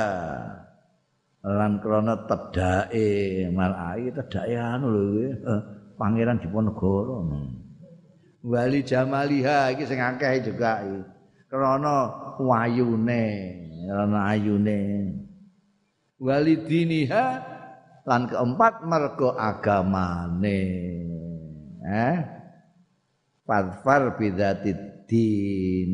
Lan 1.48 1.80
krana 1.80 2.28
tedake 2.28 3.48
mar'ah 3.56 3.96
iki 3.96 4.12
tedake 4.12 4.56
anu 4.60 4.92
lho 4.92 5.04
eh, 5.32 5.62
pangeran 5.96 6.44
Diponegoro. 6.44 7.24
Wali 8.44 8.84
jamaliha 8.84 9.72
iki 9.72 9.88
sing 9.88 10.04
akeh 10.04 10.44
juga 10.44 10.84
krana 11.48 12.12
wayune 12.36 13.24
krana 13.88 14.20
ayune. 14.36 14.80
Wali 16.20 16.60
diniha 16.68 17.26
lan 18.04 18.28
keempat 18.28 18.84
mergo 18.84 19.32
agamane. 19.40 20.60
Eh 21.88 22.37
fadfar 23.48 24.20
bidzatid 24.20 25.08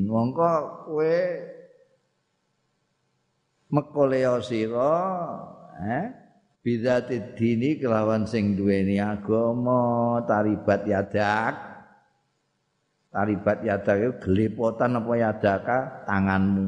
mongko 0.10 0.54
kowe 0.90 1.18
mekoleo 3.70 4.42
sira 4.42 4.98
eh 5.78 6.24
bidzatid 6.64 7.36
dini 7.36 7.78
kelawan 7.78 8.24
sing 8.24 8.56
duweni 8.56 8.98
agama 8.98 10.24
taribat 10.26 10.88
yadak. 10.88 11.56
Taribat 13.14 13.62
yadak 13.62 13.96
itu 14.02 14.12
gelepotan 14.26 14.98
apa 14.98 15.14
yadaka 15.14 15.78
tanganmu. 16.10 16.66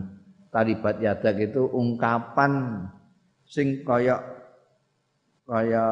Taribat 0.53 1.01
yadak 1.01 1.41
itu 1.41 1.65
ungkapan 1.73 2.85
sing 3.49 3.81
kaya 3.81 4.21
kaya 5.49 5.87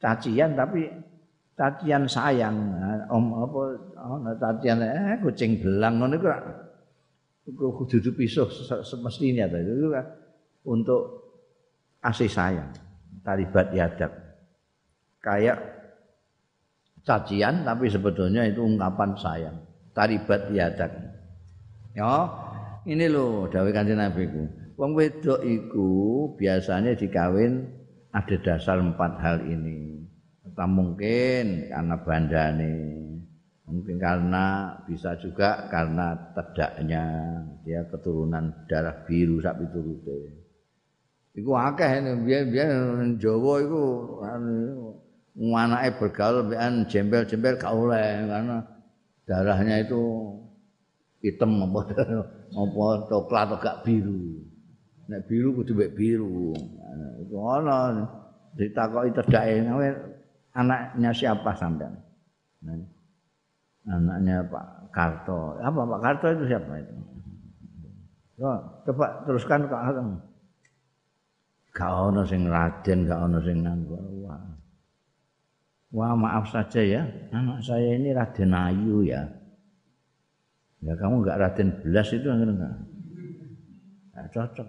cacian 0.00 0.56
tapi 0.56 0.88
cacian 1.60 2.08
sayang. 2.08 2.56
Om 3.12 3.24
apa 3.36 3.60
ana 4.00 4.32
cacian 4.40 4.80
eh 4.80 5.20
kucing 5.20 5.60
belang 5.60 6.00
ngono 6.00 6.16
iku 7.44 7.66
kudu 7.76 8.16
pisuh 8.16 8.48
semestinya 8.80 9.44
itu 9.44 9.92
untuk 10.64 11.02
kasih 12.00 12.32
sayang. 12.32 12.72
Taribat 13.20 13.76
yadak. 13.76 14.08
Kayak 15.20 15.60
cacian 17.04 17.60
tapi 17.68 17.92
sebetulnya 17.92 18.48
itu 18.48 18.64
ungkapan 18.64 19.12
sayang. 19.20 19.60
Taribat 19.92 20.48
yadak. 20.56 20.88
Ya, 21.92 22.24
ini 22.88 23.10
loh 23.10 23.50
dawuh 23.50 23.74
Kanjeng 23.74 24.00
Nabi 24.00 24.24
ku. 24.30 24.48
Wong 24.80 24.96
wedok 24.96 25.44
iku 25.44 25.88
biasanya 26.40 26.96
dikawin 26.96 27.68
ada 28.16 28.36
dasar 28.40 28.80
empat 28.80 29.20
hal 29.20 29.44
ini. 29.44 29.99
Atau 30.60 30.76
mungkin 30.76 31.72
karena 31.72 31.96
bandane, 32.04 32.76
Mungkin 33.70 34.02
karena 34.02 34.74
bisa 34.82 35.14
juga 35.22 35.70
karena 35.70 36.10
tedaknya 36.34 37.06
dia 37.62 37.86
keturunan 37.86 38.50
darah 38.66 39.06
biru 39.06 39.38
sapi 39.38 39.62
turute. 39.70 40.20
Iku 41.38 41.54
akeh 41.54 42.02
biyen-biyen 42.26 43.14
Jawa 43.22 43.62
iku 43.62 43.82
anu 44.26 45.54
anake 45.54 46.02
bergaul 46.02 46.50
mbekan 46.50 46.90
jembel-jembel 46.90 47.54
gak 47.62 47.70
oleh 47.70 48.26
karena 48.26 48.58
darahnya 49.30 49.86
itu 49.86 50.02
hitam 51.22 51.62
apa 51.70 51.80
apa 52.66 52.86
coklat 53.06 53.54
atau 53.54 53.58
gak 53.62 53.86
biru. 53.86 54.50
Nek 55.06 55.30
biru 55.30 55.54
kudu 55.62 55.78
mek 55.78 55.94
biru. 55.94 56.58
Nah, 56.58 57.22
itu 57.22 57.34
ana 57.38 57.78
ditakoki 58.58 59.14
tedake 59.14 59.62
anaknya 60.54 61.10
siapa 61.14 61.50
sampean? 61.54 61.94
Nah, 62.64 62.76
anaknya 63.88 64.42
Pak 64.46 64.66
Karto. 64.90 65.58
Apa 65.62 65.80
Pak 65.86 66.00
Karto 66.02 66.26
itu 66.34 66.44
siapa 66.50 66.72
itu? 66.80 66.94
Oh, 68.40 68.58
coba 68.88 69.20
teruskan 69.28 69.68
ke 69.68 69.76
alam. 69.76 70.16
Gak 71.76 71.90
ono 71.92 72.24
sing 72.24 72.48
raden, 72.48 73.04
gak 73.04 73.20
ono 73.20 73.38
sing 73.44 73.62
nganggo. 73.62 74.00
Wah. 74.24 74.42
Wah, 75.90 76.14
maaf 76.16 76.48
saja 76.48 76.80
ya. 76.80 77.02
Anak 77.34 77.66
saya 77.66 77.98
ini 77.98 78.14
Raden 78.14 78.54
Ayu 78.54 79.04
ya. 79.04 79.26
Ya 80.80 80.96
kamu 80.96 81.20
enggak 81.20 81.38
Raden 81.44 81.68
Belas 81.84 82.08
itu 82.14 82.26
enggak. 82.30 82.74
Enggak 84.14 84.26
cocok. 84.32 84.68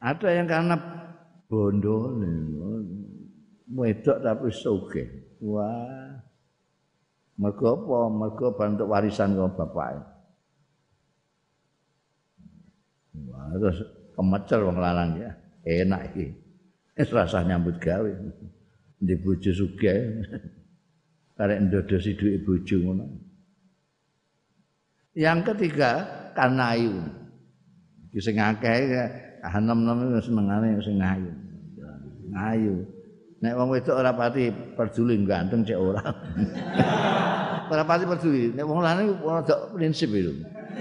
Ada 0.00 0.28
yang 0.36 0.46
karena 0.48 0.76
bondo 1.48 2.16
wedok 3.70 4.18
tapi 4.20 4.48
sugih. 4.52 5.08
Wah. 5.44 6.20
Mergo 7.34 7.66
apa? 7.74 7.98
Mergo 8.12 8.46
bantu 8.54 8.84
warisan 8.86 9.34
karo 9.34 9.50
bapak. 9.50 9.88
Wah, 13.14 13.50
terus 13.58 13.78
kemecer 14.14 14.60
wong 14.62 14.78
lanang 14.78 15.10
ya. 15.18 15.30
Enak 15.64 16.02
iki. 16.14 16.26
Wis 16.94 17.10
rasa 17.10 17.42
nyambut 17.42 17.82
gawe. 17.82 18.10
Di 19.02 19.14
bojo 19.18 19.50
sugih. 19.50 20.22
Karek 21.34 21.66
ndodosi 21.66 22.14
dhuwit 22.14 22.46
bojo 22.46 22.76
ngono. 22.78 23.06
Yang 25.18 25.38
ketiga 25.50 25.92
karena 26.34 26.78
ayu. 26.78 26.94
Iki 28.14 28.20
sing 28.22 28.38
akeh 28.38 28.78
enem-enem 29.44 30.16
senengane 30.24 30.80
sing 30.80 30.96
ayu. 31.00 31.32
Ayu. 32.32 32.80
Nek 33.44 33.60
wong 33.60 33.76
wedok 33.76 34.00
ora 34.00 34.16
pati 34.16 34.48
peduli 34.48 35.20
ganteng 35.28 35.68
cek 35.68 35.76
ora. 35.76 36.00
ora 37.72 37.84
pati 37.84 38.08
peduli. 38.08 38.56
Nek 38.56 38.64
wong 38.64 38.80
lanang 38.80 39.20
ora 39.20 39.44
prinsip 39.76 40.08
itu. 40.16 40.32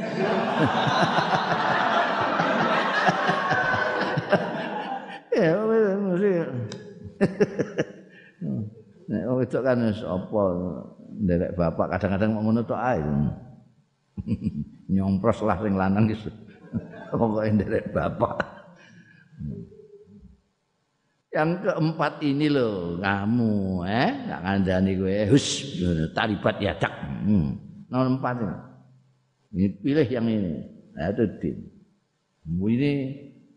ya 5.34 5.50
mesti 5.60 6.30
nek 9.12 9.24
wong 9.28 9.44
wedok 9.44 9.60
kan 9.60 9.84
wis 9.84 10.00
apa 10.08 10.42
nderek 11.20 11.52
bapak 11.60 12.00
kadang-kadang 12.00 12.32
mau 12.32 12.56
tok 12.64 12.80
ae. 12.80 13.04
Nyompros 14.88 15.44
lah 15.44 15.60
sing 15.60 15.76
lanang 15.76 16.08
iki. 16.08 16.32
Pokoke 17.12 17.52
nderek 17.52 17.92
bapak. 17.92 18.53
Yang 21.34 21.66
keempat 21.66 22.22
ini 22.22 22.46
loh, 22.46 23.02
kamu 23.02 23.82
eh 23.90 24.12
enggak 24.30 24.42
ngandani 24.46 24.92
gue. 25.02 25.16
Hus, 25.34 25.48
taribat 26.14 26.62
ya 26.62 26.78
cak. 26.78 26.94
Hmm. 27.26 27.58
Nomor 27.90 28.08
empat 28.22 28.36
ini. 28.38 28.58
Ini 29.54 29.68
pilih 29.82 30.08
yang 30.14 30.28
ini. 30.30 30.54
Nah, 30.94 31.10
itu 31.10 31.26
din. 31.42 31.58
Ini 32.46 32.92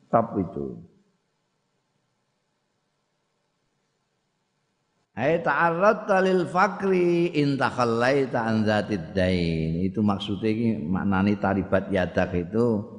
top 0.08 0.40
itu. 0.40 0.66
Ai 5.16 5.40
ta'arradta 5.40 6.20
lil 6.20 6.44
fakri 6.48 7.32
in 7.32 7.56
takhallaita 7.56 8.40
an 8.40 8.64
dzatid 8.64 9.16
dain. 9.16 9.84
Itu 9.84 10.04
maksudnya 10.04 10.48
iki 10.48 10.80
maknane 10.80 11.36
taribat 11.40 11.88
yadak 11.88 12.36
itu 12.36 12.95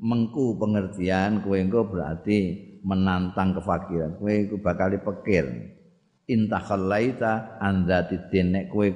mengku 0.00 0.56
pengertian 0.56 1.44
kowe 1.44 1.60
engko 1.60 1.84
berarti 1.84 2.56
menantang 2.80 3.52
kefakiran. 3.52 4.16
Kowe 4.16 4.32
iku 4.32 4.56
bakal 4.58 4.96
dipekir 4.96 5.76
intakhallaita 6.24 7.60
andzatidin 7.60 8.56
nek 8.56 8.66
kowe 8.72 8.88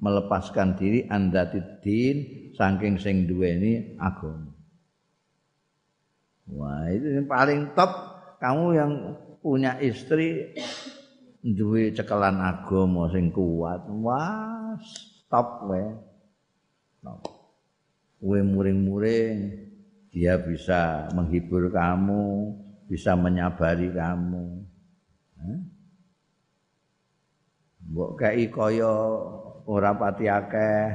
melepaskan 0.00 0.78
diri 0.80 1.04
andzatidin 1.04 2.16
saking 2.56 2.96
sing 2.96 3.28
duweni 3.28 4.00
agama. 4.00 4.56
Wah 6.48 6.88
itu 6.88 7.20
yang 7.20 7.28
paling 7.28 7.76
top. 7.76 8.16
Kamu 8.38 8.66
yang 8.72 8.92
punya 9.42 9.76
istri 9.82 10.54
duwe 11.42 11.92
cekelan 11.92 12.40
agama 12.40 13.12
sing 13.12 13.28
kuat. 13.34 13.84
Wah 13.84 14.78
stop 14.80 15.68
we 15.68 15.82
stop. 16.96 17.20
Kowe 18.18 18.40
muring-muring 18.40 19.67
dia 20.12 20.40
bisa 20.40 21.08
menghibur 21.12 21.68
kamu 21.68 22.56
bisa 22.88 23.12
menyabari 23.12 23.92
kamu. 23.92 24.64
Mbok 27.88 28.10
kei 28.20 28.48
kaya 28.48 28.92
ora 29.68 29.92
pati 29.96 30.28
akeh 30.28 30.88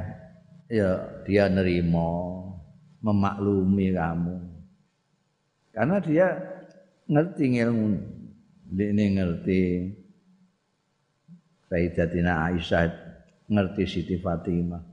ya 0.73 1.21
dia 1.25 1.45
nerima, 1.49 2.41
memaklumi 3.01 3.93
kamu. 3.93 4.37
Karena 5.73 5.97
dia 6.01 6.27
ngerti 7.09 7.45
ilmu. 7.61 7.97
Ini 8.73 9.05
ngerti 9.21 9.61
Sayyidatina 11.69 12.49
Aisyah 12.49 12.89
ngerti 13.45 13.85
Siti 13.85 14.17
Fatimah 14.17 14.92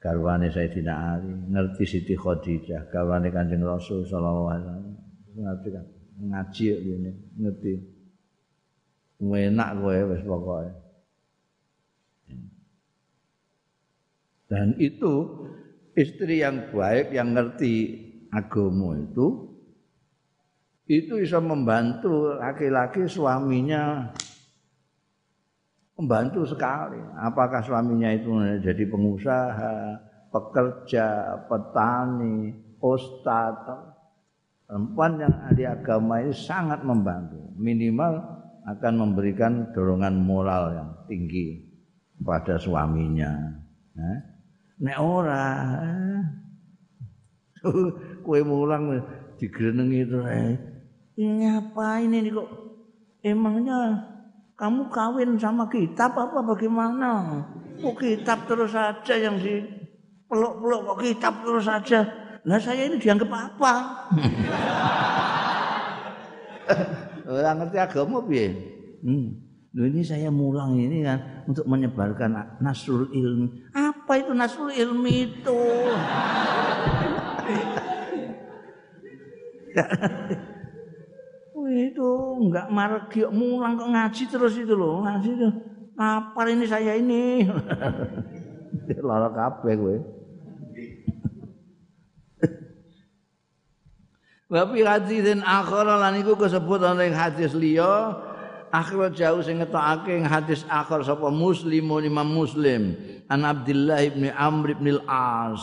garwane 0.00 0.48
Sayyidina 0.48 0.94
Ali. 1.14 1.30
Ngerti 1.52 1.84
Siti 1.84 2.16
Khadijah 2.16 2.88
garwane 2.88 3.28
Kanjeng 3.28 3.62
Rasul 3.62 4.02
sallallahu 4.08 4.48
alaihi 4.48 4.64
wasallam. 4.66 4.96
Ngerti 5.36 5.68
kan? 5.70 5.86
Ngaji 6.20 6.66
ini 6.80 7.12
ngerti. 7.38 7.72
Enak 9.20 9.70
kowe 9.76 9.98
wis 10.16 10.22
pokoke. 10.24 10.70
Dan 14.48 14.74
itu 14.80 15.46
istri 15.94 16.42
yang 16.42 16.72
baik 16.72 17.12
yang 17.14 17.36
ngerti 17.36 18.00
agama 18.32 18.98
itu 18.98 19.46
itu 20.90 21.22
bisa 21.22 21.38
membantu 21.38 22.34
laki-laki 22.34 23.06
suaminya 23.06 24.10
membantu 26.00 26.48
sekali 26.48 26.96
apakah 27.20 27.60
suaminya 27.60 28.08
itu 28.16 28.32
jadi 28.64 28.88
pengusaha 28.88 30.00
pekerja 30.32 31.36
petani 31.44 32.56
ustadz 32.80 33.90
perempuan 34.70 35.18
yang 35.18 35.34
ahli 35.50 35.66
agama 35.66 36.22
ini 36.22 36.30
sangat 36.30 36.86
membantu. 36.86 37.42
Minimal 37.58 38.22
akan 38.70 38.94
memberikan 38.94 39.74
dorongan 39.74 40.14
moral 40.14 40.62
yang 40.78 40.90
tinggi 41.10 41.58
pada 42.22 42.54
suaminya. 42.54 43.34
Nah, 43.98 44.18
nek 44.78 44.98
ora 45.02 45.46
kue 48.24 48.40
mulang 48.46 49.02
digrenengi 49.42 49.98
itu 50.06 50.18
eh. 50.22 50.54
apa 51.50 52.00
ini 52.00 52.30
kok 52.30 52.48
emangnya 53.26 54.06
kamu 54.60 54.92
kawin 54.92 55.40
sama 55.40 55.64
kitab 55.72 56.12
apa 56.20 56.44
bagaimana 56.44 57.40
kok 57.80 57.96
kitab 57.96 58.44
terus 58.44 58.76
saja 58.76 59.14
yang 59.16 59.40
di 59.40 59.64
peluk-peluk 60.28 60.84
kok 60.84 60.98
kitab 61.00 61.40
terus 61.40 61.64
saja 61.64 62.20
lah 62.44 62.56
saya 62.56 62.88
ini 62.88 62.96
dianggap 62.96 63.28
apa? 63.28 63.72
Orang 67.28 67.60
ngerti 67.60 67.76
agama 67.76 68.24
piye? 68.24 68.48
Hmm. 69.04 69.36
Loh 69.76 69.84
ini 69.86 70.02
saya 70.02 70.32
mulang 70.32 70.74
ini 70.74 71.04
kan 71.04 71.44
untuk 71.46 71.68
menyebarkan 71.68 72.58
nasrul 72.64 73.12
ilmi. 73.12 73.68
Apa 73.76 74.24
itu 74.24 74.32
nasrul 74.32 74.72
ilmi 74.72 75.28
itu? 75.28 75.60
itu 81.70 82.10
enggak 82.42 82.66
margi 82.72 83.22
mulang 83.30 83.78
kok 83.78 83.90
ngaji 83.90 84.22
terus 84.26 84.54
itu 84.58 84.74
loh 84.74 85.06
ngaji 85.06 85.28
itu. 85.30 85.48
Apa 86.00 86.48
ini 86.48 86.64
saya 86.64 86.96
ini. 86.96 87.44
Lara 89.08 89.28
kabeh 89.30 89.74
kowe. 89.76 89.96
Wa 94.50 94.66
fi 94.66 94.82
hadisin 94.82 95.46
akhara 95.46 95.94
lan 95.94 96.18
iku 96.18 96.34
kesebut 96.34 96.82
ana 96.82 97.06
ing 97.06 97.14
hadis 97.14 97.54
liya 97.54 98.18
akhir 98.74 99.14
jauh 99.14 99.42
sing 99.46 99.62
ngetokake 99.62 100.26
hadis 100.26 100.66
akhir 100.66 101.06
sapa 101.06 101.30
muslimun 101.30 102.02
imam 102.02 102.26
muslim 102.26 102.98
an 103.30 103.46
Abdullah 103.46 104.02
bin 104.10 104.26
Amr 104.34 104.74
bin 104.74 104.98
Al-As 104.98 105.62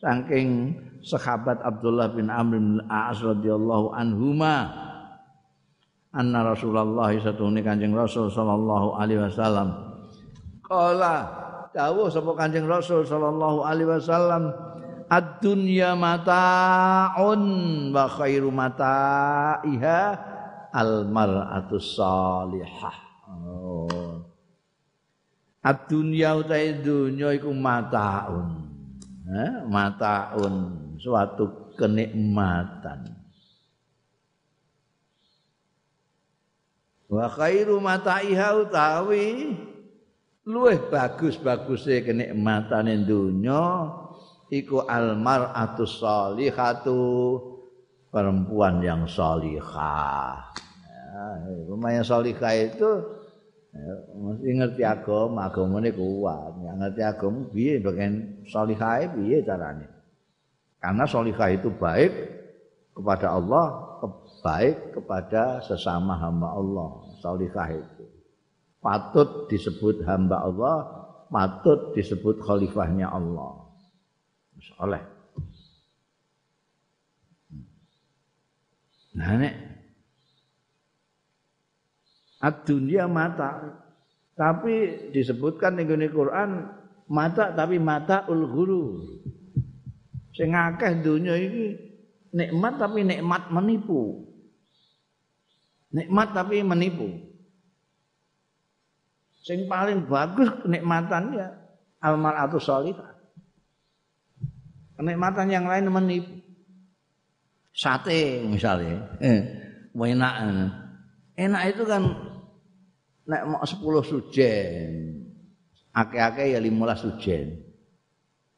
saking 0.00 0.74
sahabat 1.04 1.60
Abdullah 1.60 2.08
bin 2.16 2.32
Amr 2.32 2.56
bin 2.56 2.80
Al-As 2.88 3.20
radhiyallahu 3.20 3.92
anhuma 3.92 4.72
anna 6.16 6.40
Rasulullah 6.42 7.12
Kanjeng 7.60 7.92
Rasul 7.92 8.32
sallallahu 8.32 8.96
alaihi 8.96 9.20
wasallam 9.20 9.68
qala 10.64 11.28
dawuh 11.76 12.08
sapa 12.08 12.32
Kanjeng 12.34 12.64
Rasul 12.64 13.04
sallallahu 13.04 13.62
alaihi 13.62 13.92
wasallam 13.92 14.50
ad-dunya 15.10 15.92
mata'un 15.94 17.42
wa 17.92 18.04
khairu 18.08 18.48
mata'iha 18.48 20.00
al 20.70 21.06
mar'atu 21.10 21.82
salihah. 21.82 22.96
Oh. 23.30 24.22
Ad-dunya 25.60 26.38
utahe 26.38 26.78
dunya 26.80 27.36
iku 27.36 27.52
mataun. 27.52 28.59
Eh, 29.30 29.62
mataun 29.70 30.54
suatu 30.98 31.70
kenikmatan. 31.78 33.14
Wa 37.06 37.30
khairu 37.30 37.78
mata'iha 37.78 38.58
utawi 38.58 39.54
luweh 40.50 40.82
bagus-baguse 40.90 42.02
kenikmatane 42.02 43.06
dunya 43.06 43.86
iku 44.50 44.82
al 44.90 45.14
mar'atu 45.14 45.86
salihatu 45.86 47.02
perempuan 48.10 48.82
yang 48.82 49.06
salihah. 49.06 50.42
Ya, 51.70 52.02
salihah 52.02 52.54
itu 52.66 52.90
mesti 53.70 54.50
ngerti 54.50 54.82
agama, 54.82 55.46
agama 55.46 55.78
ini 55.78 55.94
kuat. 55.94 56.58
Yang 56.58 56.76
ngerti 56.82 57.02
agama, 57.06 57.38
biye 57.54 57.74
bagian 57.78 58.14
salihah 58.50 59.14
biye 59.14 59.42
caranya. 59.46 59.88
Karena 60.82 61.04
salihah 61.06 61.48
itu 61.54 61.70
baik 61.70 62.12
kepada 62.96 63.36
Allah, 63.38 63.66
baik 64.42 64.98
kepada 64.98 65.62
sesama 65.62 66.18
hamba 66.18 66.50
Allah. 66.50 66.90
Salihah 67.22 67.68
itu 67.70 68.04
patut 68.80 69.46
disebut 69.52 70.02
hamba 70.08 70.40
Allah, 70.40 70.76
patut 71.28 71.92
disebut 71.94 72.40
khalifahnya 72.42 73.06
Allah. 73.12 73.70
Soleh. 74.60 75.00
Nah 79.16 79.36
nek 79.40 79.54
Ad-dunya 82.40 83.04
mata. 83.04 83.80
Tapi 84.32 85.08
disebutkan 85.12 85.76
ning 85.76 85.88
Quran 86.08 86.64
mata 87.12 87.52
tapi 87.52 87.76
mata 87.76 88.24
ul 88.32 88.48
ghurur. 88.48 89.20
Sing 90.32 90.56
akeh 90.56 91.04
dunya 91.04 91.36
iki 91.36 91.66
nikmat 92.32 92.80
tapi 92.80 93.04
nikmat 93.04 93.52
menipu. 93.52 94.24
Nikmat 95.92 96.32
tapi 96.32 96.64
menipu. 96.64 97.12
Sing 99.44 99.68
paling 99.68 100.08
bagus 100.08 100.48
kenikmatan 100.64 101.36
ya 101.36 101.48
almaratu 102.00 102.56
sholihah. 102.56 103.12
Kenikmatan 104.96 105.48
yang 105.52 105.68
lain 105.68 105.92
menipu 105.92 106.40
sate 107.70 108.44
misalnya 108.44 108.98
eh, 109.22 109.40
enak 109.94 110.34
enak 111.38 111.62
itu 111.72 111.82
kan 111.86 112.02
nek 113.30 113.42
mau 113.46 113.62
sepuluh 113.62 114.02
sujen. 114.02 115.22
Ake-ake 115.94 116.54
ya 116.54 116.58
lima 116.58 116.90
sujen. 116.98 117.54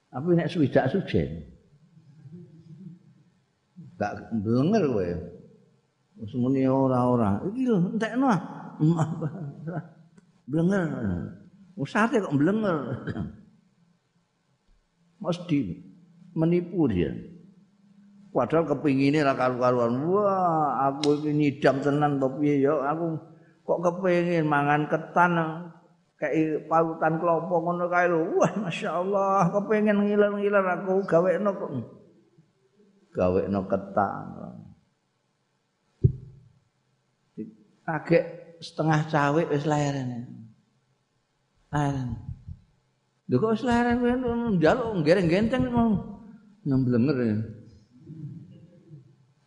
Tapi 0.08 0.28
nek 0.32 0.48
swidak 0.48 0.88
sujen. 0.88 1.44
Gak 4.00 4.32
blenger 4.40 4.82
kowe. 4.88 5.08
Semuni 6.24 6.64
ora-ora. 6.64 7.44
Iki 7.44 7.62
lho 7.68 7.76
entekno 7.92 8.26
ah. 8.32 8.40
Blenger. 10.48 10.88
Sate 11.84 12.24
kok 12.24 12.36
blenger. 12.36 12.78
Mesti 15.22 15.58
menipu 16.34 16.88
dia. 16.90 17.12
Padahal 18.32 18.64
kepingine 18.64 19.20
ra 19.20 19.36
karu-karuan. 19.36 20.08
Wah, 20.08 20.88
aku 20.88 21.20
iki 21.20 21.30
nyidam 21.36 21.84
tenan 21.84 22.16
to 22.16 22.32
piye 22.40 22.64
ya? 22.64 22.72
Aku 22.96 23.20
kok 23.62 23.78
kepengin 23.78 24.46
mangan 24.46 24.90
ketan 24.90 25.32
kayak 26.22 26.70
pautan 26.70 27.18
kelopo 27.18 27.54
ngono 27.62 27.90
kae 27.90 28.06
lho. 28.06 28.38
Wah, 28.38 28.52
masyaallah, 28.54 29.50
kepengin 29.50 29.98
ngiler-ngiler 30.06 30.62
aku 30.78 31.02
gawekno 31.02 31.50
kok. 31.50 31.70
Gawekno 33.10 33.60
ketan. 33.66 34.26
Agek 37.82 38.24
setengah 38.62 39.00
cawe 39.10 39.42
wis 39.50 39.66
lahiran. 39.66 40.30
Lahiran. 41.74 42.14
Lho 43.26 43.36
kok 43.42 43.52
wis 43.58 43.66
lahiran 43.66 43.98
njaluk 44.62 45.02
gereng-genteng 45.02 45.66
mau 45.74 45.90
nyemblenger 46.62 47.16
ya. 47.18 47.38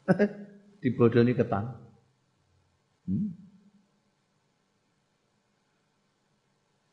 dibodoni 0.83 1.31
ketan. 1.31 1.65
Hmm? 3.07 3.44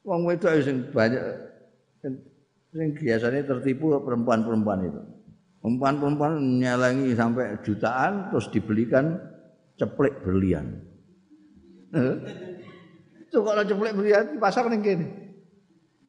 Wong 0.02 0.26
wedok 0.26 0.58
sing 0.66 0.90
banyak 0.90 1.22
sing 2.02 2.88
biasanya 2.98 3.46
tertipu 3.46 3.94
perempuan-perempuan 4.02 4.80
itu. 4.82 5.00
Perempuan-perempuan 5.62 6.58
nyalangi 6.58 7.14
sampai 7.14 7.62
jutaan 7.62 8.34
terus 8.34 8.50
dibelikan 8.50 9.14
ceplek 9.78 10.26
berlian. 10.26 10.82
Itu 13.22 13.46
kalau 13.46 13.62
ceplek 13.62 13.94
berlian 13.94 14.34
di 14.34 14.38
pasar 14.42 14.66
ning 14.66 14.82
kene. 14.82 15.06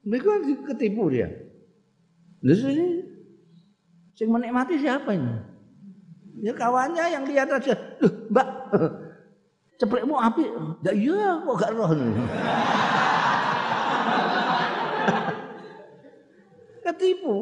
Mereka 0.04 0.42
ketipu 0.74 1.14
dia. 1.14 1.30
Lalu 2.42 2.56
sini 2.58 2.88
sing 4.18 4.28
menikmati 4.34 4.82
siapa 4.82 5.14
ini? 5.14 5.54
Ya 6.44 6.52
kawannya 6.52 7.06
yang 7.08 7.24
lihat 7.24 7.48
aja, 7.56 7.72
"Loh, 8.04 8.12
Mbak, 8.34 8.48
ceplekmu 9.80 10.18
api." 10.18 10.44
Ya 10.84 10.92
iya, 10.92 11.40
kok 11.40 11.56
gak 11.56 11.72
roh. 11.72 11.88
Ketipu. 16.84 17.36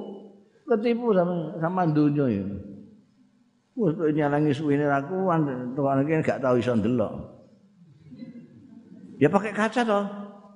Ketipu 0.70 1.12
sama 1.12 1.58
sama 1.60 1.84
dunia 1.90 2.26
ya. 2.30 2.46
Wes 3.76 3.96
nyalangi 4.14 4.52
suwene 4.54 4.86
aku 4.88 5.26
tuan 5.74 6.04
iki 6.06 6.22
gak 6.22 6.44
tau 6.44 6.56
iso 6.60 6.76
ndelok. 6.78 7.12
Ya 9.18 9.28
pakai 9.32 9.54
kaca 9.56 9.82
toh. 9.82 10.06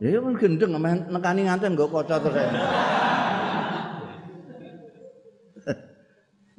Ya 0.03 0.19
kan 0.19 0.35
gendeng 0.35 0.75
nekani 1.09 1.47
nganten 1.47 1.73
nggo 1.73 1.87
kaca 1.89 2.19
terus. 2.19 2.37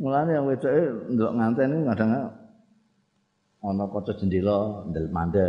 Mulane 0.01 0.37
yang 0.37 0.45
wedoke 0.49 0.83
ndelok 1.13 1.33
nganten 1.37 1.69
iki 1.77 1.85
kadang 1.93 2.11
ana 3.61 3.85
kaca 3.93 4.13
jendela 4.17 4.59
ndel 4.89 5.07
mandhe. 5.13 5.45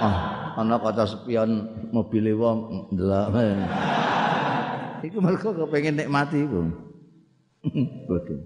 Oh, 0.00 0.16
ana 0.64 0.76
kaca 0.80 1.04
spion 1.04 1.50
mobile 1.92 2.32
wong 2.36 2.58
ndelok. 2.96 3.36
Iku 5.04 5.18
mergo 5.22 5.54
kepengin 5.54 5.98
nikmati 5.98 6.42
iku. 6.42 6.62
Bodoh. 8.08 8.40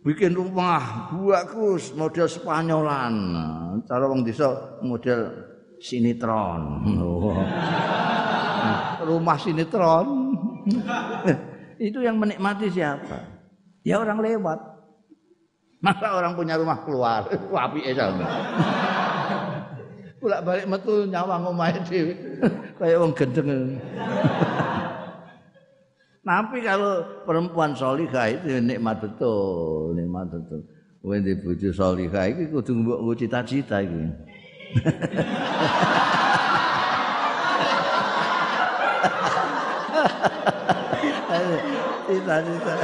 Bikin 0.00 0.32
rumah 0.32 1.12
buatku 1.12 1.76
model 1.92 2.24
Spanyolan. 2.24 3.14
Cara 3.84 4.04
wong 4.08 4.24
desa 4.24 4.80
model 4.80 5.28
sinetron. 5.76 6.80
rumah 9.08 9.36
sinetron. 9.36 10.06
itu 11.80 12.00
yang 12.00 12.16
menikmati 12.16 12.72
siapa? 12.72 13.28
Ya 13.84 14.00
orang 14.00 14.24
lewat. 14.24 14.70
Masa 15.80 16.12
orang 16.12 16.36
punya 16.36 16.60
rumah 16.60 16.84
keluar, 16.84 17.24
wapi 17.48 17.80
esal. 17.88 18.12
Pulak 20.20 20.44
balik 20.44 20.68
metu 20.68 21.08
nyawang 21.08 21.48
omahe 21.48 21.80
dhewe. 21.88 22.12
Kayak 22.78 23.00
wong 23.00 23.12
gendeng. 23.16 23.80
Tapi 26.20 26.60
kalau 26.60 27.00
perempuan 27.24 27.72
solihah 27.72 28.28
itu 28.28 28.60
nikmat 28.60 29.00
betul, 29.00 29.96
nikmat 29.96 30.28
betul. 30.28 30.60
Kowe 31.00 31.16
di 31.16 31.32
bojo 31.40 31.72
solihah 31.72 32.28
iki 32.28 32.52
kudu 32.52 32.76
mbok 32.76 33.16
cita-cita 33.16 33.80
iki. 33.80 34.04
cita-cita. 42.10 42.74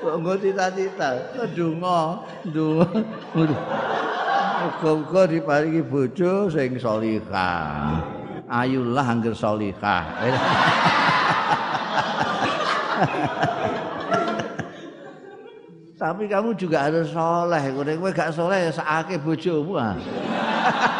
Kok 0.00 0.36
cita-cita? 0.40 1.08
Ndonga, 1.52 1.98
ndonga. 2.48 2.86
Muga-muga 4.64 5.28
diparingi 5.28 5.84
bojo 5.84 6.48
sing 6.48 6.80
salihah. 6.80 8.00
Ayulah 8.48 9.04
angger 9.04 9.36
salihah. 9.36 10.04
Tapi 16.00 16.24
kamu 16.24 16.56
juga 16.56 16.88
harus 16.88 17.12
soleh. 17.12 17.60
Kowe 17.76 18.08
gak 18.08 18.32
soleh 18.32 18.68
ya 18.68 18.72
sakake 18.72 19.20
bojomu 19.20 19.76
ah. 19.76 19.92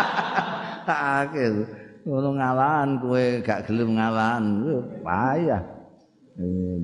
sakake. 0.89 1.65
Ngono 2.05 2.37
ngalahan 2.37 3.01
kowe 3.01 3.25
gak 3.41 3.65
gelem 3.65 3.97
ngalahan, 3.97 4.45
payah. 5.01 5.65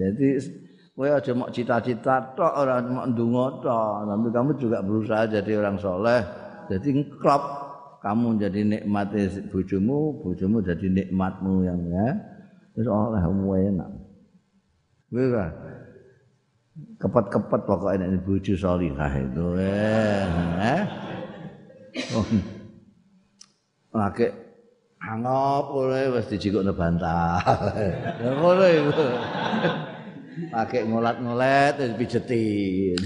Jadi 0.00 0.28
kowe 0.96 1.12
aja 1.12 1.32
mau 1.36 1.52
cita-cita 1.52 2.24
tok 2.32 2.52
ora 2.56 2.80
mau 2.80 3.04
ndonga 3.04 3.60
tok, 3.60 4.08
tapi 4.08 4.28
kamu 4.32 4.50
juga 4.56 4.80
berusaha 4.80 5.28
jadi 5.28 5.60
orang 5.60 5.76
soleh. 5.76 6.39
Jadi 6.70 6.88
ngeklop 7.02 7.42
kamu 8.00 8.38
jadi 8.38 8.60
nikmat 8.62 9.10
bojomu, 9.50 10.22
bojomu 10.22 10.62
jadi 10.62 10.86
nikmatmu 10.86 11.66
yang 11.66 11.80
ya. 11.90 12.08
Wis 12.78 12.86
oleh 12.86 13.20
enak. 13.20 13.90
Kowe 15.10 15.26
kepet-kepet 17.02 17.60
pokoknya 17.66 18.06
ini 18.06 18.18
bojo 18.22 18.54
salihah 18.54 19.12
itu 19.18 19.46
eh 19.58 20.24
eh? 20.62 20.82
Oh. 22.14 22.26
laki 23.90 24.30
angop 25.02 25.74
oleh 25.74 26.14
wis 26.14 26.30
dijikukne 26.30 26.70
bantal. 26.70 27.42
Ngono 28.22 28.64
iku 28.70 29.04
laki 30.54 30.78
ngolat-ngolet 30.86 31.74
wis 31.82 31.92
pijetin 31.98 33.00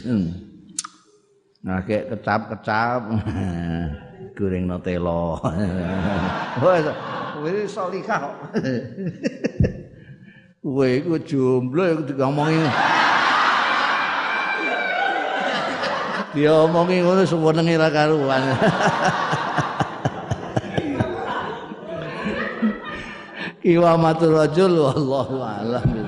laki 1.65 1.97
kecap-kecap 2.13 3.01
goreng 4.37 4.69
no 4.69 4.77
telo 4.85 5.41
wis 6.61 6.85
wis 7.41 7.73
salihah 7.73 8.37
kowe 10.61 10.85
iku 11.01 11.17
jomblo 11.25 11.83
iku 11.89 12.13
ngomongi 12.21 12.69
Dia 16.35 16.51
omongi 16.67 16.99
ngono 16.99 17.23
senenge 17.23 17.79
ra 17.79 17.95
karuan. 17.95 18.43
Kiwamatul 23.63 24.35
rajul 24.43 24.75
wallahu 24.83 25.39
a'lam. 25.39 26.04